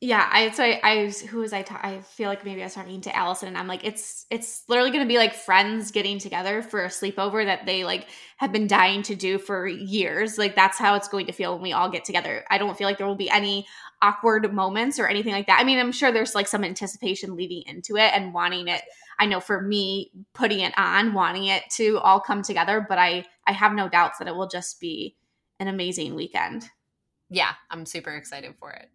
yeah 0.00 0.28
i 0.32 0.50
so 0.50 0.62
i, 0.62 0.80
I 0.82 1.10
who 1.28 1.38
was 1.38 1.52
i 1.52 1.62
ta- 1.62 1.80
i 1.82 2.00
feel 2.00 2.28
like 2.28 2.44
maybe 2.44 2.60
i 2.60 2.66
was 2.66 2.74
talking 2.74 3.00
to 3.02 3.16
allison 3.16 3.48
and 3.48 3.58
i'm 3.58 3.66
like 3.66 3.84
it's 3.84 4.26
it's 4.30 4.62
literally 4.68 4.90
going 4.90 5.02
to 5.02 5.08
be 5.08 5.18
like 5.18 5.34
friends 5.34 5.90
getting 5.90 6.18
together 6.18 6.62
for 6.62 6.84
a 6.84 6.88
sleepover 6.88 7.44
that 7.44 7.66
they 7.66 7.84
like 7.84 8.06
have 8.36 8.52
been 8.52 8.66
dying 8.66 9.02
to 9.02 9.14
do 9.14 9.38
for 9.38 9.66
years 9.66 10.38
like 10.38 10.54
that's 10.54 10.78
how 10.78 10.94
it's 10.94 11.08
going 11.08 11.26
to 11.26 11.32
feel 11.32 11.54
when 11.54 11.62
we 11.62 11.72
all 11.72 11.90
get 11.90 12.04
together 12.04 12.44
i 12.50 12.58
don't 12.58 12.76
feel 12.78 12.86
like 12.86 12.98
there 12.98 13.06
will 13.06 13.16
be 13.16 13.30
any 13.30 13.66
awkward 14.00 14.52
moments 14.52 15.00
or 15.00 15.08
anything 15.08 15.32
like 15.32 15.48
that 15.48 15.58
i 15.60 15.64
mean 15.64 15.78
i'm 15.78 15.90
sure 15.90 16.12
there's 16.12 16.34
like 16.34 16.46
some 16.46 16.62
anticipation 16.62 17.34
leading 17.34 17.62
into 17.66 17.96
it 17.96 18.12
and 18.14 18.32
wanting 18.32 18.68
it 18.68 18.82
i 19.18 19.26
know 19.26 19.40
for 19.40 19.60
me 19.60 20.12
putting 20.32 20.60
it 20.60 20.72
on 20.76 21.12
wanting 21.12 21.46
it 21.46 21.64
to 21.70 21.98
all 21.98 22.20
come 22.20 22.42
together 22.42 22.84
but 22.88 22.98
i 22.98 23.24
I 23.48 23.52
have 23.52 23.72
no 23.72 23.88
doubts 23.88 24.18
that 24.18 24.28
it 24.28 24.36
will 24.36 24.46
just 24.46 24.78
be 24.78 25.16
an 25.58 25.68
amazing 25.68 26.14
weekend. 26.14 26.68
Yeah, 27.30 27.52
I'm 27.70 27.86
super 27.86 28.14
excited 28.14 28.54
for 28.60 28.70
it. 28.70 28.90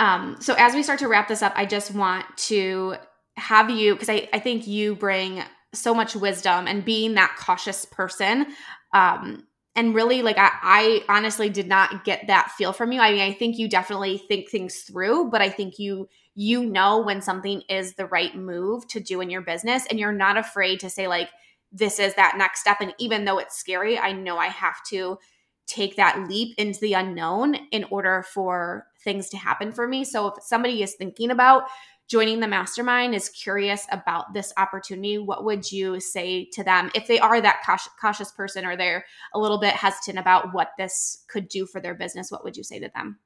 Um, 0.00 0.36
so 0.40 0.54
as 0.58 0.74
we 0.74 0.82
start 0.82 0.98
to 1.00 1.08
wrap 1.08 1.28
this 1.28 1.42
up, 1.42 1.52
I 1.56 1.66
just 1.66 1.94
want 1.94 2.24
to 2.36 2.96
have 3.36 3.70
you 3.70 3.94
because 3.94 4.08
I, 4.08 4.28
I 4.32 4.38
think 4.38 4.66
you 4.66 4.94
bring 4.94 5.42
so 5.72 5.94
much 5.94 6.14
wisdom 6.14 6.66
and 6.66 6.84
being 6.84 7.14
that 7.14 7.36
cautious 7.38 7.84
person. 7.84 8.46
Um, 8.92 9.46
and 9.76 9.94
really 9.94 10.22
like 10.22 10.38
I, 10.38 10.50
I 10.62 11.04
honestly 11.08 11.50
did 11.50 11.66
not 11.66 12.04
get 12.04 12.28
that 12.28 12.52
feel 12.52 12.72
from 12.72 12.92
you. 12.92 13.00
I 13.00 13.10
mean, 13.12 13.20
I 13.20 13.32
think 13.32 13.58
you 13.58 13.68
definitely 13.68 14.18
think 14.18 14.48
things 14.48 14.82
through, 14.82 15.30
but 15.30 15.42
I 15.42 15.50
think 15.50 15.78
you 15.78 16.08
you 16.36 16.64
know 16.64 17.00
when 17.00 17.22
something 17.22 17.62
is 17.68 17.94
the 17.94 18.06
right 18.06 18.34
move 18.36 18.86
to 18.88 19.00
do 19.00 19.20
in 19.20 19.30
your 19.30 19.42
business 19.42 19.86
and 19.88 19.98
you're 20.00 20.12
not 20.12 20.36
afraid 20.36 20.80
to 20.80 20.90
say 20.90 21.06
like 21.06 21.30
this 21.70 21.98
is 21.98 22.14
that 22.14 22.36
next 22.36 22.60
step 22.60 22.78
and 22.80 22.94
even 22.98 23.24
though 23.24 23.38
it's 23.38 23.58
scary, 23.58 23.98
I 23.98 24.12
know 24.12 24.38
I 24.38 24.46
have 24.46 24.76
to 24.90 25.18
take 25.66 25.96
that 25.96 26.28
leap 26.28 26.54
into 26.58 26.80
the 26.80 26.92
unknown 26.92 27.54
in 27.70 27.84
order 27.84 28.24
for 28.32 28.86
things 29.02 29.28
to 29.30 29.36
happen 29.36 29.72
for 29.72 29.88
me. 29.88 30.04
So 30.04 30.28
if 30.28 30.42
somebody 30.42 30.82
is 30.82 30.94
thinking 30.94 31.30
about 31.30 31.64
joining 32.06 32.40
the 32.40 32.46
mastermind 32.46 33.14
is 33.14 33.30
curious 33.30 33.86
about 33.90 34.34
this 34.34 34.52
opportunity, 34.58 35.16
what 35.16 35.44
would 35.44 35.72
you 35.72 36.00
say 36.00 36.44
to 36.52 36.62
them 36.62 36.90
if 36.94 37.06
they 37.06 37.18
are 37.18 37.40
that 37.40 37.62
cautious 37.98 38.30
person 38.32 38.66
or 38.66 38.76
they're 38.76 39.06
a 39.32 39.38
little 39.38 39.58
bit 39.58 39.72
hesitant 39.72 40.18
about 40.18 40.52
what 40.52 40.72
this 40.76 41.24
could 41.28 41.48
do 41.48 41.64
for 41.64 41.80
their 41.80 41.94
business? 41.94 42.30
What 42.30 42.44
would 42.44 42.58
you 42.58 42.62
say 42.62 42.78
to 42.78 42.90
them? 42.94 43.18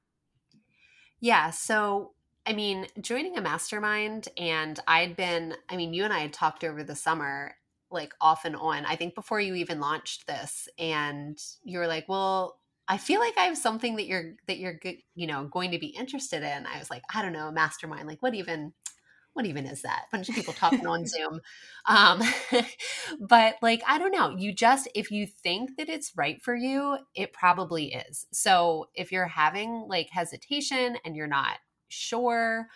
Yeah. 1.20 1.50
So, 1.50 2.12
I 2.46 2.52
mean, 2.52 2.86
joining 3.00 3.36
a 3.36 3.40
mastermind, 3.40 4.28
and 4.38 4.78
I'd 4.86 5.16
been, 5.16 5.56
I 5.68 5.76
mean, 5.76 5.92
you 5.92 6.04
and 6.04 6.12
I 6.12 6.20
had 6.20 6.32
talked 6.32 6.62
over 6.62 6.84
the 6.84 6.94
summer, 6.94 7.56
like 7.90 8.12
off 8.20 8.44
and 8.44 8.56
on, 8.56 8.84
I 8.84 8.96
think 8.96 9.14
before 9.14 9.40
you 9.40 9.54
even 9.54 9.80
launched 9.80 10.26
this, 10.26 10.68
and 10.78 11.38
you 11.62 11.78
were 11.78 11.86
like, 11.86 12.08
well, 12.08 12.58
I 12.86 12.96
feel 12.96 13.20
like 13.20 13.36
I 13.36 13.44
have 13.44 13.58
something 13.58 13.96
that 13.96 14.06
you're 14.06 14.34
that 14.46 14.58
you're 14.58 14.78
you 15.14 15.26
know 15.26 15.44
going 15.44 15.72
to 15.72 15.78
be 15.78 15.88
interested 15.88 16.42
in. 16.42 16.66
I 16.66 16.78
was 16.78 16.90
like, 16.90 17.02
I 17.14 17.22
don't 17.22 17.32
know, 17.32 17.50
mastermind. 17.50 18.06
Like, 18.06 18.22
what 18.22 18.34
even 18.34 18.72
what 19.34 19.46
even 19.46 19.66
is 19.66 19.82
that? 19.82 20.06
A 20.08 20.16
bunch 20.16 20.28
of 20.28 20.34
people 20.34 20.52
talking 20.52 20.86
on 20.86 21.06
Zoom. 21.06 21.40
Um, 21.86 22.20
but 23.20 23.54
like, 23.62 23.82
I 23.86 23.98
don't 23.98 24.10
know. 24.10 24.34
You 24.36 24.52
just 24.52 24.88
if 24.94 25.10
you 25.10 25.26
think 25.26 25.76
that 25.76 25.88
it's 25.88 26.12
right 26.16 26.42
for 26.42 26.56
you, 26.56 26.98
it 27.14 27.32
probably 27.32 27.92
is. 27.92 28.26
So 28.32 28.88
if 28.94 29.12
you're 29.12 29.26
having 29.26 29.86
like 29.86 30.08
hesitation 30.10 30.96
and 31.04 31.14
you're 31.14 31.26
not 31.26 31.58
sure, 31.88 32.68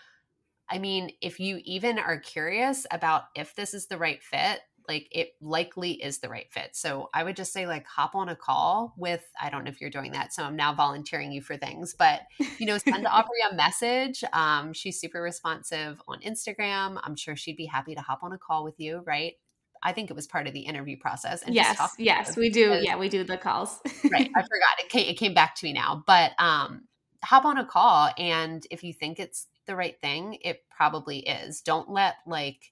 I 0.71 0.79
mean, 0.79 1.11
if 1.21 1.41
you 1.41 1.61
even 1.65 1.99
are 1.99 2.19
curious 2.19 2.87
about 2.91 3.25
if 3.35 3.55
this 3.55 3.75
is 3.75 3.89
the 3.89 3.99
right 3.99 4.23
fit, 4.23 4.61
like 4.89 5.09
it 5.11 5.35
likely 5.41 5.93
is 5.93 6.19
the 6.19 6.29
right 6.29 6.47
fit. 6.51 6.71
So 6.73 7.11
I 7.15 7.25
would 7.25 7.37
just 7.37 7.53
say 7.53 7.67
like 7.67 7.87
hop 7.87 8.15
on 8.15 8.29
a 8.29 8.37
call 8.37 8.95
with 8.97 9.23
I 9.41 9.51
don't 9.51 9.65
know 9.65 9.71
if 9.71 9.81
you're 9.81 9.91
doing 9.91 10.13
that, 10.13 10.33
so 10.33 10.43
I'm 10.43 10.57
now 10.57 10.75
volunteering 10.75 11.33
you 11.33 11.43
for 11.43 11.57
things, 11.57 11.95
but 11.99 12.23
you 12.59 12.67
know, 12.67 12.79
send 12.79 13.07
Aubree 13.07 13.51
a 13.51 13.55
message. 13.55 14.25
Um, 14.33 14.73
she's 14.73 15.01
super 15.01 15.23
responsive 15.23 16.01
on 16.09 16.21
Instagram. 16.21 17.01
I'm 17.03 17.17
sure 17.17 17.37
she'd 17.37 17.57
be 17.57 17.67
happy 17.67 17.95
to 17.95 18.01
hop 18.01 18.23
on 18.23 18.33
a 18.33 18.39
call 18.39 18.65
with 18.65 18.79
you, 18.79 19.03
right? 19.07 19.35
I 19.83 19.93
think 19.93 20.11
it 20.11 20.15
was 20.15 20.27
part 20.27 20.47
of 20.47 20.53
the 20.53 20.61
interview 20.61 20.97
process. 20.97 21.43
And 21.43 21.55
yes, 21.55 21.95
yes, 21.99 22.37
we 22.37 22.51
do. 22.51 22.71
Because, 22.71 22.85
yeah, 22.85 22.97
we 22.97 23.09
do 23.09 23.25
the 23.25 23.37
calls. 23.37 23.81
right, 24.11 24.31
I 24.35 24.43
forgot. 24.43 24.79
It 24.81 24.89
came, 24.89 25.09
it 25.09 25.15
came 25.15 25.35
back 25.35 25.57
to 25.57 25.67
me 25.67 25.73
now, 25.73 26.05
but 26.07 26.33
um, 26.39 26.83
hop 27.25 27.45
on 27.45 27.59
a 27.59 27.65
call, 27.65 28.11
and 28.17 28.65
if 28.71 28.85
you 28.85 28.93
think 28.93 29.19
it's 29.19 29.49
the 29.67 29.77
right 29.77 29.99
thing, 30.01 30.39
it 30.43 30.65
probably 30.71 31.21
is. 31.21 31.61
Don't 31.61 31.89
let 31.91 32.17
like 32.27 32.72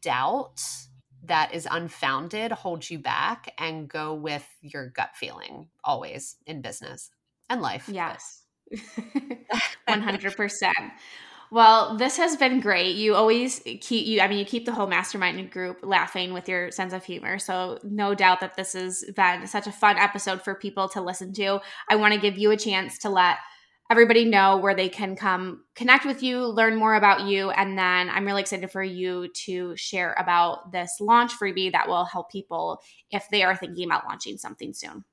doubt 0.00 0.62
that 1.26 1.54
is 1.54 1.66
unfounded 1.70 2.52
holds 2.52 2.90
you 2.90 2.98
back 2.98 3.52
and 3.58 3.88
go 3.88 4.14
with 4.14 4.46
your 4.60 4.88
gut 4.88 5.10
feeling 5.14 5.68
always 5.82 6.36
in 6.46 6.60
business 6.60 7.10
and 7.48 7.62
life. 7.62 7.88
Yes. 7.88 8.42
100%. 9.88 10.72
Well, 11.50 11.96
this 11.96 12.16
has 12.16 12.36
been 12.36 12.60
great. 12.60 12.96
You 12.96 13.14
always 13.14 13.60
keep 13.80 14.06
you 14.06 14.20
I 14.20 14.28
mean 14.28 14.38
you 14.38 14.44
keep 14.44 14.64
the 14.64 14.72
whole 14.72 14.86
mastermind 14.86 15.50
group 15.50 15.78
laughing 15.82 16.32
with 16.32 16.48
your 16.48 16.70
sense 16.72 16.92
of 16.92 17.04
humor. 17.04 17.38
So 17.38 17.78
no 17.84 18.14
doubt 18.14 18.40
that 18.40 18.56
this 18.56 18.72
has 18.72 19.04
been 19.14 19.46
such 19.46 19.66
a 19.66 19.72
fun 19.72 19.96
episode 19.96 20.42
for 20.42 20.54
people 20.54 20.88
to 20.90 21.00
listen 21.00 21.32
to. 21.34 21.60
I 21.88 21.96
want 21.96 22.12
to 22.12 22.20
give 22.20 22.38
you 22.38 22.50
a 22.50 22.56
chance 22.56 22.98
to 22.98 23.08
let 23.08 23.36
everybody 23.90 24.24
know 24.24 24.56
where 24.56 24.74
they 24.74 24.88
can 24.88 25.16
come 25.16 25.64
connect 25.74 26.06
with 26.06 26.22
you, 26.22 26.46
learn 26.46 26.76
more 26.76 26.94
about 26.94 27.22
you. 27.22 27.50
And 27.50 27.78
then 27.78 28.08
I'm 28.08 28.24
really 28.24 28.40
excited 28.40 28.70
for 28.70 28.82
you 28.82 29.28
to 29.44 29.76
share 29.76 30.14
about 30.18 30.72
this 30.72 30.96
launch 31.00 31.32
freebie 31.32 31.72
that 31.72 31.88
will 31.88 32.04
help 32.04 32.30
people 32.30 32.80
if 33.10 33.28
they 33.30 33.42
are 33.42 33.56
thinking 33.56 33.86
about 33.86 34.06
launching 34.06 34.38
something 34.38 34.72
soon. 34.72 35.04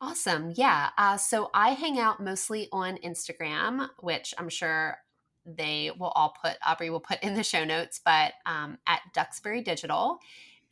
Awesome. 0.00 0.52
Yeah. 0.54 0.90
Uh, 0.98 1.16
so 1.16 1.50
I 1.54 1.70
hang 1.70 1.98
out 1.98 2.22
mostly 2.22 2.68
on 2.72 2.98
Instagram, 2.98 3.88
which 4.00 4.34
I'm 4.38 4.48
sure 4.48 4.98
they 5.46 5.92
will 5.98 6.08
all 6.08 6.34
put, 6.42 6.56
Aubree 6.66 6.90
will 6.90 7.00
put 7.00 7.22
in 7.22 7.34
the 7.34 7.42
show 7.42 7.64
notes, 7.64 8.00
but 8.04 8.32
um, 8.46 8.78
at 8.86 9.00
Duxbury 9.12 9.62
Digital. 9.62 10.18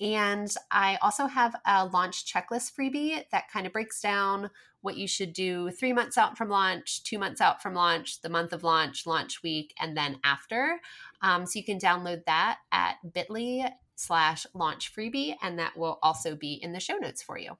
And 0.01 0.53
I 0.71 0.99
also 1.03 1.27
have 1.27 1.55
a 1.67 1.87
launch 1.87 2.31
checklist 2.31 2.73
freebie 2.75 3.23
that 3.31 3.51
kind 3.51 3.67
of 3.67 3.73
breaks 3.73 4.01
down 4.01 4.51
what 4.83 4.97
you 4.97 5.09
should 5.09 5.33
do 5.33 5.71
three 5.71 5.93
months 5.93 6.19
out 6.19 6.37
from 6.37 6.49
launch, 6.49 7.03
two 7.05 7.19
months 7.19 7.41
out 7.41 7.63
from 7.63 7.75
launch, 7.75 8.21
the 8.21 8.29
month 8.29 8.53
of 8.53 8.63
launch, 8.63 9.07
launch 9.07 9.43
week, 9.43 9.75
and 9.81 9.97
then 9.97 10.19
after. 10.25 10.81
Um, 11.23 11.47
so 11.47 11.59
you 11.59 11.65
can 11.65 11.79
download 11.79 12.25
that 12.27 12.59
at 12.71 12.97
bit.ly 13.15 13.73
slash 13.97 14.47
launch 14.55 14.95
freebie, 14.95 15.37
and 15.43 15.59
that 15.59 15.77
will 15.77 15.99
also 16.03 16.35
be 16.35 16.55
in 16.55 16.73
the 16.73 16.81
show 16.81 16.97
notes 16.97 17.23
for 17.23 17.39
you. 17.39 17.57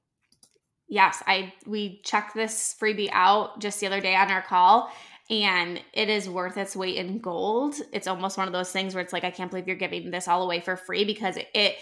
Yes, 0.87 1.23
I 1.25 1.53
we 1.65 2.01
checked 2.03 2.35
this 2.35 2.75
freebie 2.79 3.09
out 3.11 3.59
just 3.59 3.79
the 3.79 3.87
other 3.87 4.01
day 4.01 4.15
on 4.15 4.29
our 4.29 4.41
call 4.41 4.91
and 5.29 5.81
it 5.93 6.09
is 6.09 6.29
worth 6.29 6.57
its 6.57 6.75
weight 6.75 6.97
in 6.97 7.19
gold. 7.19 7.75
It's 7.91 8.07
almost 8.07 8.37
one 8.37 8.47
of 8.47 8.53
those 8.53 8.71
things 8.71 8.93
where 8.93 9.03
it's 9.03 9.13
like 9.13 9.23
I 9.23 9.31
can't 9.31 9.49
believe 9.49 9.67
you're 9.67 9.77
giving 9.77 10.11
this 10.11 10.27
all 10.27 10.43
away 10.43 10.59
for 10.59 10.75
free 10.75 11.05
because 11.05 11.37
it 11.53 11.77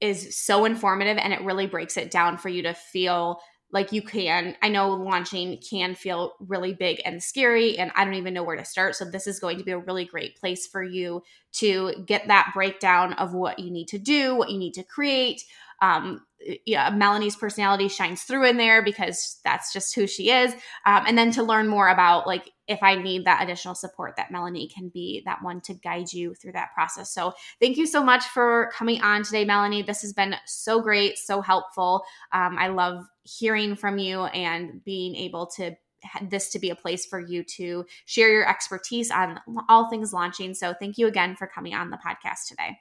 is 0.00 0.36
so 0.36 0.64
informative 0.64 1.16
and 1.16 1.32
it 1.32 1.40
really 1.42 1.66
breaks 1.66 1.96
it 1.96 2.10
down 2.10 2.36
for 2.36 2.48
you 2.48 2.62
to 2.64 2.74
feel 2.74 3.40
like 3.72 3.92
you 3.92 4.02
can 4.02 4.54
i 4.62 4.68
know 4.68 4.90
launching 4.90 5.58
can 5.58 5.94
feel 5.94 6.34
really 6.40 6.72
big 6.72 7.00
and 7.04 7.22
scary 7.22 7.78
and 7.78 7.90
i 7.96 8.04
don't 8.04 8.14
even 8.14 8.34
know 8.34 8.42
where 8.42 8.56
to 8.56 8.64
start 8.64 8.94
so 8.94 9.04
this 9.04 9.26
is 9.26 9.40
going 9.40 9.58
to 9.58 9.64
be 9.64 9.72
a 9.72 9.78
really 9.78 10.04
great 10.04 10.36
place 10.36 10.66
for 10.66 10.82
you 10.82 11.22
to 11.52 11.92
get 12.06 12.28
that 12.28 12.50
breakdown 12.54 13.12
of 13.14 13.34
what 13.34 13.58
you 13.58 13.70
need 13.70 13.88
to 13.88 13.98
do 13.98 14.34
what 14.36 14.50
you 14.50 14.58
need 14.58 14.74
to 14.74 14.82
create 14.82 15.42
um, 15.82 16.22
yeah, 16.64 16.90
Melanie's 16.90 17.36
personality 17.36 17.88
shines 17.88 18.22
through 18.22 18.46
in 18.48 18.56
there 18.56 18.82
because 18.82 19.40
that's 19.44 19.72
just 19.72 19.94
who 19.94 20.06
she 20.06 20.30
is. 20.30 20.52
Um, 20.86 21.04
and 21.06 21.18
then 21.18 21.32
to 21.32 21.42
learn 21.42 21.68
more 21.68 21.88
about 21.88 22.26
like 22.26 22.50
if 22.72 22.82
I 22.82 22.96
need 22.96 23.24
that 23.24 23.42
additional 23.42 23.74
support, 23.74 24.16
that 24.16 24.30
Melanie 24.30 24.68
can 24.68 24.88
be 24.88 25.22
that 25.26 25.42
one 25.42 25.60
to 25.62 25.74
guide 25.74 26.12
you 26.12 26.34
through 26.34 26.52
that 26.52 26.72
process. 26.74 27.12
So 27.12 27.34
thank 27.60 27.76
you 27.76 27.86
so 27.86 28.02
much 28.02 28.24
for 28.24 28.70
coming 28.74 29.00
on 29.02 29.22
today, 29.22 29.44
Melanie. 29.44 29.82
This 29.82 30.02
has 30.02 30.12
been 30.12 30.34
so 30.46 30.80
great, 30.80 31.18
so 31.18 31.40
helpful. 31.40 32.02
Um, 32.32 32.56
I 32.58 32.68
love 32.68 33.04
hearing 33.22 33.76
from 33.76 33.98
you 33.98 34.24
and 34.24 34.82
being 34.84 35.14
able 35.14 35.46
to 35.46 35.76
this 36.20 36.48
to 36.50 36.58
be 36.58 36.70
a 36.70 36.74
place 36.74 37.06
for 37.06 37.20
you 37.20 37.44
to 37.44 37.86
share 38.06 38.32
your 38.32 38.48
expertise 38.48 39.10
on 39.12 39.38
all 39.68 39.88
things 39.88 40.12
launching. 40.12 40.52
So 40.52 40.74
thank 40.74 40.98
you 40.98 41.06
again 41.06 41.36
for 41.36 41.46
coming 41.46 41.74
on 41.74 41.90
the 41.90 41.98
podcast 41.98 42.48
today. 42.48 42.78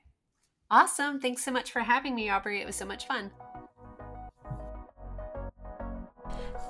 Awesome. 0.71 1.19
Thanks 1.19 1.43
so 1.43 1.51
much 1.51 1.71
for 1.71 1.81
having 1.81 2.15
me, 2.15 2.29
Aubree. 2.29 2.61
It 2.61 2.65
was 2.65 2.75
so 2.75 2.85
much 2.85 3.05
fun. 3.05 3.29